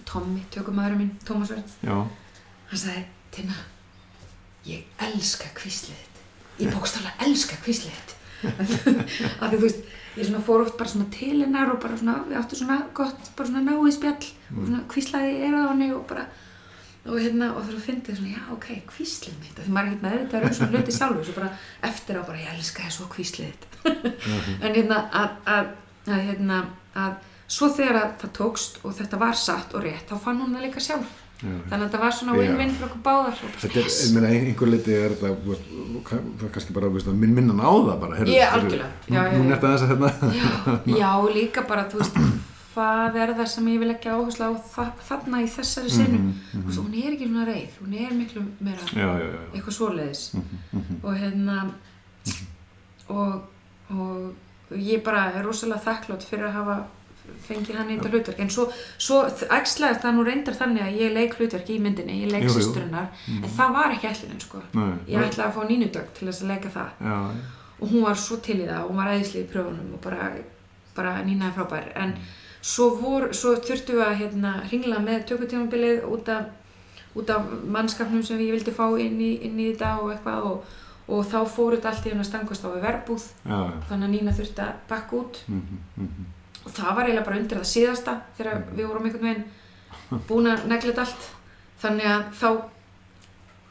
[0.10, 1.76] Tommy, tökumæðurinn minn, Tómas Verð
[2.70, 3.04] hann sagði,
[3.34, 3.56] Tina
[4.68, 6.20] ég elska kvíslið þitt.
[6.60, 8.16] Ég bókstaflega elska kvíslið þitt.
[9.42, 12.20] Af því þú veist ég svona fór oft bara svona til hennar og bara svona
[12.28, 14.30] við áttu svona gott, bara svona náið spjall.
[14.54, 16.28] Og svona kvíslaði á henni og bara
[17.10, 19.56] og hérna, og þú finnst svona, já, ok, kvíslið mitt.
[19.56, 21.52] Af því maður er ekkert með þetta um svona hluti sjálfur svo bara
[21.90, 23.66] eftir á bara, ég elska það svo kvíslið þitt.
[24.66, 25.70] En hérna að, að,
[26.10, 26.60] að hérna
[27.00, 30.54] að svo þegar að það tókst og þetta var satt og rétt, þá fann hún
[30.56, 31.16] það líka sjálf.
[31.40, 31.48] Já.
[31.70, 34.68] þannig að þetta var svona win-win fyrir okkur báðar og Þetta er, ég meina, einhver
[34.74, 35.30] liti er þetta,
[36.10, 39.22] ka- það er kannski bara, veist, að minn minnan á það bara, heyrðu, Ég, algjörlega.
[39.38, 40.10] Nú nert aðeins að hérna,
[41.00, 42.20] já, líka bara, þú veist
[42.74, 46.28] hvað er það sem ég vil ekki áherslu á þa- þarna í þessari sinu Mhm,
[46.28, 46.76] mm -hmm.
[46.84, 50.24] hún er ekki svona reið, hún er miklu meira já, já, já, eitthvað svoleiðis.
[50.36, 51.72] Mhm, og hérna
[53.10, 53.42] og,
[53.96, 54.34] og
[54.76, 56.78] ég bara er rosalega þakklátt fyrir að hafa
[57.46, 58.42] fengið hann þetta hlutverk.
[58.44, 58.66] En svo,
[58.98, 62.58] svo æxlaðist það nú reyndar þannig að ég leik hlutverk í myndinni, ég leik jú.
[62.58, 64.62] systurinnar en það var ekki ætlunin sko.
[64.74, 67.08] Nei, ég ætlaði að fá nínudögg til þess að leika það.
[67.10, 67.18] Já,
[67.80, 70.30] og hún var svo til í það og hún var æðislega í pröfunum og bara,
[70.96, 71.88] bara nýnaði frábær.
[71.96, 72.16] En
[72.62, 76.50] svo, vor, svo þurftum við að hérna, hringla með tökutímabilið út af,
[77.16, 80.76] út af mannskapnum sem ég vildi fá inn í, inn í þetta og eitthvað og,
[81.10, 83.30] og þá fór þetta allt í hann að stangast á við verbúð.
[83.46, 85.42] Já, þannig að Nína þurfti að bakka út.
[85.48, 86.28] Mhm, mhm.
[86.66, 90.68] Og það var eiginlega bara undir það síðasta þegar við vorum einhvern veginn búin að
[90.70, 91.32] negla þetta allt.
[91.80, 92.50] Þannig að þá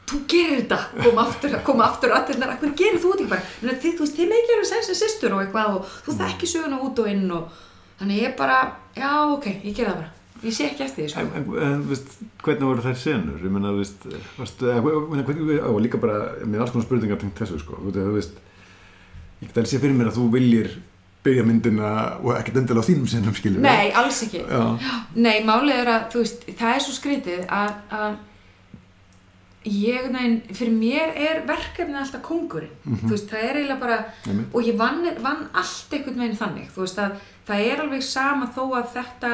[0.09, 3.49] þú gerir þetta, koma aftur koma aftur að þetta, hvað gerir þú þetta ekki bara?
[3.61, 6.79] Menna, þið, þú veist, þið alveg sens sem systur og eitthvað og þú þekki söguna
[6.85, 7.59] út og inn og
[7.99, 8.57] þannig ég bara,
[8.97, 10.13] já ok, ég ger það bara.
[10.39, 11.23] Ég sé ekki eftir því, sko.
[11.35, 12.13] En, en, veist,
[12.45, 13.41] hvernig voru þær senur?
[13.43, 14.05] Ég meina, veist,
[14.37, 18.39] varstu, hvernig, hvernig, og líka bara, með alls konar spurningar tengt þessu, sko, þú veist,
[19.41, 20.71] ég get alveg sé fyrir mér að þú viljir
[21.23, 21.89] byrja myndina
[22.23, 24.39] og ekkert endilega á þínum senum, skilur Nei, alls ekki.
[24.47, 24.61] Já,
[25.19, 28.17] Nei, málið er að, þú veist, það er svo skrítið að, að
[29.69, 32.71] ég, nein, fyrir mér er verkefni alltaf kongurinn,
[33.03, 34.53] þú veist, það er eiginlega bara, einmitt.
[34.55, 37.17] og ég vann, vann allt einhvern veginn þannig, þú veist, að
[37.49, 39.33] það er alveg sama þó að þetta,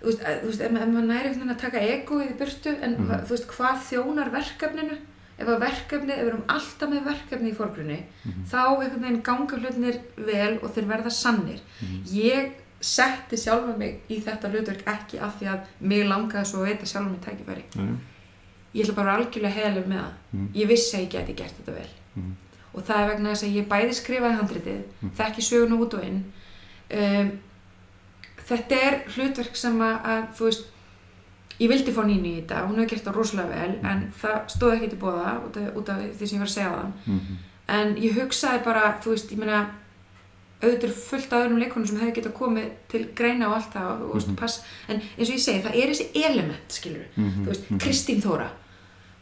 [0.00, 2.96] þú veist, að, þú veist ef, ef maður næri að taka egoið í burtu, en
[2.96, 3.12] Mhm.
[3.28, 4.98] þú veist, hvað þjónar verkefninu,
[5.40, 8.44] ef að verkefni, ef við erum alltaf með verkefni í fórgrunni, Mhm.
[8.50, 11.60] þá einhvern veginn ganga hlutinir vel og þeir verða sannir.
[12.12, 12.50] Ég
[12.80, 16.86] setti sjálfa mig í þetta hlutverk ekki af því að mig langaði svo að veita
[16.86, 17.96] sjálfa mig tækifæri Nei.
[18.74, 20.48] ég ætla bara algjörlega heilig með það Mm.
[20.54, 22.34] ég vissi að ég geti gert þetta vel Mm.
[22.74, 25.10] og það er vegna þess að ég bæði skrifaði handritið Mm.
[25.16, 26.24] þekki söguna út og inn
[26.90, 27.38] um,
[28.48, 30.64] þetta er hlutverk sem að, að þú veist
[31.60, 33.86] ég vildi fá Nínu í þetta, hún hefur gert það rosalega vel Mm.
[33.90, 36.54] en það stóð ekki til bóða út af, út af því sem ég var að
[36.54, 37.36] segja á þann Mhm.
[37.68, 39.66] en ég hugsaði bara, þú veist, ég meina
[40.62, 44.14] auðvitað fullt af öðrum leikonum sem hefði getað komið til greina og allt það og,
[44.14, 44.36] mm Mhm.
[44.36, 47.44] pass, en eins og ég segi, það er þessi element, skilur Mhm.
[47.44, 47.78] þú veist, Mhm.
[47.80, 48.48] Kristín Þóra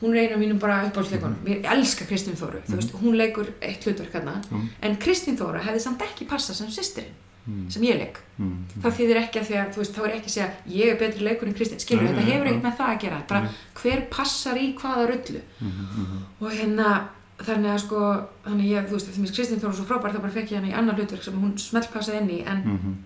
[0.02, 3.46] hún er eina af mínum bara uppáhaldsleikonum ég elska Kristín Þóru, þú veist, hún leikur
[3.62, 4.68] eitt hlutverk hérna, Mhm.
[4.82, 7.14] en Kristín Þóra hefði samt ekki passað sem sýstirinn
[7.48, 7.70] Mhm.
[7.72, 8.82] sem ég leik, Mhm.
[8.82, 10.98] það þýðir ekki að því að þú veist, þá er ekki að segja, ég er
[11.00, 13.48] betri leikur en Kristín skilur, Nei, þetta nei, hefur ekkert með það að gera bara
[13.82, 15.86] hver passar í hvaða rullu Mhm.
[15.98, 16.22] Mhm.
[16.40, 17.08] og hérna
[17.38, 18.00] þannig að sko,
[18.46, 20.56] þannig ég, þú veist, því að Kristín Þóra er svo frábær þá bara fekk ég
[20.60, 22.98] hana í annar hlutverk sem hún smellpassaði inn í en,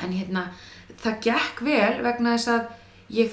[0.00, 0.44] en hérna,
[1.02, 2.66] það gekk vel vegna þess að
[3.10, 3.30] ég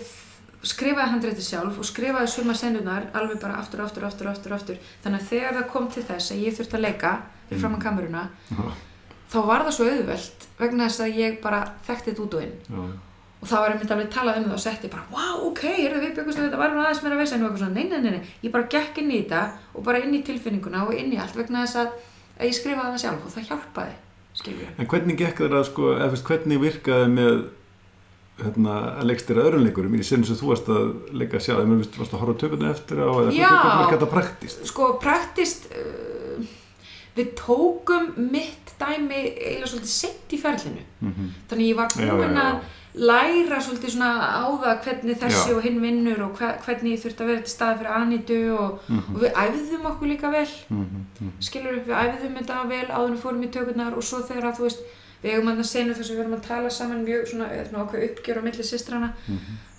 [0.63, 5.21] skrifaði handreiti sjálf og skrifaði suma sendunar alveg bara aftur, aftur, aftur, aftur, aftur þannig
[5.21, 7.21] að þegar það kom til þess að ég þurfti að leika
[7.59, 8.29] fram að kameruna.
[9.31, 12.55] Þá var það svo auðvelt vegna þess að ég bara þekkti þetta út og inn.
[12.67, 12.81] Já.
[13.37, 15.99] og þá var ég myndi alveg talað um það og setti bara wow, ok, heyrðu
[16.01, 18.31] við byggumst að þetta var aðeins meira vesen og eitthvað svona, nei, nei, nei, nei,
[18.41, 19.43] ég bara gekk inn í þetta
[19.73, 21.91] og bara inn í tilfinninguna og inn í allt vegna þess að,
[22.39, 23.93] að ég skrifaði það sjálf og það hjálpaði,
[24.41, 27.37] skilur ég En hvernig gekk það að sko, eða veist, hvernig virkaði með
[28.41, 29.97] hérna, að leikstýra öðrum leikurum?
[29.97, 33.01] Í sinni sem þú varst að leika sjálf, en þú varst að horfa tökuna eftir
[33.01, 34.65] á eða hvernig virkað þetta praktist?
[34.69, 36.41] sko, praktist uh,
[37.17, 42.11] við tókum mitt dæmi eiginlega svolítið sent í ferlinu Mm þannig ég var Já, já,
[42.13, 42.43] búin já.
[42.43, 42.59] að
[42.97, 45.55] læra svolítið svona á það hvernig þessi Já.
[45.55, 48.79] og hinn vinnur og hver, hvernig ég þurfti að vera til staði fyrir Anitu og,
[48.89, 49.15] Mhm.
[49.15, 51.31] og við æfðum okkur líka vel -hmm.
[51.39, 54.43] skilur upp, við æfðum þetta vel áður en við fórum í tökurnar og svo þegar
[54.51, 54.79] að þú veist
[55.23, 57.45] við eigum að senu þess að við erum að tala saman mjög svona,
[57.85, 59.13] ákveð uppgjör á milli systrana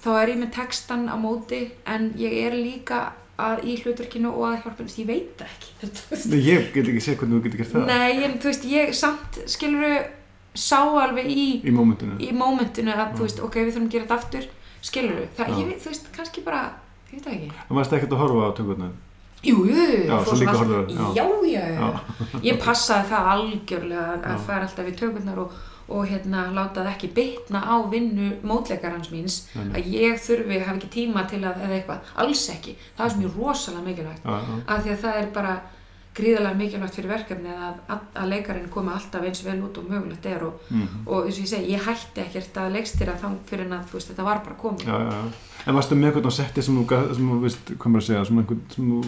[0.05, 4.44] þá er ég með textan á móti en ég er líka að í hlutverkinu og
[4.48, 5.90] að hjálpa ég veit það ekki.
[6.32, 7.89] Nei, ég get ekki séð hvernig þú getur gert það.
[7.93, 9.98] Nei, en þú veist, ég samt skilur
[10.59, 12.16] sá alveg í í mómentinu.
[12.19, 14.48] í mómentinu að þú veist, ok, við þurfum að gera þetta aftur
[14.89, 16.62] skilur það, ég veit, þú veist, kannski bara
[17.10, 17.51] ég veit það ekki.
[17.69, 18.97] Það varst ekkert að horfa á tökurnar.
[19.39, 21.05] Jú, jú, Já, horfðir, já.
[21.15, 25.52] já, já, já, ég passaði það algjörlega að, fara alltaf við tökurnar og,
[25.89, 30.78] og hérna láta það ekki bitna á vinnu mótleikarans míns Nei, að ég þurfi, hafi
[30.82, 34.36] ekki tíma til að eða eitthvað, alls ekki, það er sem mjög rosalega mikilvægt Já,
[34.36, 34.62] já.
[34.66, 35.55] af því að það er bara
[36.19, 40.27] gríðarlega mikilvægt fyrir verkefni að, að, að leikarinn komi alltaf eins vel út og mögulegt
[40.27, 41.05] er og, Mhm.
[41.06, 43.93] og eins og ég segi, ég hætti ekkert að leikstýra þá fyrir en að þú
[44.01, 45.23] veist, þetta var bara komið já.
[45.66, 48.43] En varstu með eitthvað á setti sem þú, sem þú veist, maður að segja, svona
[48.43, 49.05] einhvern sem þú,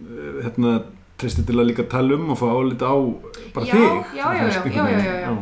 [0.00, 0.72] eh, hérna,
[1.18, 2.96] treysti til að líka tala um og fá álita á
[3.54, 4.16] bara já, þig.
[4.16, 4.86] já, já, já, já, já, já, veginn.
[4.86, 4.94] já,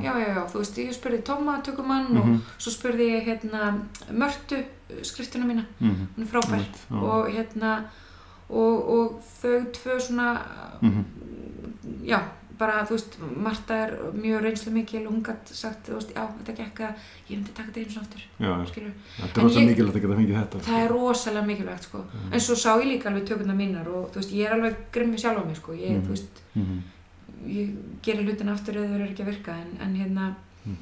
[0.02, 2.40] já, já, já, þú veist, ég spurði Tóma tökumann og Mhm.
[2.58, 3.78] svo spurði ég hérna
[4.12, 4.62] Mörtu
[5.02, 6.06] skriftuna mína, Mhm.
[6.16, 6.96] hún er frábær já.
[7.02, 7.84] og hérna
[8.48, 10.40] og, og þau tvö svona
[10.82, 11.04] Mhm.
[12.04, 12.20] já,
[12.58, 16.24] bara þú veist Marta er mjög reynslu mikil og hún gætt sagt, þú veist, já,
[16.38, 16.94] þetta gekk að
[17.28, 19.96] ég myndi taka þetta eins og aftur, Já, skilur Þetta er En rosa ég- mikilvægt
[19.96, 20.58] að geta fengið þetta.
[20.68, 22.32] það er rosalega mikilvægt, sko Mhm.
[22.32, 25.16] en svo sá ég líka alveg tökurnar mínar og þú veist, ég er alveg grimmi
[25.18, 26.02] sjálf á mig, sko ég, Mhm.
[26.06, 26.82] þú veist, Mhm.
[27.46, 30.34] ég gerir hlutin aftur eða þau eru ekki að virka en, en hérna
[30.64, 30.76] Mhm.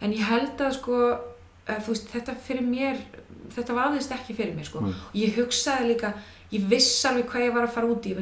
[0.00, 1.18] en ég held að sko
[1.68, 2.96] að, þú veist, þetta fyrir mér
[3.54, 6.14] þetta vafðist ekki fyrir mér sko og ég hugsaði líka,
[6.52, 8.14] ég viss alveg hvað ég var að fara út í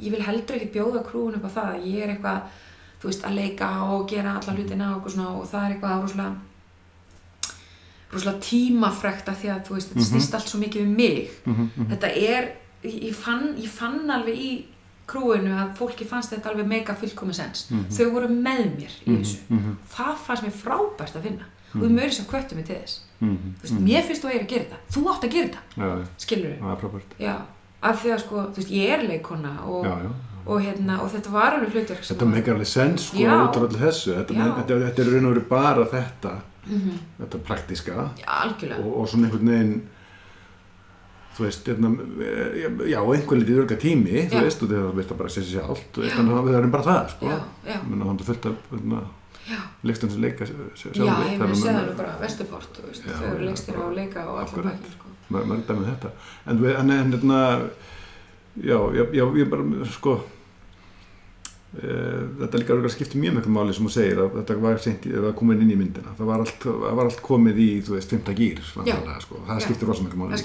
[0.00, 2.40] ég vil heldur ekki bjóða krúin upp á það að ég er eitthvað,
[3.00, 6.02] þú veist, að leika og gera alla hlutina og eitthvað svona og það er eitthvað
[6.02, 6.34] rosalega
[8.12, 10.10] rosalega tímafrekt af því að þú veist, þetta Mhm.
[10.12, 11.70] snýst allt svo mikið um mig Mhm.
[11.76, 11.86] Mhm.
[11.90, 12.52] þetta er,
[12.84, 14.64] ég fann, ég fann alveg í
[15.06, 17.84] krúinu að fólki fannst þetta alveg mega fullkomi sens Mhm.
[17.90, 19.76] þau voru með mér í þessu Mhm.
[19.90, 21.44] það fannst mér frábært að finna
[21.74, 21.82] og Mhm.
[21.82, 23.36] þau mörgir sem kvöttu mig til þess Mhm.
[23.60, 25.48] þú veist, mér finnst þú að ég er að gera þetta þú átt að gera
[25.48, 26.58] þetta, skilur
[27.84, 30.10] Það já, af því að sko, þú veist, ég er leikona og, Já, já.
[30.46, 33.34] og hérna, og þetta var alveg hlutverk Þetta meikar alveg sens sko Já.
[33.44, 34.14] út af allir þessu.
[34.18, 34.44] Þetta, Já.
[34.58, 36.34] þetta, þetta er raun og verið bara þetta,
[36.66, 39.74] mm þetta praktiska já, og, og svona einhvern veginn
[41.34, 41.90] þú veist, hérna,
[42.22, 44.42] eh, já, einhvern litið örga tími, þú Já.
[44.46, 46.10] veist, og það veist það bara að segja sér allt, Já.
[46.14, 47.26] þannig að það er bara það, sko.
[47.26, 49.00] já, já, þannig að fullt af, hérna,
[49.50, 49.58] já,
[49.90, 50.92] leikstum sem leika sjálfur.
[50.94, 53.86] já, ég meina segja alveg bara Vesturport, þú veist, Já, þau eru já, leikstir á
[53.98, 56.10] leika og allir bækir, sko Mörg, dæmið þetta.
[56.46, 57.40] En, hérna,
[58.62, 60.12] já, já, já, ég bara, sko,
[61.78, 64.78] uh, þetta líka verður að skipta mjög mjög máli sem þú segir að þetta var
[64.84, 65.06] sent,
[65.38, 66.66] komin inn í myndina það var allt,
[66.98, 68.84] var allt komið í, þú veist, fymta gýr sko.
[69.48, 70.36] það skiptir rosa miklu máli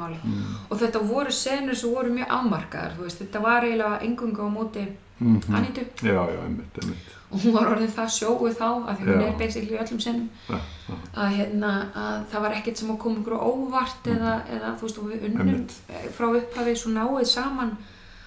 [0.00, 0.54] máli Mm.
[0.70, 4.48] og þetta voru senur sem voru mjög afmarkaðar þú veist, þetta var eiginlega engungu á
[4.48, 4.86] móti
[5.18, 5.54] Mhm.
[5.56, 9.20] Anitu Já, já, einmitt, einmitt og hún var orðin það sjóuð þá að því hún
[9.22, 9.26] Já.
[9.28, 10.94] er basically öllum sinnum Já, já.
[11.16, 14.86] að, hérna, að það var ekkert sem að koma ykkur á óvart eða, eða þú
[14.86, 15.72] veist við unnum Einmitt.
[16.18, 17.72] frá upphafi svo náið saman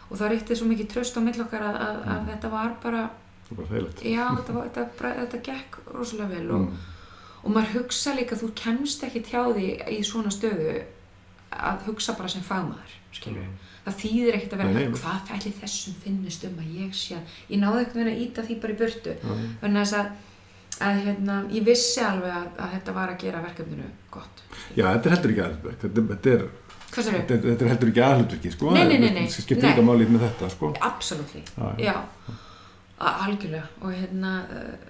[0.09, 3.03] og það ríkti svo mikið tröst á mill okkar að, að, að þetta var bara
[4.03, 6.77] já, þetta, var, þetta, bara, þetta gekk rosalega vel og, Mm.
[7.43, 10.81] og maður hugsa líka, þú kemst ekki hjá því í svona stöðu
[11.53, 13.45] að hugsa bara sem fagmaður skilur
[13.89, 14.95] það þýðir ekkert að vera, Nei, nei.
[15.01, 18.57] hvað fæli þessum finnist um að ég sé að ég náði ekkert að íta því
[18.63, 19.15] bara í burtu
[19.61, 20.09] þannig að,
[20.87, 24.43] að hérna, ég vissi alveg að, að þetta var að gera verkefninu gott
[24.77, 26.45] Já, þetta er heldur ekki aðhlutverk þetta, þetta, er,
[26.89, 28.71] þetta, þetta er heldur ekki aðhlutverki sko.
[28.73, 29.25] Nei, nei, nei, nei.
[29.29, 29.73] það skiptir Nei.
[29.73, 30.71] líka máli með þetta sko.
[30.87, 31.95] absolutt, Já, já.
[32.99, 34.87] algjörlega og hérna uh,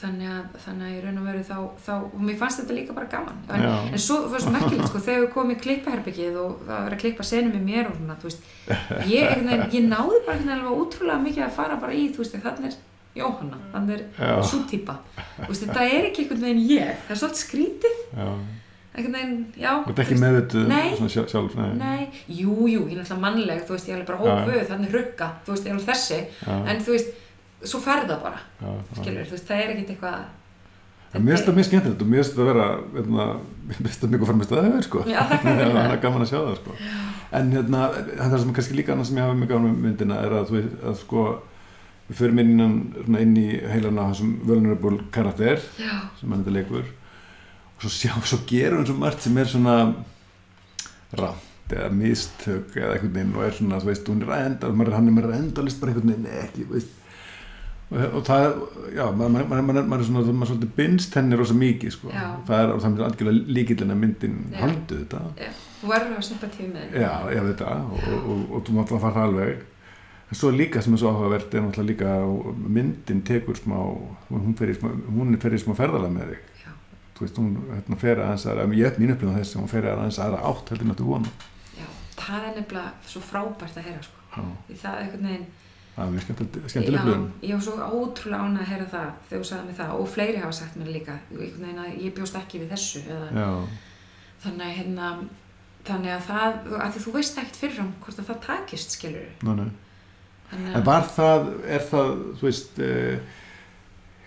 [0.00, 1.56] þannig að, þannig að í raun og veru þá,
[1.86, 3.38] þá og mér fannst þetta líka bara gaman.
[3.50, 6.96] En, en svo var svo merkilegt sko þegar við komum í klippaherbyggið og það var
[6.96, 8.50] að klippa senum með mér og svona, þú veist
[9.12, 12.36] ég, veginn, ég náði bara veginn alveg ótrúlega mikið að fara bara í, þú veist,
[12.44, 12.78] þannig er
[13.16, 14.98] Jóhanna, þannig er sú típa
[15.38, 17.94] Þú veist, þetta er ekki einhvern veginn ég það er svolítið skrítið,
[18.96, 19.70] einhvern veginn, já.
[19.86, 20.66] Þú ert ekki meðvituð
[20.98, 21.70] svona sjálf, nei.
[21.80, 25.30] Nei, jú, jú, ég er náttúrulega mannleg, þú veist, ég er bara hópuð, þannig rugga,
[25.46, 27.10] þú veist, ég er alveg þessi, Já, en þú veist,
[27.64, 28.98] svo fer það bara, já, já.
[29.00, 30.26] skilur, þú veist, það er ekkert eitthvað,
[31.16, 32.64] Mér finnst það mjög skemmtilegt og mér finnst það að vera
[32.96, 33.26] hérna,
[33.68, 35.02] mér finnst það mjög að fara með staðið sko.
[35.08, 35.78] Já, það það.
[35.94, 36.74] er gaman að sjá það sko.
[37.38, 37.82] En hérna,
[38.18, 40.74] það sem kannski líka annað sem ég hafa mjög gaman með myndina er að, veist,
[40.90, 41.24] að sko,
[42.10, 46.56] við förum inn, innan, inn í heilan á þessum vulnerable karakter já, sem hann þetta
[46.58, 49.78] leikur og svo sjá, svo gerum við svo margt sem er svona
[51.16, 55.10] rátt eða mistök eða einhvern veginn og er svona, þú veist, hún er enda, hann
[55.10, 56.94] er með endalist bara einhvern veginn, ekki, veist
[57.90, 58.46] og, og það,
[58.96, 59.44] já, maður,
[59.78, 62.10] er svona, maður svolítið binst henni rosa mikið, sko,
[62.48, 66.26] það er, og það er algjörlega líkillin að myndin haldu þetta, já, þú verður að
[66.30, 67.00] sympatíu með þeim.
[67.04, 69.64] já, já, þetta og, og, og, og þú mátt að fara alveg.
[70.26, 73.76] En svo líka sem er svo áhugavert er náttúrulega líka og myndin tekur smá
[74.32, 74.88] hún fer í smá,
[75.62, 76.48] smá ferðalega með þig.
[76.64, 76.72] Já.
[77.14, 79.86] þú veist, hún hérna, fer aðeins að ég hef mín upplifað þess að hún fer
[79.92, 81.36] aðeins aðra átt heldur að þú vona.
[81.76, 81.86] Já,
[82.18, 85.46] það er nefnilega svo frábært að heyra, sko, því það er einhvern veginn,
[85.96, 87.16] það er mjög skemmtileg skemmtileg já,
[87.48, 90.42] ég var svo ótrúlega ánað að heyra það þegar þú sagði mér það og fleiri
[90.42, 91.18] hafa sagt mér líka,
[91.96, 93.48] ég bjóst ekki við þessu, eða, Já,
[94.44, 95.10] þannig hérna,
[95.86, 99.68] þannig að það, að þú veist ekkert fyrirfram hvort að það takist, skilur, ná, nei
[100.50, 103.40] þannig En var það, er það, þú veist, uh,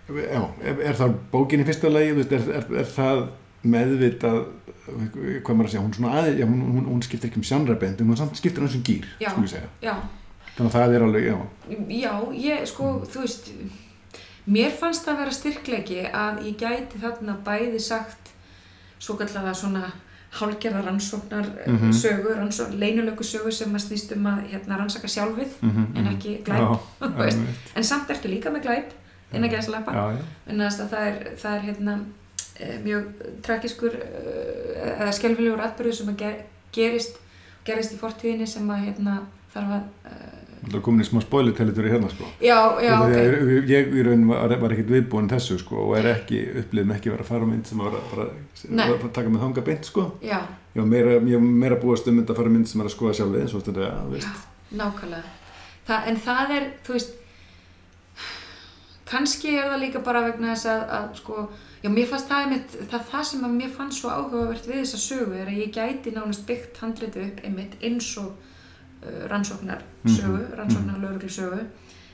[0.09, 3.25] já, er, er það bókin í fyrsta lagi, er, er, er það
[3.69, 4.39] meðvitað,
[4.87, 8.11] hvað maður að segja, hún aðeins, já, hún, hún, hún skiptir ekki um sjanrabend, en
[8.11, 9.29] hún skiptir eins og gýr, Já.
[9.33, 9.71] sko ég segja.
[9.83, 9.93] já,
[10.59, 11.37] Þannig að það er alveg, já,
[11.95, 13.45] Já, ég sko, þú veist,
[14.49, 18.33] mér fannst það vera styrkleiki að ég gæti þarna bæði sagt
[18.99, 19.85] svo kallega svona
[20.35, 21.93] hálgerða rannsóknar Mhm.
[21.95, 26.13] sögu, rannsók, leinulöku sögu sem að snýst um að hérna, rannsaka sjálfið mhm, en mhm.
[26.13, 27.37] ekki glæp, Já,
[27.77, 28.91] en samt ertu líka með glæp
[29.33, 31.97] innan gæðslepa, Já, já, en að það er, það er hérna
[32.59, 33.09] eh, mjög
[33.41, 36.37] trakiskur eh, eða skelfilegur atbyrðu sem að ger,
[36.73, 37.17] gerist
[37.65, 39.19] gerist í fortíðinni sem að hérna
[39.53, 42.29] þarf að eh, það er komin í smá spoilertellitur í hérna, sko.
[42.43, 45.97] já, já, að ok ég, ég í raun var, var ekkert viðbúin þessu, sko, og
[45.99, 48.27] er ekki, upplifðum ekki vera að fara á mynd sem var að, bara,
[48.79, 50.07] var að taka með þanga beint, sko.
[50.25, 52.81] já, Ég var meira, ég var meira búast um mynd að fara á mynd sem
[52.83, 54.27] er að skoða sjálfið, eins og þetta, já, þú veist.
[54.29, 55.31] Já, nákvæmlega.
[55.87, 57.15] Þa, en það er, þú veist,
[59.09, 61.45] kannski er það líka bara vegna þess að, að sko,
[61.81, 65.01] já, mér fannst það einmitt, það, það sem að mér fannst svo áhugavert við þessa
[65.07, 68.48] sögu er að ég gæti nánast byggt handriti upp einmitt eins og
[69.03, 71.59] uh, rannsóknar sögu, Mhm, rannsóknar lögreglu sögu,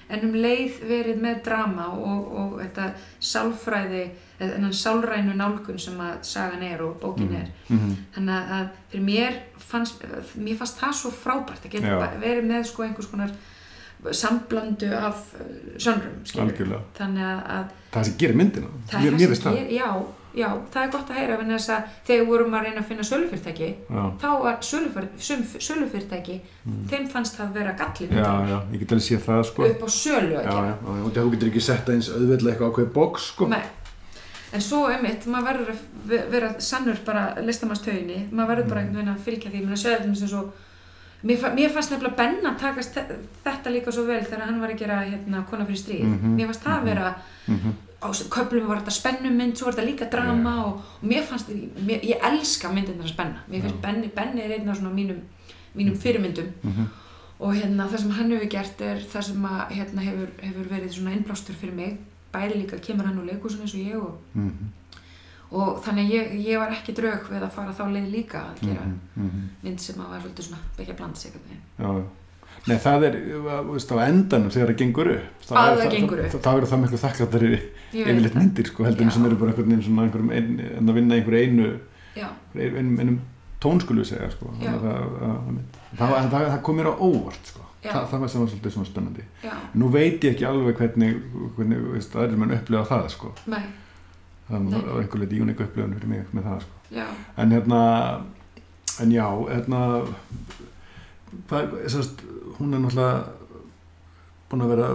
[0.09, 4.03] en um leið verið með drama og, og þetta sálfræði,
[4.39, 7.47] eða þennan sálrænu nálgun sem að sagan er og bókin er.
[7.69, 7.95] Mhm.
[8.15, 10.03] Þannig að- fyrir mér fannst,
[10.37, 13.31] mér fannst það svo frábært að geta verið með sko einhvers konar
[14.11, 15.33] samblandu af
[15.77, 16.51] sönrum, skilur.
[16.51, 16.81] Algjörlega.
[16.97, 19.71] Þannig að, að Það sem gerir myndina, mér, veist það.
[19.71, 19.89] já,
[20.35, 23.03] já, það er gott að heyra vegna þess að þegar vorum að reyna að finna
[23.09, 26.41] sölufyrirtæki, Já, þá var sölufyr- sum- sölufyrirtæki,
[26.89, 28.17] þeim fannst það vera gallið Mm.
[28.17, 29.63] já, já, ég get alveg séð það, sko.
[29.69, 30.77] upp á sölu að gera.
[30.85, 33.47] og þú getur ekki sett eins auðveldlega eitthvað ákveð bóks, sko.
[33.47, 33.63] Nei.
[34.53, 38.95] En svo einmitt, maður verður að ve- vera sannur bara listamannstauðinni, maður verður bara einhvern
[38.95, 40.43] veginn að fylgja því, að svo,
[41.25, 44.77] mér, mér fannst nefnilega Benna takast þe- þetta líka svo vel þegar hann var að
[44.77, 47.15] gera hérna kona fyrir stríð, Mhm, mér fannst það vera,
[47.47, 47.73] Mhm.
[48.05, 51.49] Á köflum var þetta spennumynd, svo var þetta líka drama og, og mér fannst,
[51.87, 54.93] mér, ég elska myndin þar að spenna, mér finnst Benni, Benni er einn af svona
[54.93, 55.21] mínum,
[55.75, 56.53] mínum fyrirmyndum.
[56.63, 56.93] Mhm.
[57.39, 60.93] og hérna það sem hann hefur gert er það sem að hérna hefur, hefur verið
[60.95, 61.97] svona innblástur fyrir mig
[62.31, 64.69] bæði líka kemur hann úr leikúsinu eins og ég og, mm
[65.55, 68.85] og þannig ég, ég var ekki draug við að fara þá leið líka að gera
[68.85, 69.47] -hmm.
[69.63, 71.31] mynd sem að var svolítið svona byggja bland sig
[71.79, 72.05] já.
[72.65, 73.15] Nei, það er,
[73.69, 75.43] veist, á endanum þegar það gengur upp.
[75.45, 75.99] þá er það.
[76.33, 77.61] Það, það það miklu þakkláttari Ég
[77.93, 78.39] veit yfirleitt það.
[78.41, 81.43] myndir, sko, heldur en sem eru bara einhvern veginn einhverjum ein, en að vinna einhverju
[81.45, 81.67] einu,
[82.15, 83.19] Já, einum, einum
[83.61, 84.49] tónskulu segja, sko.
[84.61, 85.37] Það, það, það,
[85.99, 87.61] það, það, það kom mér á óvart, sko.
[87.85, 89.23] Það var sem var svolítið svona spennandi.
[89.45, 91.19] já, Nú veit ég ekki alveg hvernig,
[91.57, 93.33] hvernig, veist, aðrir menn upplifa það, sko.
[93.53, 93.61] nei,
[94.49, 94.81] Það Nei.
[94.81, 96.81] var einhver leiti unik upplifun fyrir mig með það, sko.
[96.97, 97.05] já,
[97.37, 97.79] En hérna,
[99.05, 99.79] en já, hérna,
[101.49, 102.21] hvað, sérst,
[102.59, 103.23] hún er náttúrulega
[104.49, 104.89] búin að vera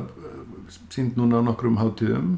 [0.90, 2.36] sínd núna á nokkrum hátíðum,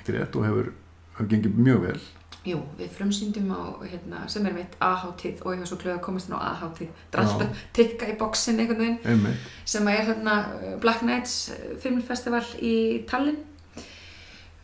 [0.00, 0.70] ekki rétt, og hefur,
[1.16, 1.98] hefur gengið mjög vel.
[2.46, 6.04] jú, við frumsýndum á, hérna, sem er mitt A-hátíð og ég var svo glöð að
[6.04, 9.48] komast inn á A-hátíð, það er alltaf tikka í bóksin einhvern veginn, Einmitt.
[9.66, 13.42] sem er hérna uh, Black Nights uh, filmfestival í Tallinn.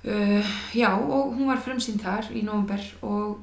[0.02, 3.42] Uh, já, og hún var frumsýnd þar í november og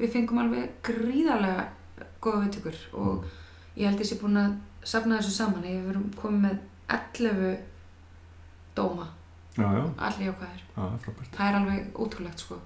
[0.00, 1.68] við fengum alveg gríðarlega
[2.22, 3.24] góða viðtökur og
[3.78, 5.64] ég held sé búin að safna þessu saman.
[5.66, 6.58] Ég hef komið með
[6.88, 7.58] 11
[8.76, 9.08] dóma,
[9.58, 10.64] allir jákvæðir.
[10.76, 11.28] já.
[11.36, 12.58] Það er alveg ótrúlegt sko.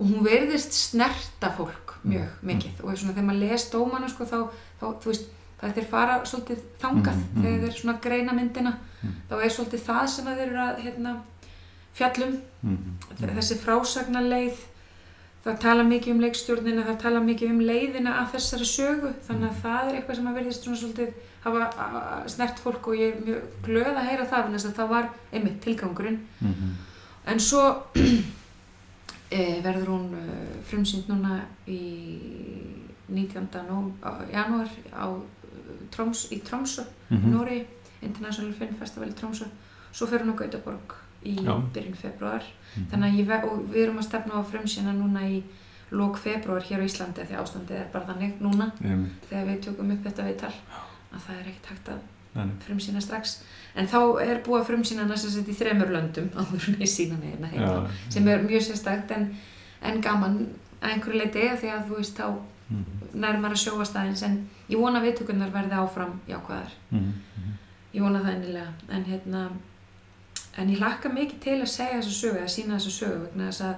[0.00, 2.46] Og hún verðist snerta fólk mjög Mm.
[2.48, 4.38] mikið og svona þegar maður les dómana sko þá,
[4.80, 5.26] þá veist,
[5.60, 7.42] það er þeir fara svolítið þangað Mm, mm.
[7.42, 8.72] þegar þeir svona greina myndina
[9.02, 9.12] Mm.
[9.30, 11.20] þá er svolítið það sem þeir eru að hérna,
[11.94, 12.78] fjallum, Mm
[13.20, 14.56] þessi frásagnarleið
[15.44, 19.60] það tala mikið um leikstjórnina það tala mikið um leiðina að þessari sögu þannig að
[19.62, 21.12] það er eitthvað sem að verðist svona svolítið
[21.44, 24.88] hafa snert fólk og ég er mjög glöð að heyra það vegna þess að það
[24.94, 26.72] var einmitt tilgangurinn -hmm.
[27.26, 27.62] En svo
[29.30, 30.24] e, verður hún e,
[30.66, 31.80] frumsýnd núna í
[33.08, 33.48] 19.
[33.68, 37.66] Nú, á, janúar á eh, Troms, í Tromsö, Mm mm Nóri,
[38.02, 39.44] International Film Festival í Tromsö.
[39.92, 40.94] Svo fer hún á Gautaborg
[41.24, 41.34] í
[41.74, 42.42] byrjun februar.
[42.76, 42.86] Mhm.
[42.90, 45.42] Þannig að ég, og við erum að stefna á frumsýna núna í
[45.90, 49.26] lók februar hér á Íslandi því ástandið er bara þannig núna Einmitt.
[49.28, 50.52] þegar við tökum upp þetta viðtal
[51.14, 52.00] að það er ekkert hægt að
[52.66, 53.42] frumsýna strax.
[53.74, 56.28] En þá er búið að frumsýna næst að setja í þremur löndum
[57.24, 57.90] neina heima Já.
[58.08, 59.34] sem er mjög sérstakt en,
[59.82, 60.36] en gaman
[60.80, 62.30] að einhverju leiti af því að þú veist þá
[62.70, 62.84] Mhm.
[63.18, 67.12] nærmar að sjóast aðeins en ég vona viðtökurnar verði áfram jákvæðar Mhm.
[67.94, 69.50] ég vona það ennilega en hérna
[70.56, 73.74] en ég hlakka mikið til að segja þessa sögu að sína þessa sögu að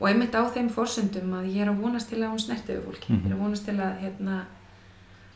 [0.00, 2.82] og einmitt á þeim forsendum að ég er að vonast til að hún snerti við
[2.88, 3.22] fólki Mhm.
[3.22, 4.44] ég er að vonast til að hérna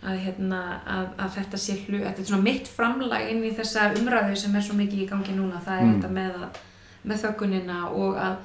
[0.02, 3.92] að, hérna, að, að þetta sé hlu þetta er svona mitt framlag inn í þessa
[3.98, 5.92] umræðu sem er svo mikið í gangi núna það er Mm.
[5.94, 6.58] þetta með, að,
[7.04, 8.36] með þöggunina og að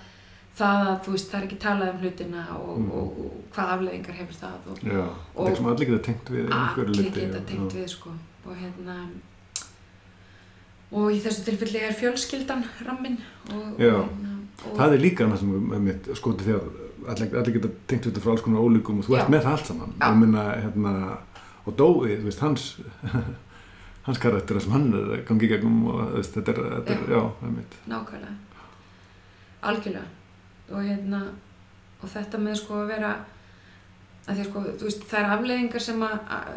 [0.57, 2.91] það að þú veist það er ekki talað um hlutina og, Mm.
[2.91, 5.03] og, og hvað afleðingar hefur það og Já,
[5.35, 8.09] Og- þetta er sem allir geta tengt við einhverju allir leyti, geta tengt við sko
[8.47, 8.95] og hérna
[10.97, 13.17] og í þessu tilfelli er fjölskyldan ramminn
[13.51, 13.91] og, Já.
[13.97, 14.34] og, hérna,
[14.65, 16.61] og Það er líka annað sem er mitt skoti þegar
[17.11, 19.19] allir, allir geta tengt við þetta frá alls konar ólíkum og þú Já.
[19.21, 20.07] ert með það allt saman Já.
[20.09, 20.93] og, minna, hérna,
[21.68, 22.68] og Dói, þú veist, hans
[24.07, 26.95] hans karakter sem hann er að gangi í gegnum og þú veist, þetta er, þetta
[26.95, 28.35] er já, það er mitt nákvæmlega.
[29.68, 30.06] Algjörlega.
[30.68, 31.23] Og hérna
[31.98, 33.15] og þetta með sko að vera
[34.27, 36.53] að því að sko, þú veist, það er afleðingar sem að, að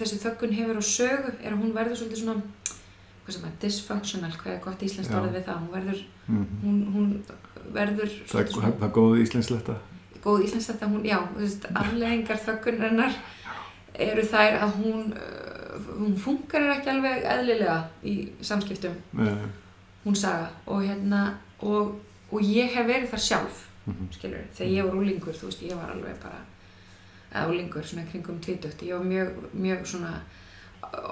[0.00, 2.76] þessi þöggun hefur á sögu er að hún verður svolítið svona
[3.20, 5.18] hvað sem er dysfunctional, hvað er gott íslenskt Já.
[5.20, 7.08] orðið við það, hún verður mm hún, hún
[7.74, 9.76] verður það, það er góð íslensletta
[10.24, 13.18] góð íslensk þetta hún, já, þú veist, afleðingar þöggunarinnar
[14.06, 15.50] eru þær að hún uh,
[16.00, 18.14] hún funkar ekki alveg eðlilega í
[18.44, 19.42] samskiptum, uh,
[20.04, 21.26] hún saga og hérna,
[21.60, 21.98] og,
[22.30, 25.76] og ég hef verið þar sjálf, mm skilur þegar ég var úlingur, þú veist, ég
[25.76, 26.40] var alveg bara
[27.30, 30.14] eða úlingur, svona kringum tvítugt ég var mjög, mjög svona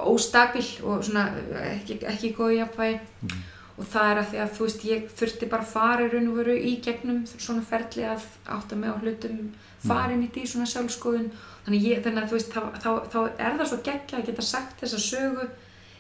[0.06, 1.28] óstabil og svona
[1.74, 3.00] ekki, ekki góð jafnvægi.
[3.22, 3.46] Mhm.
[3.78, 6.54] og það er að því að þú veist ég þurfti bara í raun og veru
[6.58, 9.54] í gegnum svona ferli að átta mig á hlutum
[9.86, 11.30] fara inn í svona sjálfskoðun
[11.68, 14.42] þannig, ég, þannig að þú veist þá, þá, þá er það svo geggja að geta
[14.48, 15.48] sagt þessa sögu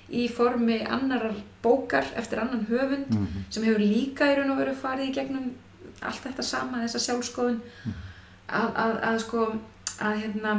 [0.08, 3.44] í formi annarar bókar eftir annan höfund -hmm.
[3.52, 5.50] sem hefur líka í raun og veru farið í gegnum
[6.00, 7.60] allt þetta sama, þessa sjálfskoðun
[8.48, 9.46] að, að, að sko
[10.00, 10.52] að hérna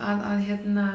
[0.00, 0.86] að, að hérna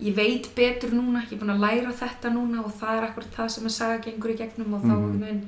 [0.00, 3.28] ég veit betur núna, ég er búin að læra þetta núna og það er akkur
[3.36, 5.04] það sem að saga gengur í gegnum og þá Mhm.
[5.04, 5.44] einhvern veginn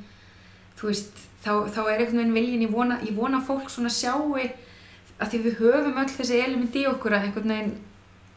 [0.83, 4.37] veist, þá, þá er einhvern veginn viljin ég vona, ég vona fólk svona sjáu
[5.21, 7.75] að því við höfum öll þessi element í okkur að einhvern veginn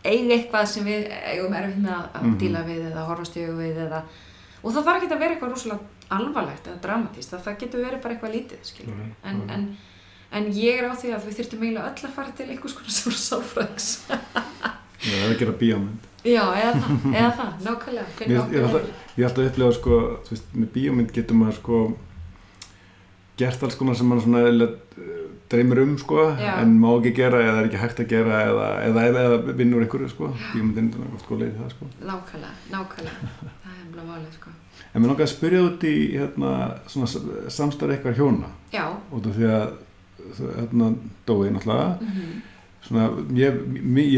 [0.06, 2.38] eiga eitthvað sem við eigum erfitt með að, að Mhm.
[2.39, 4.01] díla við eða horfast í augu við eða
[4.64, 5.80] og það þarf ekki að vera eitthvað rosalega
[6.10, 9.77] alvarlegt eða dramatíst, það, það getur verið bara eitthvað lítið skilur Mhm, en, en,
[10.31, 13.19] en ég er á því að við þurftum eiginlega öll að fara til einhvers konar
[13.30, 13.88] sálfræðings.
[14.99, 16.07] Eða gera bíómynd.
[16.27, 19.99] Já, eða það, eða það, nákvæmlega Mér- ég er alltaf, er að upplega sko,
[20.30, 21.77] veist, með bíómynd getur maður sko
[23.39, 24.41] gert alls konar sem maður svona
[25.50, 26.54] dreymir um sko, Já.
[26.62, 29.86] en má ekki gera eða er ekki hægt að gera eða, eða, eða, eða vinnur
[29.86, 31.90] einhverju sko, bíómyndin er oft góð leið í það sko.
[32.10, 33.32] Nákvæmlega, nákvæmlega.
[33.64, 34.54] Það er mjög málið, sko.
[34.90, 36.52] En mér langar að spyrja út í hérna,
[37.50, 38.52] samstarf eitthvað hjóna.
[38.74, 39.68] Já, út af því að
[40.60, 40.94] hérna
[41.26, 41.90] dói náttúrulega.
[42.06, 42.40] Mhm,
[42.86, 43.58] svona, ég,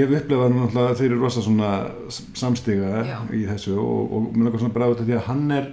[0.02, 1.72] hef upplefað náttúrulega að þeir eru rosa svona
[2.38, 3.18] samstiga Já.
[3.34, 5.72] í þessu og, og mér langar svona bara út af því að hann er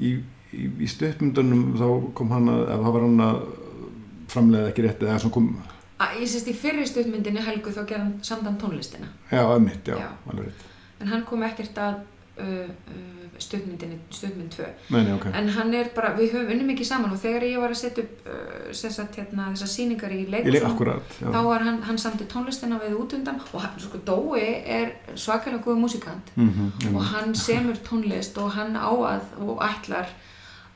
[0.00, 0.12] í,
[0.52, 1.86] í, í stöppmyndunum þá
[2.18, 3.40] kom hann að, að var hann að
[4.30, 5.52] framleiða ekki rétt eða svona kom,
[6.16, 9.08] Ég sést í fyrri stuttmyndinni Helgu þá gerði hann samdan tónlistina.
[9.28, 10.08] Já, ömmitt, já, Já.
[10.32, 10.62] alveg rétt.
[11.00, 11.98] En hann kom ekkert að
[12.40, 16.66] uh, uh, stuttmyndinni, stuttmynd 2 Nei, nei, ok, en hann er bara, við höfum unni
[16.70, 20.22] mikið saman og þegar ég var að setja upp uh, sagt, hérna, þessar sýningar í
[20.32, 24.94] leikursunum þá var hann, hann samti tónlistina við út undan og hann, sko, Dói er
[25.14, 30.12] svakalega góð músikant mm -hmm, og hann semur tónlist og hann á að og ætlar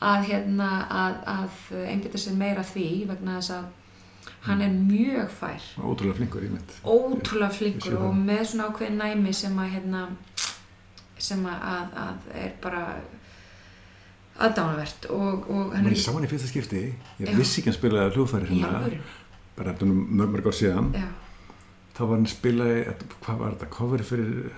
[0.03, 3.73] að hérna að, að einbytta sér meira því vegna þess að
[4.45, 5.67] hann er mjög fær.
[5.81, 10.07] Ótrúlega flinkur í mitt ótrúlega flinkur og með svona ákveðin næmi sem að hérna
[11.25, 12.83] sem að, að, er bara
[14.45, 16.83] aðdánavert og, og hann er ég sá hann í fyrsta skipti.
[17.21, 17.37] Ég Já.
[17.39, 18.81] vissi ekki hann spilaði hljóðfæri hérna
[19.55, 20.91] bara eftir mörg, mörg ár síðan.
[20.99, 21.07] Já,
[21.95, 22.85] þá var hann spilaði,
[23.23, 24.53] hvað var þetta, cover fyrir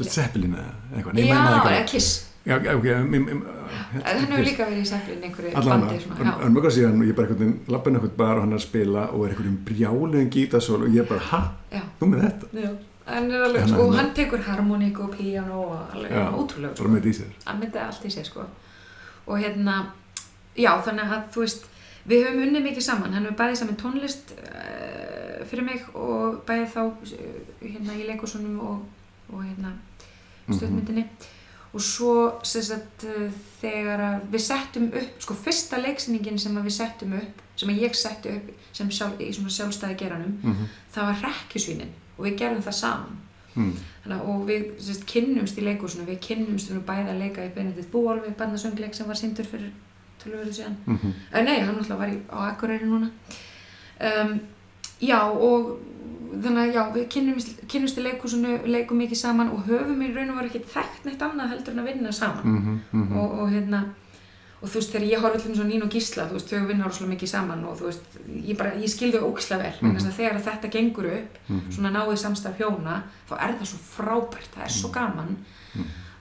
[0.00, 3.42] Zeppelin eða eitthvað, já eða Kiss Já, já, ok, um, um,
[4.04, 5.96] hann hefur líka verið í Zeppelin einhverju bandi
[6.46, 8.64] en mjög að síðan ég bara einhvern veginn lappin einhvern bar og hann er að
[8.64, 11.40] spila og er einhverjum brjáluðin gítasól og ég bara, ha,
[11.74, 12.48] já, þú með þetta?
[12.64, 12.70] já,
[13.10, 17.02] hann er alveg, Hann- sko, hann- hann tekur harmoníku og píano og alveg Já, Bara
[17.10, 17.34] í sér.
[17.46, 18.46] hann myndi allt í sér sko.
[19.26, 19.76] Og hérna,
[20.56, 21.66] já þannig að þú veist,
[22.08, 23.12] við höfum unnið mikið saman.
[23.12, 26.96] Hann hefur bæðið saman tónlist uh, fyrir mig og bæðið þá uh,
[27.60, 28.80] hérna í leikusunum og,
[29.32, 29.74] og hérna
[30.48, 30.56] Mhm.
[30.56, 31.04] stöðmyndinni
[31.72, 33.30] og svo sagt uh,
[33.60, 38.50] þegar við settum upp sko fyrsta leiksýningin sem við settum upp sem ég setti upp
[38.72, 40.66] sem sjálf, í svona sjálfstæði geranum Mm -hmm.
[40.92, 43.18] það var rekkjusvínin og við gerðum það saman
[43.54, 43.76] mm.
[44.04, 47.52] Þannig, og við sérst, kynnumst í leikursinu, við kynnumst við erum bæði að leika í
[47.54, 49.72] Benedikt Búolfi, barnasöngleik sem var síndur fyrir
[50.22, 50.76] tölvöru síðan.
[50.86, 51.12] Mm -hmm.
[51.32, 53.10] Eh, nei, hann alltaf var í, á Akureyri núna.
[54.00, 54.40] Um,
[55.00, 55.78] já, og
[56.30, 60.36] þannig að já, við kynnumst, í leikursinu, leikum mikið saman og höfum í raun og
[60.36, 62.44] var ekki þekkt neitt annað heldur en að vinna saman.
[62.44, 63.16] Mm -hmm.
[63.18, 63.84] Og, og hérna,
[64.62, 66.66] og þú veist, þegar ég horfði til þess að Nín og Gísla, þú veist, þau
[66.66, 68.04] vinna rosalega mikið saman og þú veist,
[68.48, 71.70] ég bara, ég skil þau ógislega vel, vegna þess að þegar þetta gengur upp, Mhm.
[71.72, 75.36] svona náið samstarf hjóna þá er það svo frábært, það er svo gaman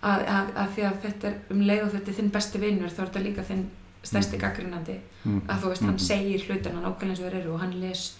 [0.03, 2.89] að, að, að því að þetta er um leið og þetta er þinn besti vinnur
[2.89, 3.65] þá er þetta líka þinn
[4.03, 4.95] stærsti gaggrinandi
[5.25, 5.41] Mhm.
[5.49, 5.99] að þú veist, hann Mhm.
[5.99, 8.15] segir hlutina nákvæmlega eins og þeir eru og hann les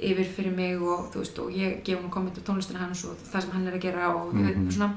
[0.00, 3.16] yfir fyrir mig og þú veist, og ég gef hann komment á tónlistina hans og
[3.32, 4.70] það sem hann er að gera og mm Mhm.
[4.70, 4.90] svona,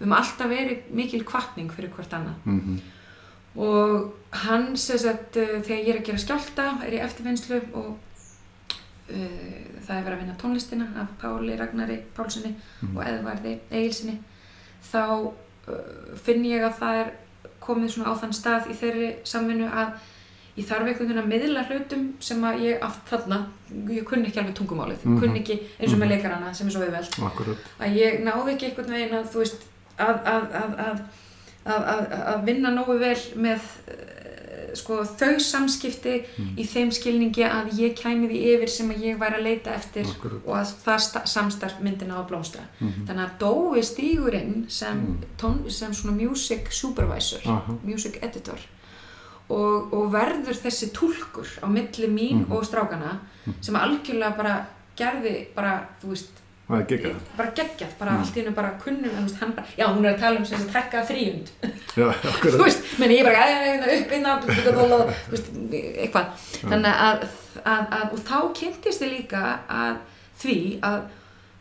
[0.00, 2.80] við höfum alltaf verið mikil kvartning fyrir hvort annað Mm
[3.54, 7.98] og hann sem sagt uh, þegar ég er að gera skjálta er í eftirvinnslu og
[9.10, 9.16] uh,
[9.84, 12.96] það er verið að vinna tónlistina af Páli Ragnari Pálssoni Mhm.
[12.96, 14.18] og Eðvarði Egilsinni
[14.92, 15.02] þá
[15.68, 17.12] uh, finn ég að það er
[17.60, 19.92] komið svona á þann stað í þeirri samvinnu að
[20.56, 23.46] ég þarf einhvern veginn að miðla hlutum sem að ég aft þarna,
[23.88, 25.20] ég kunni ekki alveg tungumálið, Mhm.
[25.20, 26.12] kunni ekki eins og með Mhm.
[26.12, 27.56] leikarana sem er svo auðvelt Akkurat.
[27.80, 29.62] að ég náði ekki einhvern veginn að þú veist
[29.98, 31.00] að, að, að, að,
[31.66, 36.56] að, að, að vinna nógu vel með uh, sko þau samskipti Mhm.
[36.58, 40.04] í þeim skilningi að ég kæmi því yfir sem að ég væri að leita eftir
[40.06, 40.40] Akkurat.
[40.46, 43.06] og að það sta- samstarf myndina á blómstra Mhm.
[43.06, 45.16] þannig að Dói stígurinn sem, Mm.
[45.38, 47.74] tón, sem svona music supervisor Aha.
[47.84, 48.58] music editor
[49.48, 52.52] og, og verður þessi túlkur á milli mín Mhm.
[52.52, 53.18] og strákana
[53.60, 54.66] sem algjörlega bara
[54.96, 56.28] gerði bara, þú veist
[56.68, 58.18] bara geggjað, bara Mm.
[58.20, 60.44] allt í hennu bara kunnum, en veist, hann bara, já, hún er að tala um
[60.44, 61.48] sem sagt hækkaða þrýjund,
[62.42, 63.56] þú veist, menn ég bara, já,
[64.00, 64.42] upp, innan,
[65.28, 66.26] veist, eitthvað,
[66.62, 67.26] þannig að,
[67.64, 69.96] að, að, og þá kynntist ég líka að
[70.42, 71.02] því að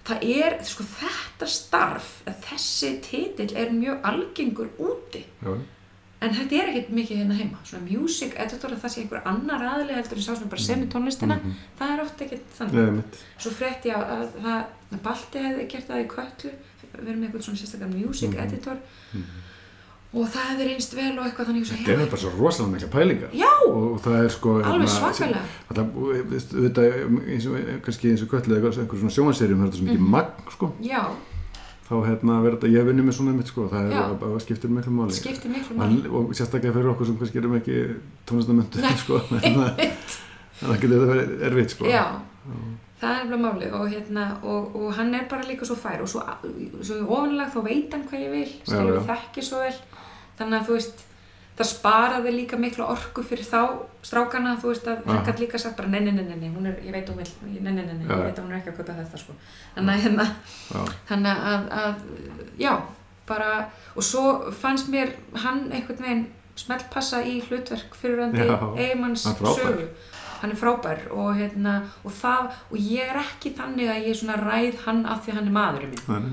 [0.06, 5.58] það er, sko, þetta starf, að þessi titill er mjög algengur úti, Já,
[6.22, 9.62] en þetta er ekkert mikið hérna heima, svona music editor, að það sé einhver annar
[9.72, 11.54] aðli heldur en sá sem bara semur tónlistina, Mhm.
[11.80, 12.92] það er oft ekkert þannig.
[12.94, 13.04] Nei.
[13.40, 16.52] Svo frétti ég að, að, það- að Balti hefði gert það í köllu,
[17.02, 18.44] verið með eitthvað svona sérstaklega music Mhm.
[18.48, 18.78] editor
[20.14, 23.30] og það hefði reynst vel og eitthvað þannig Þetta er bara svo rosalega mikla pælingar.
[23.34, 24.50] Já, Og það er sko...
[24.62, 25.42] alveg svakalega.
[25.70, 26.08] Þetta, og,
[27.86, 30.10] kannski eins og kvöldlega einhver svona sjónvarsserjum, það er þetta svo mikið Mhm.
[30.12, 30.74] magn, sko.
[30.84, 31.02] Já,
[31.92, 33.66] Þá hérna verður þetta, ég vinni með svona mitt, sko.
[33.72, 35.16] Það er, skiptir miklu máli.
[35.18, 36.04] skiptir miklu máli.
[36.08, 37.80] og sérstaklega fyrir okkur sem kannski erum ekki
[38.30, 39.20] tónlistamöndu, sko.
[39.42, 41.90] En það, getur þetta verið erfitt, sko.
[41.92, 42.06] Já,
[43.02, 46.10] það er alveg málið og, hérna, og, og hann er bara líka svo fær og
[46.12, 46.24] svo,
[46.80, 49.74] svo ofinlega þá veit hann hvað ég vil skilur Já, við þekki svo vel
[50.40, 51.04] þannig að þú veist
[51.60, 53.60] það sparaði líka miklu orku fyrir þá
[54.06, 56.70] strákana, þú veist að hann gæti líka sagt bara nei, nei, nei, nei, nei, hún
[56.72, 58.16] er, ég veit hún vil nei, nei, nei, nei, Já.
[58.18, 59.36] ég veit að hún er ekki að kaupa þetta sko.
[59.76, 60.28] Þannig að hérna
[61.12, 62.74] þannig að, að já,
[63.30, 63.52] bara
[63.96, 64.24] og svo
[64.62, 65.14] fannst mér
[65.44, 66.26] hann einhvern veginn
[66.62, 69.88] smellpassa í hlutverk fyrirandi Já, eigimanns er sögu.
[70.42, 74.80] Hann er frábær og hérna og það, og ég er ekki þannig að ég ræð
[74.88, 76.06] hann af því að hann er maðurinn minn.
[76.08, 76.24] Hann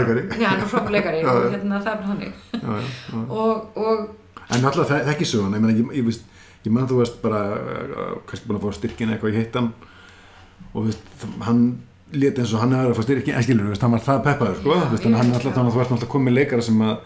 [0.00, 0.22] leikari.
[0.30, 2.32] bara- já, hann er frábær leikari Já, og hérna það er bara þannig.
[3.28, 4.06] Og, og
[4.54, 6.22] En alltaf þe þekki söguna, ég ég, ég, veist,
[6.66, 9.72] ég man þú varst bara, uh, kannski búin að fá styrkin eitthvað í hittan
[10.74, 11.02] og veist,
[11.46, 11.62] hann
[12.12, 14.20] lét eins og hann hefur að fá styrkin, ekki skilur, þú veist, hann var það
[14.28, 16.96] peppaður, sko, veist, hann er alltaf, þannig að þú ert alltaf komið leikara sem að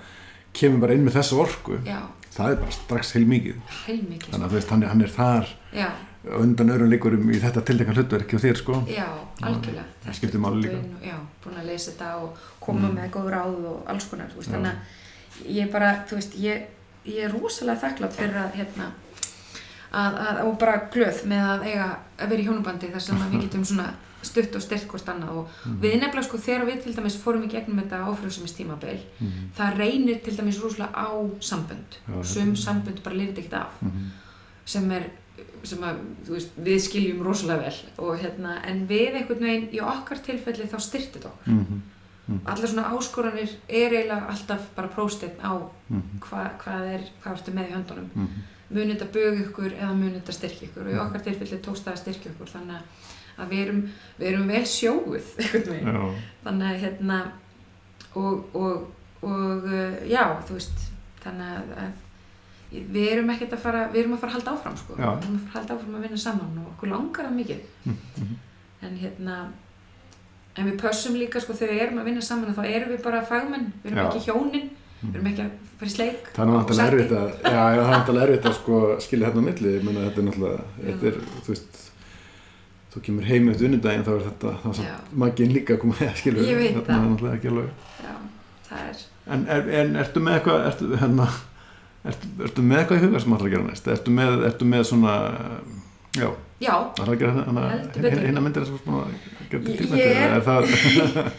[0.61, 1.99] kemur bara inn með þessu orku, já,
[2.35, 4.31] það er bara strax heil mikið, heilmikið.
[4.35, 5.87] Þannig að veist, hann er, hann er þar já,
[6.41, 8.81] undan öðrum leikurum í þetta tiltekkan hlutverki og þér, sko.
[8.91, 9.07] já,
[9.41, 9.87] algjörlega.
[10.05, 10.77] það skiptir máli líka.
[10.83, 12.99] Og- já, búin að lesa þetta og koma Mm.
[12.99, 16.67] með góð ráð og alls konar veist, þannig að ég bara, þú veist, ég,
[17.11, 18.91] ég er rosalega þakklátt fyrir að hérna
[19.93, 21.89] að, að, og bara glöð með að eiga
[22.19, 23.89] að vera í hjónubandi þar sem við getum svona
[24.23, 25.77] stutt og styrt hvort annað og Mm.
[25.81, 29.47] við nefnilega sko þegar við til dæmis fórum í gegnum þetta áfrjóðsumist tímabil Mhm.
[29.57, 31.09] það reynir til dæmis rosalega á
[31.41, 34.11] sambönd Já, sum sambönd bara lifið ekkert af Mhm.
[34.67, 35.03] sem er
[35.65, 35.97] sem að,
[36.29, 40.77] veist, við skiljum rosalega vel og hérna, en við einhvern veginn í okkar tilfelli þá
[40.81, 41.53] styrtið okkur
[42.31, 42.41] Mhm.
[42.47, 45.53] allar svona áskoranir er eiginlega alltaf bara prósteinn á
[45.91, 46.21] Mhm.
[46.21, 48.29] hva, hvað er, hvað ertu með í höndunum Mhm.
[48.71, 51.93] munið þetta bög ykkur eða munið þetta styrkja ykkur og í okkar tilfelli tókst það
[51.93, 53.83] að styrkja ykkur þannig að- að við erum,
[54.21, 54.65] við erum vel
[55.87, 57.33] Já, þannig að hérna
[58.15, 58.87] og, og,
[59.23, 60.87] og uh, já, þú veist
[61.25, 61.93] þannig að, að
[62.95, 65.09] við erum ekkert að fara við erum að fara að halda áfram sko Já.
[65.17, 67.61] við erum að fara að halda áfram að vinna saman og okkur langar það mikið
[67.85, 68.37] Mhm.
[68.83, 69.37] en hérna
[70.61, 73.25] en við pössum líka sko þegar við erum að vinna saman þá erum við bara
[73.27, 74.07] fagmenn, við erum Já.
[74.11, 74.71] ekki hjónin.
[75.01, 78.19] Við erum ekki að fara í sleik Það er náttúrulega erfitt að, já, já, er
[78.27, 81.53] erfitt að sko skilja hérna á milli, ég meina þetta er náttúrulega, þetta er, þú
[81.55, 81.79] veist,
[82.93, 84.91] þú kemur heim eftir vinnudaginn þá er þetta, þá er
[85.25, 89.97] maginn líka að koma að skilja, Ég veit þetta er náttúrulega ekki En, er, en
[90.01, 91.27] ertu með eitthvað, ertu, hérna,
[92.11, 93.91] ertu, ertu með eitthvað í huga sem að gera næst?
[93.95, 95.17] Ertu með, ertu með svona,
[96.19, 96.31] já,
[96.67, 98.17] að gera hérna, betur.
[98.25, 99.15] hérna myndir búin að
[99.99, 100.37] Ég- er-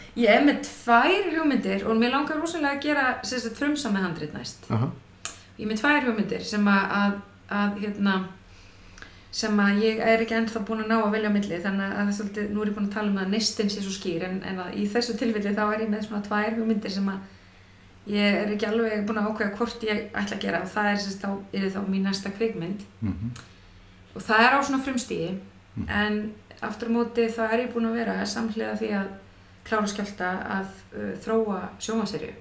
[0.24, 4.34] ég er með tvær hugmyndir og mér langar rosalega að gera sérst frumsa með handrit
[4.36, 4.68] næst.
[4.70, 4.90] Aha,
[5.58, 7.18] ég er með tvær hugmyndir sem að, að,
[7.62, 8.16] að hérna
[9.32, 12.10] sem að ég er ekki ennþá búin að ná að velja á milli þannig að
[12.18, 14.58] svolítið, nú er ég búin að tala um að nestin sé svo skýr en, en
[14.66, 18.52] að í þessu tilfelli þá er ég með svona tvær hugmyndir sem að ég er
[18.52, 20.60] ekki alveg búin að ákveða hvort ég ætla að gera.
[20.66, 22.84] Og það er sérst þá, mín næsta kvikmynd.
[23.00, 23.32] Mhm,
[24.12, 25.32] og það er á svona frumstíði
[25.72, 25.86] Mm.
[25.88, 26.16] en
[26.68, 29.12] aftur á móti þá er ég búin að vera samhliða því að
[29.66, 32.32] klára skjálta að uh, þróa sjómaserju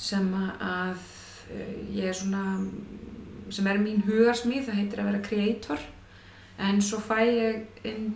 [0.00, 0.98] sem að
[1.52, 2.44] uh, ég er svona
[3.50, 5.84] sem er mín hugarsmíð, það heitir að vera creator.
[6.60, 8.10] En svo fæ ég inn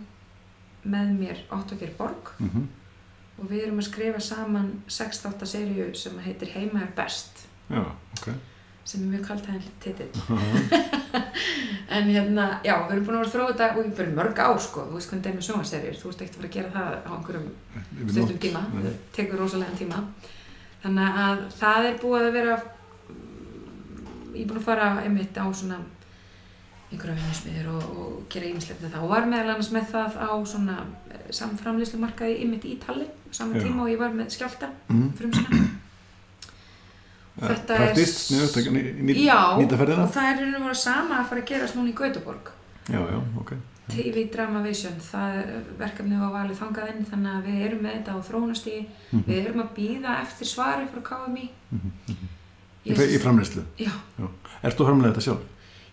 [0.85, 2.31] með mér Óttakir Borg.
[2.39, 2.67] Mhm,
[3.39, 7.47] og við erum að skrifa saman 6-8 serju sem heitir Heima er best.
[7.67, 7.81] Já,
[8.15, 8.29] ok,
[8.85, 10.11] sem er mjög kalt hæginn titill.
[10.29, 11.21] Aha,
[11.97, 14.41] en hérna, já, við erum búin að vera að þróa þetta og ég bara mörg
[14.45, 16.55] ár sko, þú veist hvernig það er með sjónvarserjur þú ert ekkert að fara að
[16.55, 17.47] gera það á einhverjum
[18.29, 18.39] nótt.
[18.45, 20.03] tíma, það tekur rosalega tíma.
[20.85, 22.55] Þannig að það er búið að vera
[24.35, 25.79] ég er búin að fara einmitt á svona
[26.91, 28.49] einhverja vinnismiður og, og gera
[28.83, 29.01] með það.
[29.05, 30.75] Og var meðal annars með það á svona
[31.33, 35.09] samframlýslu markaði einmitt í Tallinn saman tíma og ég var með skjálta Mhm.
[35.17, 35.63] frumsina Ja,
[37.35, 40.03] Þetta er- Praktist, sniðut, ekki ný- ný- Já, nýta ferðina?
[40.03, 42.51] og það er raun og vera sama að fara að gerast núna í Gautaborg
[42.89, 43.51] Já, já, ok.
[43.89, 47.93] TV Drama Vision, það er verkefni var valið þangað inn þannig að við erum með
[47.97, 49.23] þetta á þróunastíði, Mhm.
[49.27, 51.49] við erum að býða eftir svari frá KMI
[52.85, 53.63] Í, í framleyslu.
[53.81, 53.91] Já,
[54.63, 55.43] Ertu að framlega þetta sjálf?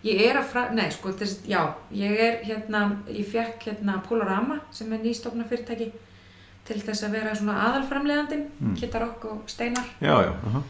[0.03, 4.59] ég er að fra, nei sko, þess, já, ég er hérna, ég fekk hérna Polorama
[4.71, 5.91] sem er nýstofna fyrirtæki
[6.65, 8.75] til þess að vera svona aðalframleiðandinn, Mm.
[8.77, 10.63] Kittarokk og Steinar Já, já, aha.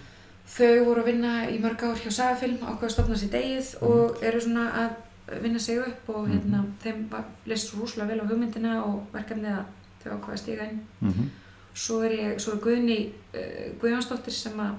[0.54, 4.24] Þau voru að vinna í mörg ár hjá Sagafilm ákveða að stopna sér degið og
[4.24, 8.74] eru svona að vinna sig upp og hérna, þeim var list rúslega vel á hugmyndina
[8.84, 9.64] og verkefnið að
[10.04, 10.84] þau ákveða að stíga inn.
[11.02, 11.32] Mm
[11.74, 12.98] Svo er, ég, svo er Guðni
[13.34, 14.76] uh, Guðjónsdóttir sem að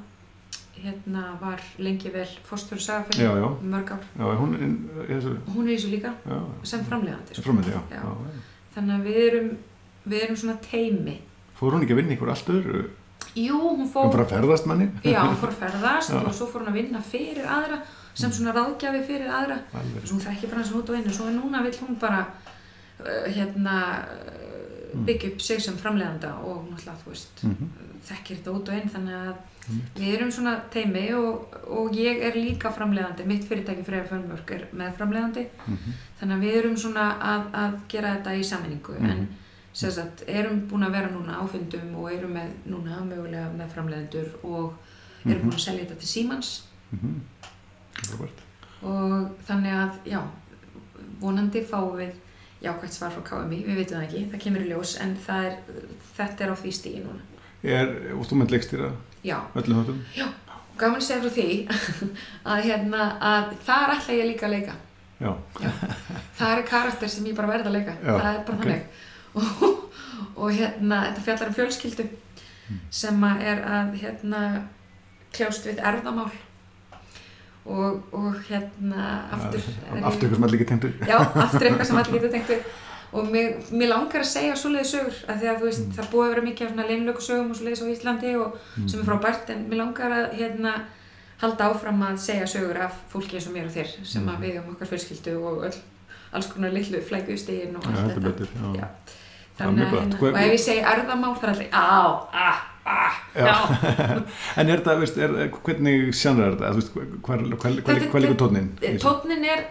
[0.79, 3.47] hérna, var lengi vel fórstöru Sagafilm Já, já.
[3.51, 4.05] í mörg ár.
[4.15, 7.35] Já, hún er Og hún er í þessu líka já, sem framleiðandi.
[7.35, 7.57] sko.
[8.75, 9.49] Þannig að við erum,
[10.05, 11.17] við erum svona teimi.
[11.59, 12.85] Fór hún ekki að vinna ykkur allt öðru?
[13.35, 14.15] Jú, hún Hún fór...
[14.23, 14.89] að ferðast manni?
[15.03, 17.81] Já, hún fór að ferðast og svo fór hún að vinna fyrir aðra
[18.15, 19.57] sem svona ráðgjafi fyrir aðra
[20.05, 22.27] svo hún þekki bara hans út og inn og svo núna vill hún bara
[23.01, 24.41] uh, hérna uh,
[24.95, 25.07] Mm.
[25.09, 27.71] byggja upp sig sem framleiðanda og náttúrulega þú veist Mhm.
[28.07, 29.35] þekkir þetta út og inn þannig að
[29.67, 29.81] Mm.
[29.97, 34.69] við erum svona teimi og, og ég er líka framleiðandi mitt fyrirtæki Freyja Fölmörk er
[34.73, 35.95] með framleiðandi Mhm.
[36.21, 39.11] þannig að við erum svona að, að gera þetta í sammenningu Mhm.
[39.11, 39.29] en
[39.75, 43.73] sem sagt erum búin að vera núna á fundum og erum með núna mögulega með
[43.75, 44.75] framleiðendur og
[45.27, 45.49] erum Mhm.
[45.51, 46.53] búin að selja þetta til Símans
[46.93, 47.21] Mhm.
[48.13, 48.39] Robert.
[48.83, 50.21] og þannig að já,
[51.21, 52.13] vonandi fáum við
[52.63, 55.57] jákvæmt svar frá KMI, við veitum það ekki, það kemur í ljós en það er,
[56.17, 57.21] þetta er á því stígi núna.
[57.65, 58.93] Er, og þú mynd leikstýra
[59.25, 60.01] Já, öllum þáttum?
[60.79, 61.69] gaman að segja frá því
[62.53, 64.75] að hérna að þar ætla ég líka að leika.
[65.21, 65.35] Já.
[66.39, 68.65] Það er karakter sem ég bara verð að leika, Já, það er bara ok.
[68.65, 68.83] þannig.
[69.35, 69.91] Og,
[70.37, 72.05] og hérna, þetta fjallar um fjölskyldu
[72.91, 74.41] sem að er að hérna
[75.35, 76.31] kljást við erðamál
[77.65, 80.93] og, og hérna aftur ég- Aftur ykkur sem allir ekki tengdur.
[81.09, 82.73] Já, aftur eitthvað sem allir getur tengt
[83.15, 86.25] og mér, mér langar að segja svoleiði sögur af því að þú veist, það búið
[86.27, 88.57] að vera mikið leinlöku sögum og svoleiðis á Íslandi og
[88.91, 90.73] sem er frábært en mér langar að hérna
[91.45, 94.59] halda áfram að segja sögur af fólki eins og mér og þér sem að við
[94.63, 95.79] um okkar fjölskyldu og öll,
[96.35, 98.49] alls konar litlu flækjustegin og allt heldur þetta betur.
[98.59, 98.83] Já.
[98.83, 98.89] Já.
[99.55, 102.53] Er Þannig Hvað- og ef ég segi erðamál það er allir á, a,
[103.35, 103.45] Já.
[103.47, 104.19] já
[104.61, 107.15] En er það, veist, er, hvernig sjanrar er þetta?
[107.23, 107.45] Hvað
[108.11, 108.67] hvað líka tónin?
[109.01, 109.63] Tónnin er,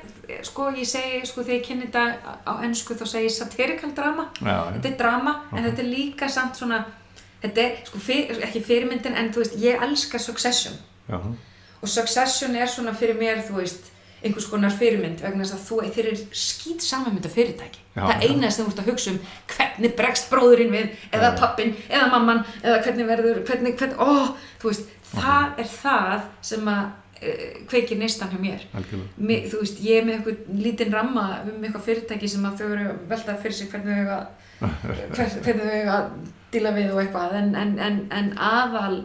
[0.47, 4.30] sko ég segi, sko þegar ég kynni þetta á ennsku þá segi ég satirical drama
[4.39, 4.72] Já, já.
[4.77, 5.65] þetta er drama en Ok.
[5.68, 6.80] þetta er líka samt svona
[7.43, 10.73] þetta er, sko, fyr, ekki fyrirmyndin en þú veist, ég elska Succession
[11.11, 11.19] Já,
[11.84, 13.91] og Succession er svona fyrir mér, þú veist
[14.23, 18.49] einhvers konar fyrirmynd vegna þess að þú, þeir eru skýt samanmynda fyrirtæki Já, það eina
[18.49, 19.21] sem þú ert að hugsa um
[19.53, 21.37] hvernig bregst bróðurinn við, eða Já.
[21.41, 26.69] pappin eða mamman, eða hvernig verður hvernig, hvernig, ó, þú veist það er það sem
[26.73, 28.63] að uh, kveikir neistan hjá mér.
[29.17, 32.69] Mér, þú veist, ég er með eitthvað lítinn ramma um eitthvað fyrirtæki sem að þau
[32.69, 34.21] eru að velta fyrir sig hvernig þau eiga
[35.17, 36.15] hver, hvernig þau eiga að
[36.53, 39.03] díla við og eitthvað en, en, en, en aðal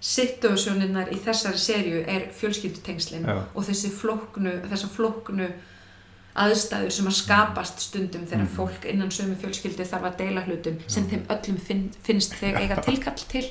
[0.00, 3.38] situasjóninnar í þessari serju er fjölskyldutengslin Já.
[3.54, 5.48] og þessi flóknu, þessa flóknu
[6.38, 8.54] aðstæður sem að skapast stundum þegar Mhm.
[8.56, 12.76] fólk innan sömu fjölskyldu þarf að deila hlutum sem þeim öllum finn, finnst þeir eiga
[12.86, 13.44] tilkall til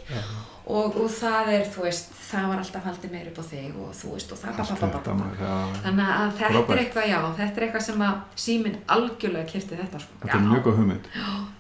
[0.68, 3.92] og, og það er, þú veist, það var alltaf haldið meir upp á þig og
[3.96, 5.54] þú veist, og það Allt þetta, maður, já.
[5.86, 6.72] Þannig að þetta Frábært.
[6.76, 10.18] er eitthvað, já, þetta er eitthvað sem að síminn algjörlega kyrti þetta sko.
[10.24, 11.12] Þetta er mjög góð hugmynd.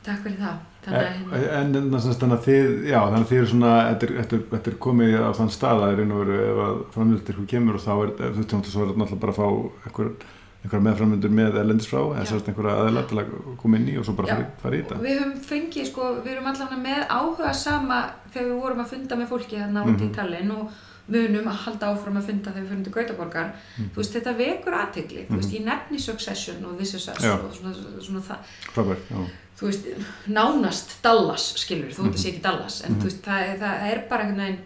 [0.07, 0.57] Takk fyrir það.
[0.87, 4.07] Þannig að, En, hérna, en, þannig að þið, já, þannig að þið eru svona, þetta
[4.07, 7.49] er, er, er komið á þann stað að raun og veru ef að framlýttir hún
[7.51, 9.47] kemur og þá er, þú veist, svo er þetta náttúrulega bara að fá
[9.89, 10.11] einhver,
[10.65, 13.29] einhver meðframlyndur með erlendis frá, eða sérst einhverja aðeila til að
[13.61, 14.97] koma inn í og svo bara fara, fara í þetta.
[15.05, 17.99] við höfum fengið, sko, við erum allavega með áhuga sama
[18.33, 20.13] þegar við vorum að funda með fólki þarna út í Mhm.
[20.17, 20.71] Tallinn og
[21.07, 23.51] munum að halda áfram að funda þegar við til Gautaborgar.
[23.77, 23.89] Mhm.
[23.93, 27.31] Þú veist, þetta vekur aðtegli, þú veist, ég nefni Succession og This Is Us Já.
[27.33, 28.37] og svona, svona það,
[28.73, 29.85] Frábært, þú veist,
[30.27, 32.11] nánast Dallas, skilur, þú Mhm.
[32.11, 32.99] veist, sé ekki Dallas, en Mhm.
[33.01, 34.59] þú veist, það, það er bara einhvern veginn,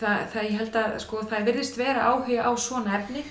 [0.00, 3.24] það, það, ég held að, sko, það virðist vera áhuga á svona efni,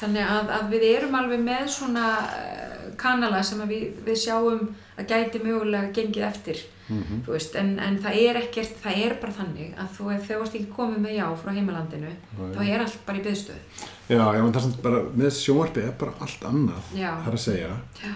[0.00, 2.06] þannig að, að við erum alveg með svona
[2.36, 4.64] eh, kanala sem við, við sjáum
[4.96, 9.14] að gæti mögulega gengið eftir, Mm þú veist, en, en það er ekkert, það er
[9.18, 12.12] bara þannig að þú, ef þú varst ekki komið með já frá heimalandinu,
[12.54, 13.80] þá er allt bara í byðstöð.
[14.06, 17.38] Já, já, en það er samt bara, með sjónvarpi er bara allt annað, það er
[17.40, 17.72] að segja,
[18.04, 18.12] Já.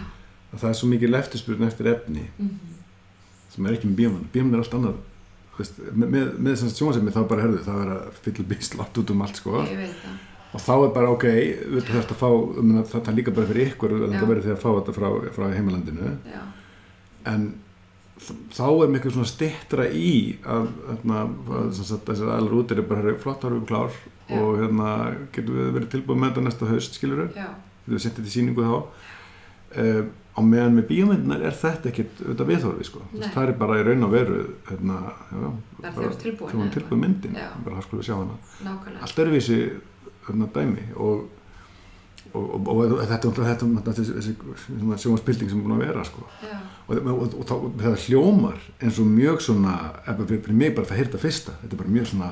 [0.53, 2.77] að það er svo mikið eftirspurn eftir efni Mm
[3.51, 4.27] sem er ekki með bíóman.
[4.33, 4.99] Bíóman er allt annað,
[5.59, 8.77] veist, með, með, með þess að sjónvarsefni þá bara herðu, það er að fylla býst
[8.79, 9.63] látt út um allt, sko.
[9.67, 10.19] Ég veit það.
[10.51, 13.73] Og þá er bara ok, við þurfum að fá um, það er líka bara fyrir
[13.73, 14.07] ykkur að Já.
[14.15, 16.41] þetta verður því að fá þetta frá, frá heimalandinu Já.
[17.31, 17.51] en
[18.53, 20.15] þá er mikið svona stittra í
[20.45, 21.23] að, hérna,
[21.79, 24.39] þessar aðlar út eru bara flott árum klár Já.
[24.41, 24.95] og hérna
[25.35, 28.67] getum við verið tilbúið með þetta næsta haust skilur við, getum við sendið til síningu
[28.67, 33.01] þá uh, á meðan með bíómyndunar er þetta ekkit auðvitað viðhorfi sko.
[33.13, 33.27] Nei.
[33.35, 34.37] það er bara í raun og veru
[34.69, 34.99] hérna,
[35.31, 35.49] já,
[35.81, 38.37] Bara er tilbúið myndin bara það við sjá hana
[38.67, 39.03] Nákvæmlega.
[39.07, 39.59] allt öðruvísi
[40.27, 41.25] hérna, dæmi og,
[42.35, 46.27] og, og, og þetta, þetta, þetta sjónvarspilding sem er búin að vera sko.
[46.91, 47.35] Og,
[47.81, 49.75] það hljómar eins og mjög svona
[50.27, 52.31] fyrir, mig bara það heyrta fyrsta þetta er bara mjög svona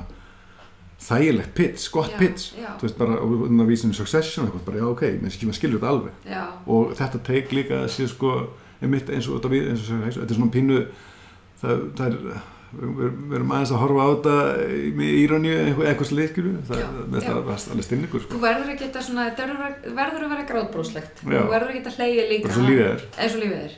[0.99, 2.71] þægilegt pitch, gott Já, pitch já.
[2.75, 3.19] þú veist bara,
[3.69, 6.41] vísa um succession eitthvað, bara já ok, menn skilur þetta alveg Já.
[6.67, 8.33] og þetta teik líka að sé sko
[8.81, 10.81] einmitt eins og þetta við, eins og þetta er svona pínu
[11.61, 12.97] það, það er við
[13.29, 14.33] við erum aðeins að horfa á þetta
[14.99, 16.81] með íróníu eitthvað, sliðskilu það
[17.15, 17.31] þetta
[17.73, 18.41] alveg stinningur Þú sko.
[18.43, 19.87] verður að geta svona, verður að-
[20.33, 21.23] vera gráðbróslegt.
[21.23, 22.49] Þú verður að geta hleyið líka.
[22.89, 23.73] er Eins og lífið er.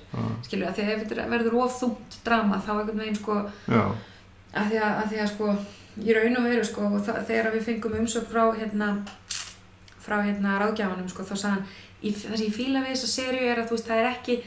[0.48, 0.92] Skilju, að því að
[1.36, 3.38] verður of þungt drama þá einhvern veginn sko,
[3.68, 3.84] já,
[4.54, 5.56] að því að, að, því að sko,
[6.02, 8.92] ég raun og veru sko, og þegar við fengum umsökk frá hérna,
[10.02, 11.36] frá hérna ráðgjafanum sko, þá
[12.02, 14.38] í, það sem ég fíla við þessa serju er að þú veist, það er ekki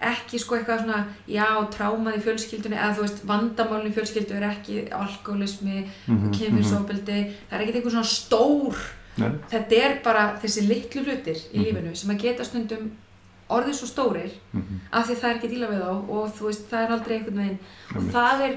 [0.00, 0.98] ekki sko eitthvað svona,
[1.28, 7.18] já, trámað í fjölskyldunni eða þú veist, vandamálin í fjölskyldu er ekki alkoholismi Mhm, kynfyrsofbeldi,
[7.48, 8.76] það er ekkert eitthvað svona stór
[9.16, 11.64] Nei, þetta er bara þessi litlu hlutir í Mhm.
[11.64, 12.90] lífinu sem að geta stundum
[13.48, 16.68] orðið svo stórir mhm, af því það er ekki díla við þá og þú veist,
[16.70, 17.58] það er aldrei einhvern veginn
[17.96, 18.56] og það er,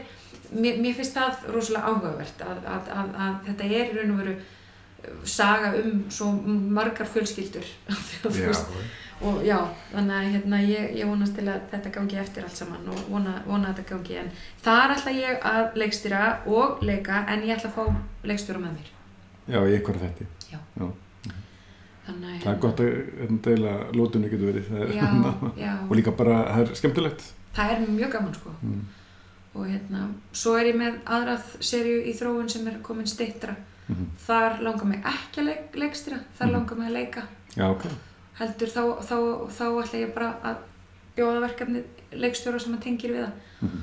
[0.59, 4.17] mér, mér finnst það rosalega áhugavert að, að, að, að þetta er í raun og
[4.17, 4.35] veru
[5.23, 6.31] saga um svo
[6.75, 7.63] margar fjölskyldur.
[8.23, 8.67] Þú já, veist,
[9.21, 9.57] og já,
[9.93, 13.33] þannig að hérna, ég, ég vonast til að þetta gangi eftir allt saman og vona,
[13.47, 14.29] vona að þetta gangi en
[14.63, 18.89] þar ætla ég að leikstýra og leika en ég ætla að fá leikstýra með mér
[19.49, 20.25] já, í einhverju þetti.
[20.51, 20.59] Já.
[20.79, 20.87] Já.
[22.07, 24.69] þannig að Það er gott að hérna, deila lótunni getur verið.
[24.81, 25.09] Er, já,
[25.59, 27.27] já, og líka bara, það er skemmtilegt.
[27.57, 28.81] það er mjög gaman sko Mm.
[29.55, 33.55] og hérna, svo er ég með aðrað serju í þróun sem er komin stittra
[33.89, 34.05] Mhm.
[34.27, 36.53] þar langar mig ekki að leik, leikstýra þar Mhm.
[36.53, 37.23] langar mig að leika
[37.55, 37.83] Já, ok.
[38.39, 39.15] Heldur þá, þá,
[39.57, 40.57] þá ætla ég bara að
[41.17, 41.83] bjóða verkefni
[42.23, 43.79] leikstjóra sem að tengir við það Mhm.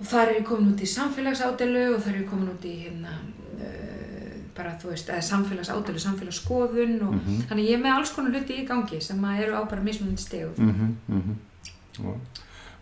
[0.00, 2.74] og þar er ég komin út í samfélagsádelu og þar er ég komin út í
[2.84, 3.14] hérna
[3.58, 7.40] uh, bara þú veist, eða samfélagsádelu, samfélagsskoðun og Mhm.
[7.48, 10.20] þannig ég er með alls konar hluti í gangi sem að eru á bara mismunandi
[10.22, 11.36] stegu mhm.
[11.98, 12.14] Já.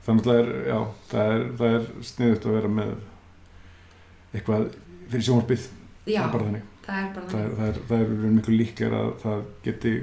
[0.07, 2.91] Þannig að það er, er, það er sniðut að vera með
[4.35, 4.66] eitthvað
[5.11, 5.65] fyrir sjónvarpið.
[6.07, 6.62] já, Það er bara þannig.
[6.87, 9.95] það er bara Það er, það er, það er miklu líklega að það geti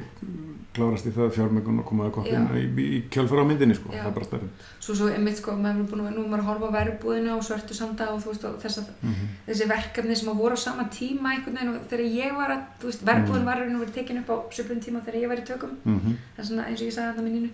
[0.73, 2.55] klárast í það fjármögun og komaði koppin Já.
[2.57, 3.91] í, í kjálfara á myndinni, sko.
[3.93, 4.01] Já.
[4.03, 4.47] Það er bara stærri.
[4.83, 7.43] svo svo einmitt sko, maður er búin að, nú maður að horfa á verðbúðina og
[7.45, 9.27] svörtu sanda og þú veist og þess að Mhm.
[9.47, 12.61] þessi verkefni sem að voru á sama tíma einhvern veginn og þegar ég var að,
[12.81, 13.45] þú veist, verðbúðin Mm.
[13.45, 16.17] var að verið tekin upp á söpun tíma þegar ég var í tökum Mhm.
[16.35, 17.49] það er svona eins og ég sagði þetta minninu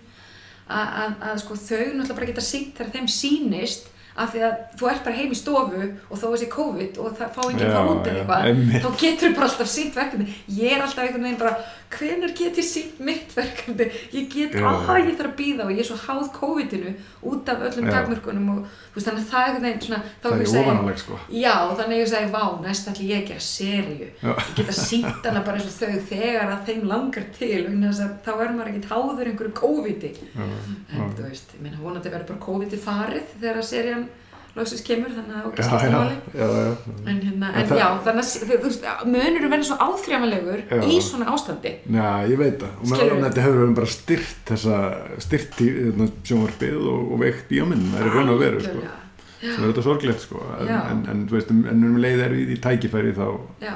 [0.70, 3.86] að, að, að sko þau náttúrulega bara geta sínt þegar þeim sýnist
[4.20, 7.30] af því að þú ert bara heim í stofu og þó þessi COVID og það
[7.34, 10.98] fá enginn fá út eða eitthvað þá getur bara alltaf sínt verkefni ég er alltaf
[11.04, 11.56] einhvern veginn bara
[11.90, 14.66] hvenær get ég sínt mitt verkefni ég get, Já.
[14.68, 16.92] aha, ég þarf að býða og ég er svo háð COVID-inu
[17.30, 17.92] út af öllum Já.
[17.96, 21.18] takmörkunum og þú veist, þannig að það er einhvern veginn Það er ofananleg, sko.
[21.34, 24.08] Já, þannig að ég segi, vá, næst ætli ég að gera.
[24.20, 24.30] Já.
[24.30, 27.60] Ég geta sínt hana bara eins og þau þegar að þeim langar til,
[27.90, 30.12] að þá er maður ekkert háður einhverju COVID-i.
[30.36, 30.56] En
[30.94, 31.04] já.
[31.18, 34.08] þú veist, ég meina, vonandi verður bara COVID-i farið þegar að serían
[34.56, 36.16] loksins kemur, þannig að það skipta já, máli.
[36.34, 36.70] já, já.
[37.10, 38.24] En, hérna, En það- já, þannig
[38.90, 40.80] að munurum verður svo áþrjámanlegur Já.
[40.90, 41.72] í svona ástandi.
[41.86, 42.72] Já, ég veit það.
[42.80, 43.14] Og með Skilurðu?
[43.14, 44.80] alveg þetta hefur verið bara styrt þessa,
[45.26, 47.86] styrt í hérna, sjónvarpið og, og veikt bíóminn.
[47.94, 48.90] Það er raun og veru, sko.
[49.40, 50.42] Sem er þetta sorglegt, sko.
[50.60, 53.26] En, en, en, veist, en um leið er við í tækifæri þá
[53.64, 53.74] Já,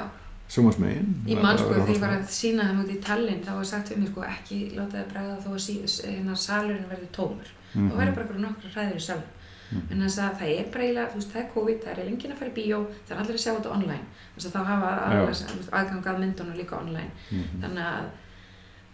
[0.51, 1.13] sjónvarsmegin.
[1.25, 3.89] ég man sko, þegar ég var að sína þeim út í Tallinn, þá var sagt
[3.89, 7.49] við mig, sko, ekki láta þið bregða þó að hérna, salurinn verði tómur.
[7.75, 7.89] Mhm.
[7.91, 9.31] þá verður bara nokkra hræður í salun
[9.71, 9.87] Mhm.
[9.91, 12.37] en þess að það er eiginlega, þú veist, það er COVID það er lengið að
[12.41, 14.05] fara í bíó, það er allir að sjá þetta online.
[14.35, 17.11] Þess að þá hafa aðeins, aðgang að myndunum líka online.
[17.31, 17.61] Mhm.
[17.63, 18.05] þannig að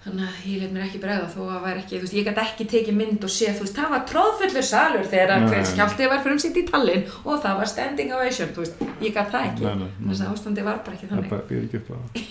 [0.01, 2.41] þannig að ég lef mér ekki bregða þó að væri ekki, þú veist, ég gæti
[2.41, 6.09] ekki tekið mynd og sé, þú veist, það var tróðfullur salur þegar að hver skjáltið
[6.09, 9.35] var fyrir um sitt í Tallinn og það var standing ovation, þú veist, ég gæti
[9.35, 9.89] það ekki.
[10.07, 12.23] Þess að ástandi var bara ekki Það þannig bara býr ekki upp að...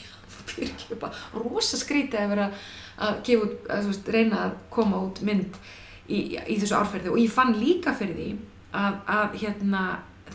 [0.50, 2.48] fyrir ekki bara rosa skrítið að vera
[3.06, 5.60] að gefa út, að, þú veist, reyna að koma út mynd
[6.10, 6.20] í,
[6.50, 8.28] í þessu árferði og ég fann líka fyrir því
[8.76, 9.82] að, að hérna,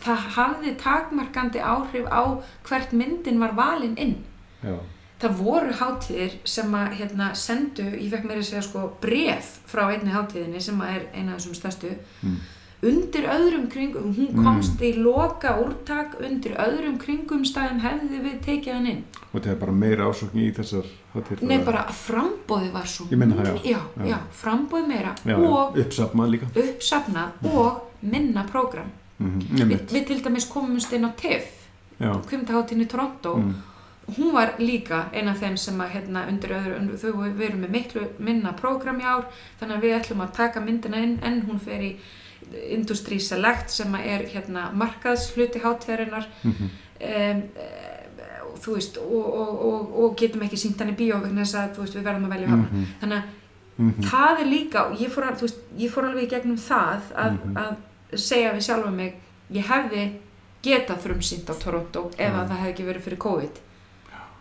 [0.03, 2.23] það hafði takmarkandi áhrif á
[2.68, 4.18] hvert myndin var valin inn
[4.64, 4.76] Já.
[5.22, 9.85] það voru hátíðir sem að hérna, sendu, ég fekk meira að segja sko bref frá
[9.93, 11.95] einni hátíðinni sem er eina af þessum stærstu
[12.26, 12.39] Mm.
[12.84, 14.43] Undir öðrum kringum, hún Mm.
[14.43, 19.03] komst í loka úrtak undir öðrum kringum stæðum hefði við tekið hann inn
[19.34, 20.85] Og þetta er bara meira ásókn í þessar.
[21.41, 23.80] Nei, bara frambóði var svo það, já.
[23.97, 24.18] já, Já.
[24.31, 26.45] frambóði meira og uppsafnað líka.
[26.56, 31.68] uppsafnað og minna prógram Mm Vi, við til dæmis komumst inn á TIFF
[32.02, 32.11] Já.
[32.27, 33.53] kvimtaháttinni í Toronto Mm.
[34.18, 37.61] hún var líka eina af þeim sem að hérna undir öðru, undir, þau við erum
[37.64, 39.26] með miklu minna prógram í ár
[39.60, 41.95] þannig að við ætlum að taka myndina inn en hún fer í
[42.70, 46.70] Industry Select sem að er hérna markaðshluti hátíðarinnar Mhm.
[47.02, 47.42] um,
[48.66, 51.80] þú veist og, og, og, og getum ekki sínt hann í bíó vegna þess að
[51.82, 52.86] veist, við verðum að velja hafna Mhm.
[53.02, 53.24] þannig að
[53.78, 54.04] Mhm.
[54.08, 57.32] það er líka, og ég fór, al- veist, ég fór alveg í gegnum það að,
[57.44, 57.58] Mhm.
[57.58, 57.76] að
[58.18, 59.14] segja við sjálfa mig
[59.52, 60.12] ég hefði
[60.64, 62.50] getað frumsýnt á Toronto ef að Já.
[62.50, 63.56] það hefði ekki verið fyrir COVID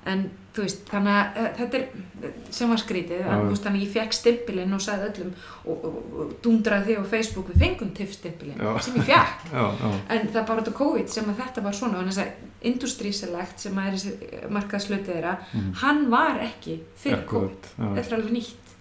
[0.07, 0.31] en
[0.63, 4.77] veist, þannig að uh, þetta er sem var skrítið, veist, þannig að ég fekk stimpilinn
[4.77, 5.33] og sagði öllum
[5.65, 8.71] og, og, og dundraði þig á Facebook, við fengum tiffstimpilinn Já.
[8.87, 9.91] sem ég fekk Já, já.
[10.15, 13.13] en það er bara á COVID sem að þetta var svona og þess að Industry
[13.13, 15.71] Select sem að er þessi markaðslutið þeirra Mhm.
[15.83, 18.75] hann var ekki fyrir COVID þetta er alveg nýtt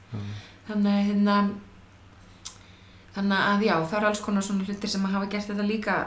[0.69, 1.37] þannig að hérna
[3.13, 5.97] þannig að já, það eru alls konar svona hlutir sem að hafa gert þetta líka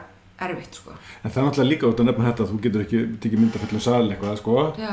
[0.42, 0.92] erfitt sko.
[1.24, 3.60] En það er náttúrulega líka út að nefna þetta að þú getur ekki tekið mynda
[3.62, 4.56] fullum sal eitthvað, sko.
[4.80, 4.90] já,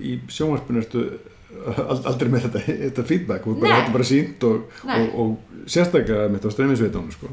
[0.00, 1.04] í sjónvarpinu ertu
[1.84, 6.28] ald- aldrei með þetta, þetta feedback og bara, er bara sínt og, og, og sérstaklega
[6.28, 7.32] með þetta á streymisveitunum sko.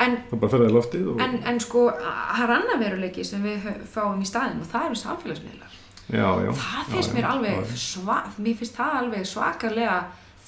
[0.00, 4.20] Það bara ferðaði loftið og, en, en sko, það er annar veruleiki sem við fáum
[4.24, 5.74] í staðin og það eru samfélagsmiðlar.
[6.10, 7.76] já, já, Það finnst já, mér já, alveg, já.
[7.84, 9.98] sva, mér finnst það alveg svakalega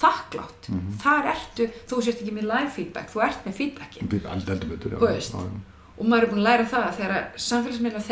[0.03, 0.69] þakklátt.
[0.73, 0.95] Mhm.
[1.03, 4.09] Þar ertu, þú sést ekki með live feedback, þú ert með feedbackin.
[4.33, 5.45] Aldrei heldur betur Þú.
[5.93, 8.05] Og maður er búin að læra það að þegar samfélagsmiðlar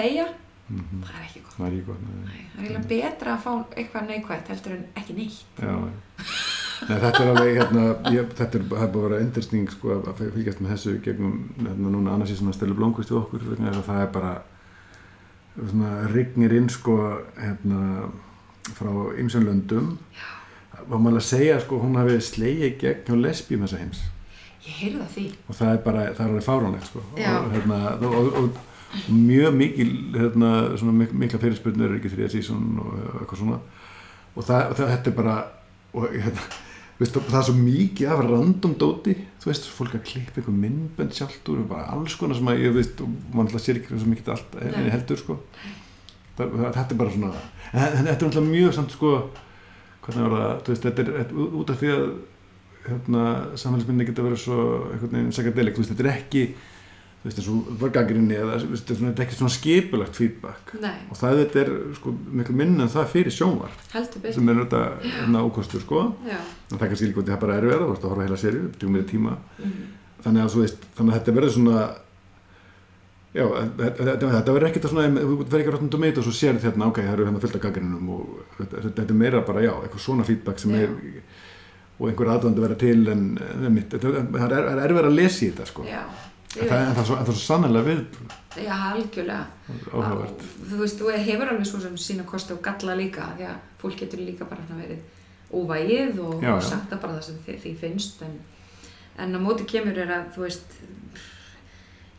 [0.71, 1.03] þegja, Mhm.
[1.03, 1.55] það er ekki gott.
[1.57, 2.41] það er gott nei.
[2.55, 5.43] Það er eiginlega betra að fá eitthvað neikvægt heldur en ekki neitt.
[5.59, 5.75] Já.
[6.89, 7.81] Nei, þetta er alveg, hérna,
[8.15, 11.35] ég, þetta er, er búið að vera endurstning sko að að fylgjast með þessu gegnum,
[11.59, 14.31] hérna, núna annars í svona stelu blómkvist við okkur, að það er bara
[15.69, 16.95] svona rignir inn sko,
[17.37, 18.09] hérna,
[18.77, 19.97] frá ymsum löndum.
[20.15, 20.29] Já.
[20.89, 24.01] Og maður að segja, sko, hún hafi slegið gegn hjá lesbíum þessa heims.
[24.65, 25.25] Ég heyrði það því.
[25.49, 27.03] Og það er bara, það er alveg fáránlegt, sko.
[27.13, 28.49] Og, hérna, og, og, og
[29.11, 33.61] mjög mikil, hérna, svona mik mikla fyrirspurnir, ekki þrjá sísón og eitthvað svona.
[34.35, 35.37] Og það, það, þetta er bara,
[35.95, 36.51] og hérna,
[37.01, 39.15] Veist, það er svo mikið af random dóti.
[39.41, 42.59] Þú veist, fólk að klippa einhver myndbönd sjálft úr og bara alls konar sem að
[42.61, 45.37] ég veist og mann alltaf sér ekki svo mikið allt en heldur sko.
[46.37, 47.31] Það, þetta er bara svona
[47.71, 49.15] en, þetta er alltaf mjög samt sko
[50.05, 52.05] hvernig var það, þú veist, þetta er þetta, út af því að
[52.85, 53.25] hérna,
[53.63, 54.59] samfélagsmyndir geta verið svo
[54.91, 56.45] einhvern veginn sakadelik, þú veist, þetta er ekki
[57.21, 60.95] þú veist, þessu vargagrinni eða þú veist, þetta er er ekki svona skipulagt feedback Nei,
[61.11, 64.33] og það þetta er sko miklu minna en það fyrir sjónvar heldur betur.
[64.39, 66.37] sem er þetta hérna ókostur sko Já.
[66.39, 68.25] en það er kannski líka út í það bara er verið þú veist að horfa
[68.25, 69.83] heila serju, tjóðum við tíma Mhm.
[70.23, 71.83] þannig að þú veist, þannig að þetta verður svona
[73.31, 76.25] já, þetta, þetta, þetta verður ekkert að svona, þú verður ekki að rotna tomate og
[76.27, 78.25] svo sér þetta, ok, það eru hérna fullt af gaggrinum og
[78.59, 80.81] þetta, er meira bara, já, eitthvað svona feedback sem Já.
[80.83, 80.89] er
[82.01, 85.45] og einhver aðvöndu verða til en, en mitt, þetta, það er, er erfið að lesa
[85.45, 86.01] í þetta sko Já,
[86.59, 88.01] en það, er svo, svo sannlega við
[88.59, 89.45] já, algjörlega.
[89.93, 90.45] áhugavert.
[90.67, 93.99] Þú veist, þú hefur alveg svo sem sína kosti og galla líka því að fólk
[94.03, 94.99] getur líka bara verið
[95.51, 98.37] óvægið og, og sagt það bara það sem því, því finnst en,
[99.23, 100.77] en á móti kemur er að þú veist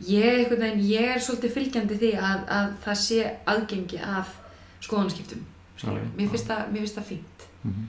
[0.07, 3.19] ég, veginn, ég er svolítið fylgjandi því að, að það sé
[3.53, 4.33] aðgengi að
[4.83, 5.45] skoðanskiptum
[6.17, 7.47] mér, finnst það, fínt.
[7.63, 7.87] Mhm.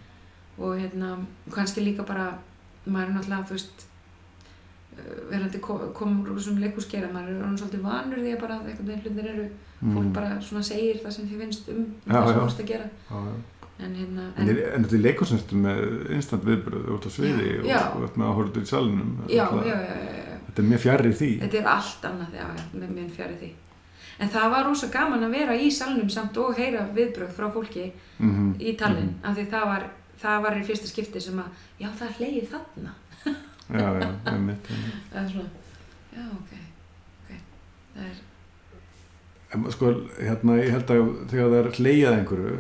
[0.59, 1.17] og hérna,
[1.51, 2.29] kannski líka bara
[2.85, 3.87] maður er náttúrulega, þú veist
[5.31, 8.87] verandi ko- komur úr þessum leikúskeira, maður er orðinn svolítið vanur því að bara einhvern
[8.87, 9.49] veginn hlutir eru,
[9.85, 10.13] fólk Mm.
[10.13, 12.87] bara svona segir það sem þið finnst um Já, það sem þú veist að gera.
[13.11, 13.35] Já, já.
[13.85, 17.67] en hérna, En, en, en þetta er leikursnæstu með instant viðbröð út á sviði og,
[17.67, 21.31] og, og með áhörður í salunum Þetta- er mjög fjarrir því.
[21.43, 23.51] Þetta er allt annað, já, já, með mér fjari því.
[24.21, 27.89] En það var rosa gaman að vera í salnum samt og heyra viðbröð frá fólki
[28.21, 29.87] mm í Tallinn, af því það var
[30.23, 31.49] það var í fyrsta skipti sem að
[31.83, 32.13] já, það
[33.73, 34.97] Já, já, einmitt, einmitt.
[35.13, 35.49] það er svona,
[36.13, 36.53] já, ok,
[37.25, 37.31] ok
[37.95, 38.23] það er,
[39.55, 42.55] En sko, hérna, ég held að þegar það er hleyjað einhverju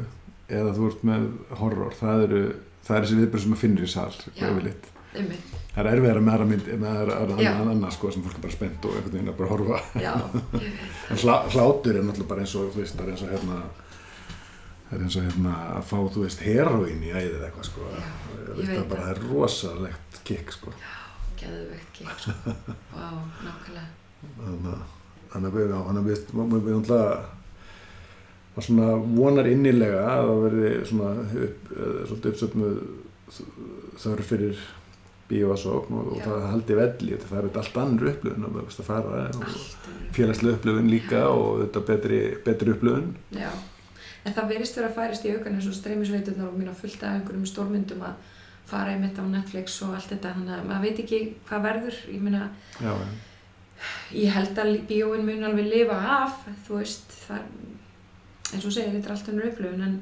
[0.54, 1.24] eða þú ert með
[1.58, 2.42] horror, það eru
[2.86, 4.44] það er þessi viðbröð sem maður finnir í sal Já.
[4.50, 4.90] yfirleitt.
[5.14, 8.42] einmitt, Það er erfiðara með aðra mynd með aðra, aðra annað sko, sem fólk er
[8.44, 10.12] bara spennt og einhvern veginn að bara horfa já,
[10.54, 13.24] ég veit en hlá, hlátur er náttúrulega bara eins og þú veist, það er eins
[13.26, 13.58] og hérna
[14.88, 17.92] það er eins og hérna að fá, þú veist, heroín í æðið eitthvað sko.
[17.94, 18.02] Já,
[18.64, 18.82] það.
[18.92, 20.74] bara, er rosalegt kikk sko.
[21.40, 22.58] Geðveikt kikk sko.
[22.94, 23.08] Vá,
[23.44, 23.88] nákvæmlega.
[24.40, 24.84] Þannig að
[25.34, 27.06] þannig að já, að við, náttúrulega
[28.54, 31.10] var svona vonar innilega að það verði svona
[31.44, 32.76] upp, svolítið uppsöfnuð
[34.04, 34.64] þörf fyrir
[35.28, 36.24] bíóasókn og, og Já.
[36.28, 37.18] það haldi velli.
[37.24, 39.22] Það er þetta allt annur upplöfun að, fara
[40.14, 43.48] félagslega upplöfun líka og þetta betri, betri upplöfun Já,
[44.24, 47.18] en það verist vera að færist í aukan eins og streymisveiturnar og mína fullt af
[47.18, 48.32] einhverjum stórmyndum að
[48.68, 50.32] fara einmitt á Netflix og allt þetta.
[50.38, 52.02] Þannig að maður veit ekki hvað verður.
[52.08, 52.48] Ég meina,
[52.80, 53.08] já, já,
[54.14, 57.48] ég held að bíóin mun alveg lifa af þú veist, það
[58.54, 59.96] eins og segir, þetta er allt önnur upplöfun en,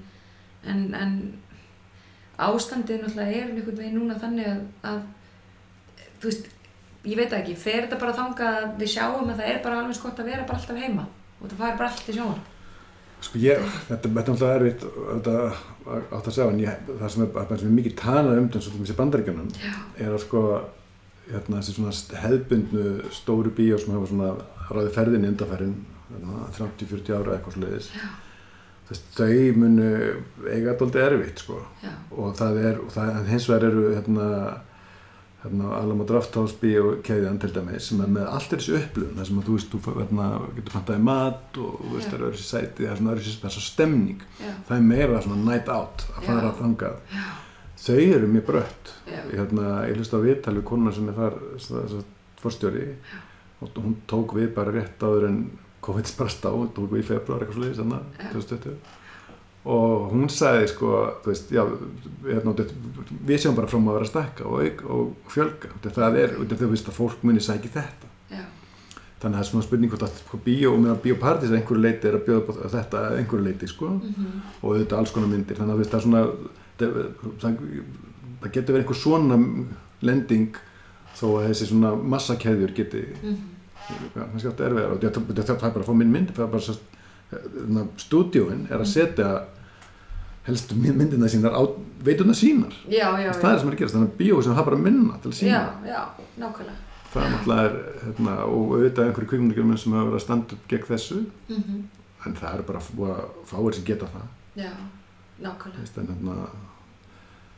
[0.68, 1.14] en, en
[2.42, 6.48] ástandið náttúrulega er einhvern veginn núna þannig að, að þú veist,
[7.08, 9.98] ég veit ekki fer þetta bara þangað að við sjáum að það er bara alveg
[9.98, 11.06] skott að vera bara alltaf heima
[11.40, 12.51] og það fær bara allt í sjónvarp
[13.22, 14.84] Sko ég, þetta, er náttúrulega erfitt
[16.12, 19.52] átt að segja en ég, það sem er, sem mikið talað um þessu þessi bandaríkjunum
[19.62, 20.42] Já, er að sko
[21.30, 24.32] hérna, þessi svona hefðbundnu stóru bíó sem hafa svona
[24.72, 25.78] ráði ferðin í undarferðin
[26.58, 28.08] 30-40 ára eitthvað sliðis Já.
[29.16, 29.88] þau munu
[30.50, 31.60] eiga dóldi erfitt sko.
[31.84, 34.26] Já, og það er, og það, hins vegar eru hérna,
[35.42, 39.38] hérna Alamo Drafthouse bíó keðjan til dæmis sem er með allt þessi upplöfun þar sem
[39.40, 42.84] að þú veist, þú hérna, getur pantaði mat og þú veist, það eru þessi sæti
[42.86, 44.22] það er svona öðruvísi- það er svo stemning.
[44.38, 46.54] Já, það er meira svona night out að fara Já.
[46.60, 46.96] þangað.
[47.16, 47.26] Já,
[47.86, 48.94] þau eru mjög brött.
[49.32, 51.38] Hérna, ég hlust á viðtal við konuna sem er þar
[51.82, 52.04] að
[52.42, 52.86] forstjóri.
[53.62, 55.42] Og hún tók við bara rétt áður en
[55.82, 58.74] COVID brast á, tók við í februar eitthvað sliðis þannig, Já.
[59.64, 60.88] 2020 og hún sagði sko,
[61.24, 61.62] veist, já,
[62.26, 66.16] hérna, þetta- við sjáum bara fram að vera að stakka og, og fjölga, þetta það
[66.22, 68.08] er, þetta þú veist að fólk muni sæki þetta.
[68.32, 68.42] já,
[69.22, 70.72] Þannig að það er svona spurning hvort að sko, bíó,
[71.04, 75.28] bíópartís einhverju leiti er að bjóða þetta einhverju leiti, sko, mhm, og auðvitað alls konar
[75.30, 76.22] myndir, þannig að veist, það er svona,
[76.78, 76.98] það,
[77.38, 77.60] það,
[78.42, 79.38] það getur verið einhver svona
[80.02, 80.56] lending
[81.14, 83.38] þó að þessi svona massakeðjur geti, mhm,
[83.86, 86.52] já, kannski átt erfiðar og þetta þetta- er bara að fá minn mynd, það er
[86.56, 86.74] bara svo,
[88.00, 89.28] stúdíóin er að setja
[90.46, 91.62] helstu myndina sínar á
[92.02, 92.72] veituna sínar.
[92.90, 95.18] já, já, Það er sem er að gerast, þannig að bíó sem hafa bara minna
[95.22, 95.50] til að sína.
[95.52, 96.02] já, já,
[96.38, 96.80] nákvæmlega,
[97.12, 100.86] Það er náttúrulega, hérna, og auðvitað einhverju kvikmyndagjörnum sem hafa verið að standa upp gegn
[100.88, 101.18] þessu,
[101.48, 101.82] mhm,
[102.26, 104.26] en það er bara fá- fáir sem geta það.
[104.56, 104.70] já,
[105.42, 106.36] nákvæmlega, Veist, en, hérna,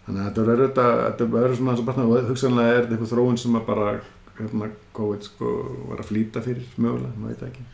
[0.06, 3.12] þannig að þetta verður þetta, verður svona eins og bara og hugsanlega er þetta einhver
[3.14, 4.00] þróun sem að bara
[4.38, 5.46] hérna, COVID sko
[5.88, 7.64] var að flýta fyrir mögulega, maður veit það ekki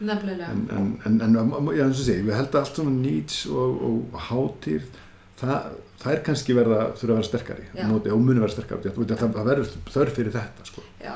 [0.00, 0.68] nefnilega, en,
[1.06, 4.20] en, en, en já, eins og segi, við held að allt svona needs og, og
[4.28, 4.82] hátir
[5.40, 5.68] það,
[6.02, 9.34] það er kannski verða þurfa að vera sterkari móti, og muni vera sterkari það, það,
[9.38, 10.82] það verður þörf fyrir þetta sko.
[11.04, 11.14] já,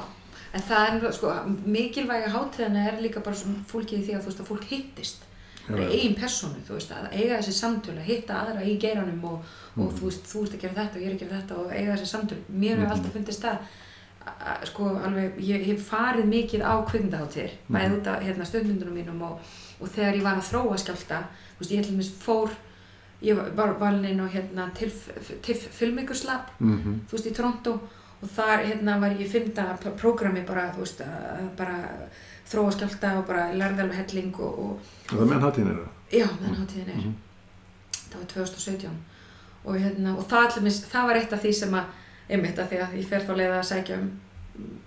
[0.54, 1.32] en það er, sko,
[1.66, 5.26] mikilvæga hátíðana er líka bara svona fólkið því að þú veist að fólk hittist,
[5.68, 5.90] bara já.
[5.98, 9.42] eigin persónu, þú veist, að eiga þessi samtölu, að hitta aðra í geiranum og,
[9.76, 9.98] og Mhm.
[9.98, 11.92] þú veist, þú ert að gera þetta og ég er að gera þetta og eiga
[11.98, 12.92] þessi samtölu, mér hefur Mhm.
[12.96, 13.76] alltaf fundist það, að,
[14.64, 17.98] sko, alveg, ég hef farið mikið á kvikmyndaháttir, bæði Mhm.
[18.00, 19.40] út af hérna, stöðmyndunum mínum og,
[19.80, 21.22] og þegar ég var að þróa skjálta,
[21.58, 22.50] þú veist, ég til dæmis fór,
[23.22, 25.10] ég var valin á hérna, TIFF
[25.42, 27.00] TIFF Filmmakers Lab, Mhm.
[27.08, 27.80] þú veist, í Toronto
[28.22, 31.02] og þar hérna var ég fymta prógrami bara, þú veist,
[31.56, 31.88] bara
[32.50, 34.80] þróa skjálta og bara lærði alveg helling og, og
[35.12, 37.14] og það meðan hátíðin er það já, meðan hátíðin er Mhm.
[38.10, 38.90] það var 2017
[39.64, 41.84] og, hérna, og það, allumis, það var eitt af því sem að
[42.28, 44.08] einmitt að því að ég fer þá leið að sækja um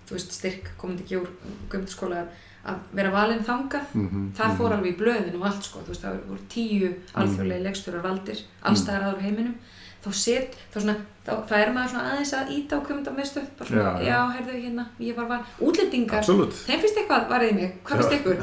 [0.07, 1.29] þú veist, styrk komandi ekki úr
[1.71, 2.23] gömdaskóla
[2.61, 3.93] að vera valinn þangað.
[3.97, 4.75] Mhm, það fór mhm.
[4.77, 9.07] alveg í blöðin og allt sko, þú veist, það voru tíu alþjóðlega leikstjórar valdir, allstæðar
[9.07, 9.55] aður heiminum.
[10.01, 13.69] Þá set, þá svona þá, það er maður svona aðeins að íta á kvömdamestu bara
[13.69, 14.31] svona, Já, já, já.
[14.35, 18.41] heyrðu hérna ég var van, útlendingar, þeim finnst eitthvað varðið mig, hvað finnst ykkur?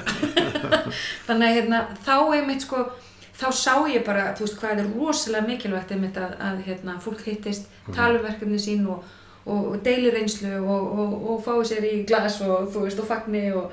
[1.26, 2.84] Þannig að hérna, þá einmitt sko
[3.38, 7.20] þá sá ég bara, þú veist, hvað er rosalega mikilvægt einmitt að, að hérna, fólk
[7.24, 7.94] hittist, Mhm.
[7.94, 9.04] tala um verkefni sín og,
[9.46, 13.06] og, og deili reynslu og, og, og fái sér í glas og þú veist, og
[13.06, 13.70] fagni og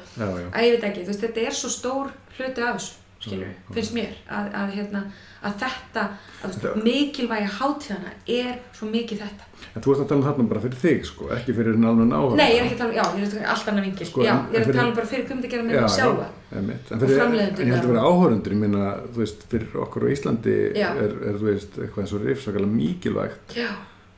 [0.84, 2.94] ekki, þú veist, þetta er svo stór hluti af þessu,
[3.26, 3.48] Já, já.
[3.74, 5.02] finnst mér að, að, hérna,
[5.46, 9.46] að þetta að, veist, mikilvægi hátíðana er svo mikið þetta.
[9.76, 12.14] En þú ert að tala um þarna bara fyrir þig, sko, ekki fyrir en alveg
[12.16, 12.36] áhuga.
[12.40, 13.86] Nei, ég er ekki að tala um, já, ég er að tala um allt annað
[13.88, 16.28] vingil, Sko, já, en- ég er en að tala um bara fyrir kvimdagerðar með sjálfa.
[16.56, 16.92] Einmitt.
[16.92, 18.86] En, Og fyrir, en ég held að vera áhörundur, ég minna,
[19.16, 20.88] þú veist, fyrir okkur á Íslandi Já.
[20.96, 23.70] er, er, þú veist, eitthvað eins og rifsakalega mikilvægt, Já,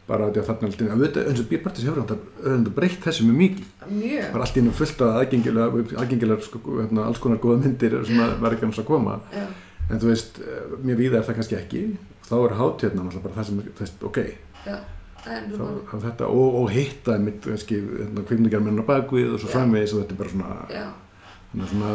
[0.07, 3.39] bara að að þarna alltaf, að veit, eins og Bírpartis hefur auðvitað breytt þessu mjög
[3.41, 3.65] mikið.
[3.91, 7.97] mjög, Bara allt í hennu fullt af aðgengilega, aðgengilega, sko, hérna, alls konar góða myndir
[8.07, 9.17] sem að verða ekki hans að koma.
[9.33, 9.43] já,
[9.87, 11.81] En þú veist, eh, mér víða er það kannski ekki,
[12.27, 14.19] þá er hátíðna náttúrulega bara það sem, þú veist, ok,
[14.65, 14.77] já,
[15.23, 20.15] þá, þetta, og, og hitta mitt, hérna, kvimningarmenn á bakvið og svo framvegis og þetta
[20.15, 20.57] er bara svona,
[21.55, 21.93] að svona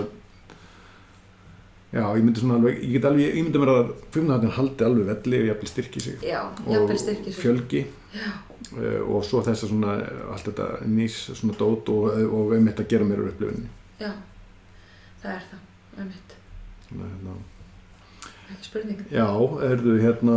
[1.92, 5.10] já, ég myndi svona alveg ég get alveg, ég myndi mér að kvimnaðarinn haldi alveg
[5.12, 6.24] velli og jafnvel styrki sig.
[6.24, 7.42] Já, og jafnvel styrkir sig.
[7.42, 7.84] fjölgi.
[8.16, 8.30] Já,
[8.76, 9.96] uh, og svo þess að svona
[10.32, 13.68] allt þetta nýs svona dót og, og einmitt að gera mér úr upplifunni
[14.00, 14.10] já,
[15.22, 15.64] það er það,
[15.98, 16.36] einmitt,
[16.86, 17.36] Þannig að, hérna,
[18.52, 19.02] ekki spurning.
[19.10, 19.26] já,
[19.70, 20.36] erðu hérna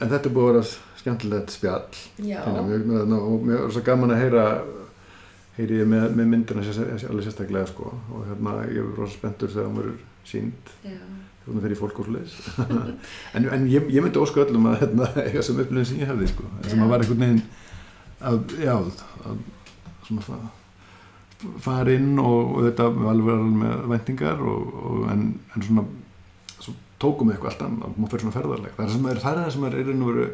[0.00, 0.64] en þetta er búið að vera
[1.02, 2.00] skemmtilegt spjall.
[2.24, 4.44] Já, að mér, mér, og mér er svo gaman að heyra
[5.58, 7.92] heyri ég með, með myndina alveg sérstaklega sko.
[8.14, 10.72] Og hérna ég er rosa spenntur þegar hún verður sínd
[11.60, 12.34] fer í fólk og svoleiðis
[13.36, 16.30] en, en ég, ég myndi ósku öllum að hérna, eiga sem upplifin sem ég hefði
[16.32, 16.46] sko.
[16.64, 16.84] Sem Já.
[16.86, 17.42] að var einhvern veginn
[18.24, 18.76] að, já,
[19.28, 19.42] að
[20.08, 23.84] svona fa- fara inn og, og þetta var alveg alveg með
[24.94, 25.84] og en, en svona
[26.64, 26.74] svo
[27.04, 29.40] tókum við eitthvað allt annað, maður fyrir svona ferðarleg það er sem er, það er
[29.44, 30.26] það sem er og veru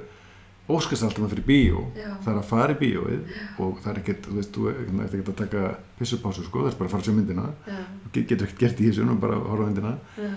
[0.70, 1.80] óskast alltaf maður fyrir bíó.
[1.98, 2.10] Já.
[2.22, 3.22] það er að fara í bíóið
[3.64, 5.62] og það er ekkert, þú veist, þú ert ekkert að taka
[5.98, 7.46] pissupásu sko, það er bara að fara sjá myndina.
[7.66, 7.78] Já,
[8.14, 9.92] Get- getur ekkert gert í þessu, nú bara að horfa myndina.
[10.20, 10.28] Já,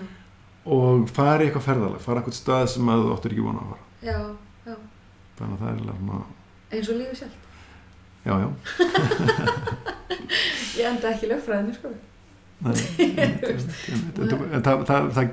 [0.74, 3.70] og fara í eitthvað ferðalag, fara eitthvað stað sem að þú áttur ekki vona að
[3.70, 3.84] fara.
[4.08, 4.18] Já,
[4.66, 4.76] já,
[5.38, 6.18] þannig að það er svona,
[6.74, 7.38] eins og lífið sjálf.
[8.24, 8.48] já, já.
[10.80, 11.94] Ég enda ekki lögfræðinu, sko.
[14.64, 15.32] Það, það,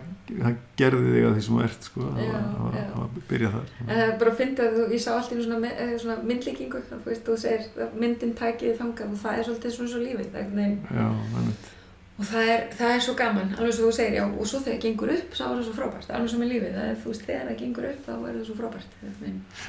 [0.79, 2.83] gerði þig að því sem ert sko, að, Já, að, já.
[3.03, 3.73] að byrja þar.
[3.87, 7.25] En bara að finna að þú, ég sá alltaf svona, eh, svona myndlíkingu, þú veist,
[7.27, 11.69] þú segir að myndin tækið þangað og það er svolítið svona svo lífið, einmitt.
[12.21, 14.75] Og það er, það er svo gaman, alveg svo þú segir, já, og svo þegar
[14.75, 17.07] það gengur upp, þá er það svo frábært, alveg sem er lífið, það er, þú
[17.11, 18.91] veist, þegar það gengur upp, þá er það svo frábært,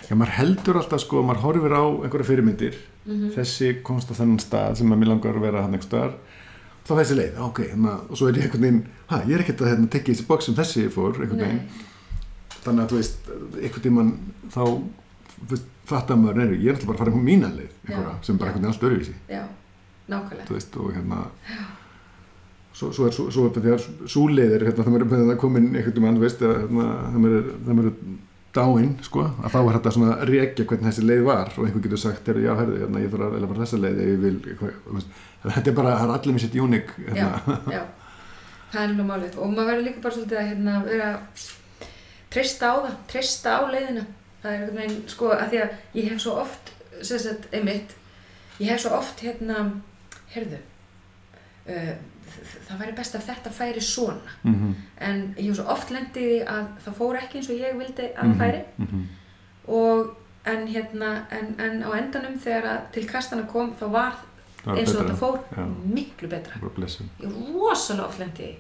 [0.09, 2.77] já, maður heldur alltaf sko, maður horfir á einhverja fyrirmyndir.
[3.03, 3.31] Mhm.
[3.35, 5.89] þessi komst á þennan stað sem að mér langar að vera hann einhver
[6.87, 8.81] þá þessi leið, ok, hérna, og svo er ég einhvern veginn,
[9.11, 11.61] hæ, ég er ekkert að hérna, tekja þessi box sem þessi fór, einhvern veginn.
[12.63, 13.31] Þannig að þú veist,
[13.63, 14.11] einhvern tímann
[14.55, 14.65] þá
[15.93, 18.53] fattar maður, nei, ég er alltaf bara að fara einhvern mínan leið, einhverja, sem bara
[18.53, 19.45] einhvern veginn allt öruvísi, Já,
[20.13, 20.49] nákvæmlega.
[20.49, 21.23] þú veist, og hérna
[22.73, 25.71] svo, svo er er þetta því að svo leið er hérna, það er það komin
[25.73, 27.91] einhvern tímann, þú veist, hérna, það er það er
[28.53, 31.85] dáinn, sko, að þá er þetta svona að rekja hvernig þessi leið var og einhver
[31.87, 34.35] getur sagt, já, herðu, hérna, ég þarf að eða bara þessa leið ef ég vil,
[34.53, 35.07] eitthvað,
[35.45, 37.83] þetta er bara, það er allir með sitt unik, Já, hérna, já,
[38.73, 39.39] það er nú málið.
[39.39, 41.11] Og maður verður líka bara svolítið að hérna, vera
[42.33, 44.05] treysta á það, treysta á leiðina.
[44.43, 47.93] Það er einhvern veginn, sko, að því að ég hef svo oft, sem sagt, einmitt
[48.59, 49.67] ég hef svo oft, hérna
[50.33, 50.59] heyrðu
[51.69, 51.93] uh,
[52.69, 54.35] það væri best að þetta færi svona.
[54.49, 54.73] Mhm,
[55.05, 58.09] en ég hef svo oft lendið í að það fór ekki eins og ég vildi
[58.13, 58.63] að það færi.
[58.79, 59.07] mhm,
[59.69, 60.17] og
[60.53, 64.17] en hérna, en, en á endanum þegar að til kastana kom þá var
[64.67, 65.67] eins og þetta fór Já.
[65.95, 66.61] miklu betra
[67.21, 68.09] ég er rosalega
[68.49, 68.55] í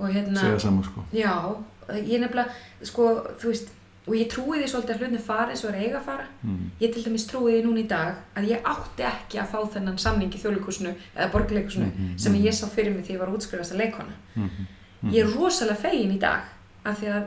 [0.00, 1.34] og hérna, sko já,
[2.08, 2.48] ég nefnilega,
[2.82, 3.06] sko,
[3.42, 3.68] veist,
[4.06, 6.26] og ég trúi því svolítið að hlutin fara eins og er eiga að fara.
[6.42, 6.70] mm.
[6.80, 9.98] Ég til dæmis trúi því núna í dag að ég átti ekki að fá þennan
[9.98, 12.44] samning í þjóðleikusinu eða borgarleikusinu Mhm, sem mhm.
[12.46, 14.14] ég sá fyrir mig því ég var útskrifast að leikona.
[14.34, 14.66] Mm
[15.02, 16.40] Ég er rosalega fegin í dag
[16.84, 17.24] af því að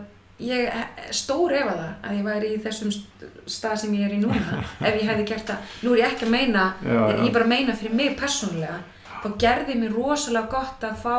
[0.47, 4.19] ég stór efa það að ég væri í þessum st- stað sem ég er í
[4.21, 5.71] núna ef ég hefði gert það.
[5.83, 7.17] Nú er ég ekki að meina, Já, já.
[7.27, 8.77] ég bara meina fyrir mig persónulega.
[9.23, 11.15] Þá gerði mér rosalega gott að fá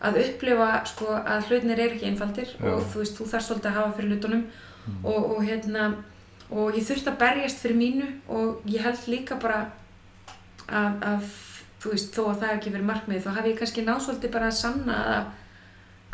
[0.00, 2.70] að upplifa sko, að hlutinir eru ekki einfaldir Já.
[2.72, 4.44] og þú veist, þú þarf svolítið að hafa fyrir hlutunum
[5.04, 5.88] og, og hérna
[6.50, 9.58] og ég þurfti að berjast fyrir mínu og ég held líka bara
[10.70, 11.28] að, að
[11.82, 14.48] þú veist, þó að það ekki verið markmið þá hef ég kannski náð svolítið bara
[14.50, 15.30] að sanna að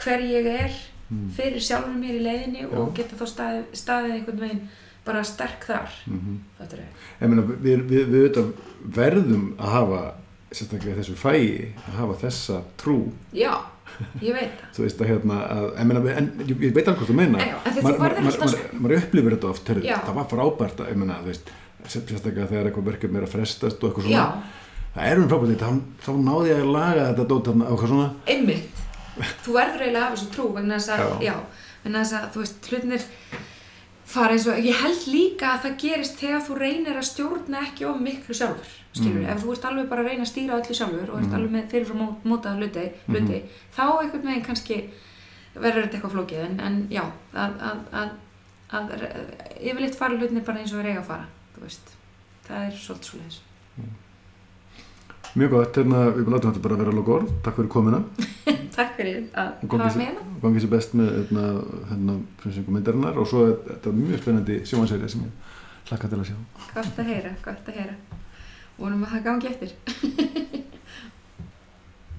[0.02, 1.28] hver ég er Mm.
[1.36, 2.94] fyrir sjálfur mér í leiðinni og Já.
[2.98, 4.62] geta þá staðið, staðið einhvern veginn
[5.06, 5.92] bara sterk þar.
[6.10, 6.76] Mm þetta
[7.20, 8.40] er meina, við, við, við
[8.96, 10.00] verðum að hafa
[10.50, 13.12] sérstaklega þessu fæi að hafa þessa trú.
[13.32, 13.52] Já,
[14.22, 14.66] ég veit það.
[14.74, 18.82] Þú veist að hérna að, meina, en, ég, veit alveg hvað þú meina Já, en
[18.82, 19.96] maður upplifir þetta oft Já.
[20.08, 21.52] það var frábært að, meina, veist
[21.86, 24.64] sérstaklega þegar eitthvað verkefni er að frestast og eitthvað já, svona
[24.96, 25.70] það er um frábært þá,
[26.02, 28.08] þá náði ég að laga þetta dót og eitthvað svona.
[28.32, 28.85] Einmitt
[29.44, 31.30] þú verður eiginlega að hafa þessu trú vegna þess að, Já.
[31.30, 31.34] já.
[31.84, 33.06] vegna þess að þú veist, hlutinir
[34.06, 37.84] fara eins og, ég held líka að það gerist þegar þú reynir að stjórna ekki
[37.90, 39.30] of miklu sjálfur, skilur, Mm.
[39.34, 41.34] ef þú ert alveg bara að reyna að stýra öllu sjálfur og ert Mhm.
[41.34, 43.42] alveg með fyrirfram mó- mótaða hluti, hluti
[43.76, 44.78] þá einhvern veginn kannski
[45.56, 47.02] verður þetta eitthvað flókið, en, en já
[47.34, 48.10] að, að, að,
[48.70, 48.90] að,
[49.60, 51.26] yfirleitt fara hlutinir bara eins og þeir eiga að fara
[51.56, 51.90] þú veist,
[52.48, 53.40] það er svolítið svo leiðis
[55.36, 57.32] mjög gott, hérna, við látum þetta bara vera að loka orð.
[57.44, 58.02] Takk fyrir komina
[58.76, 60.24] Takk fyrir að hafa með hérna.
[60.42, 61.44] gangið sér best með hérna,
[61.90, 63.20] hérna, frumsyngu myndarinnar.
[63.22, 66.38] Og svo er þetta mjög spennandi sjónvansæri sem ég hlakka til að sjá.
[66.74, 67.98] Gott að heyra, gott að heyra.
[68.76, 69.76] Vonum að það gangi eftir.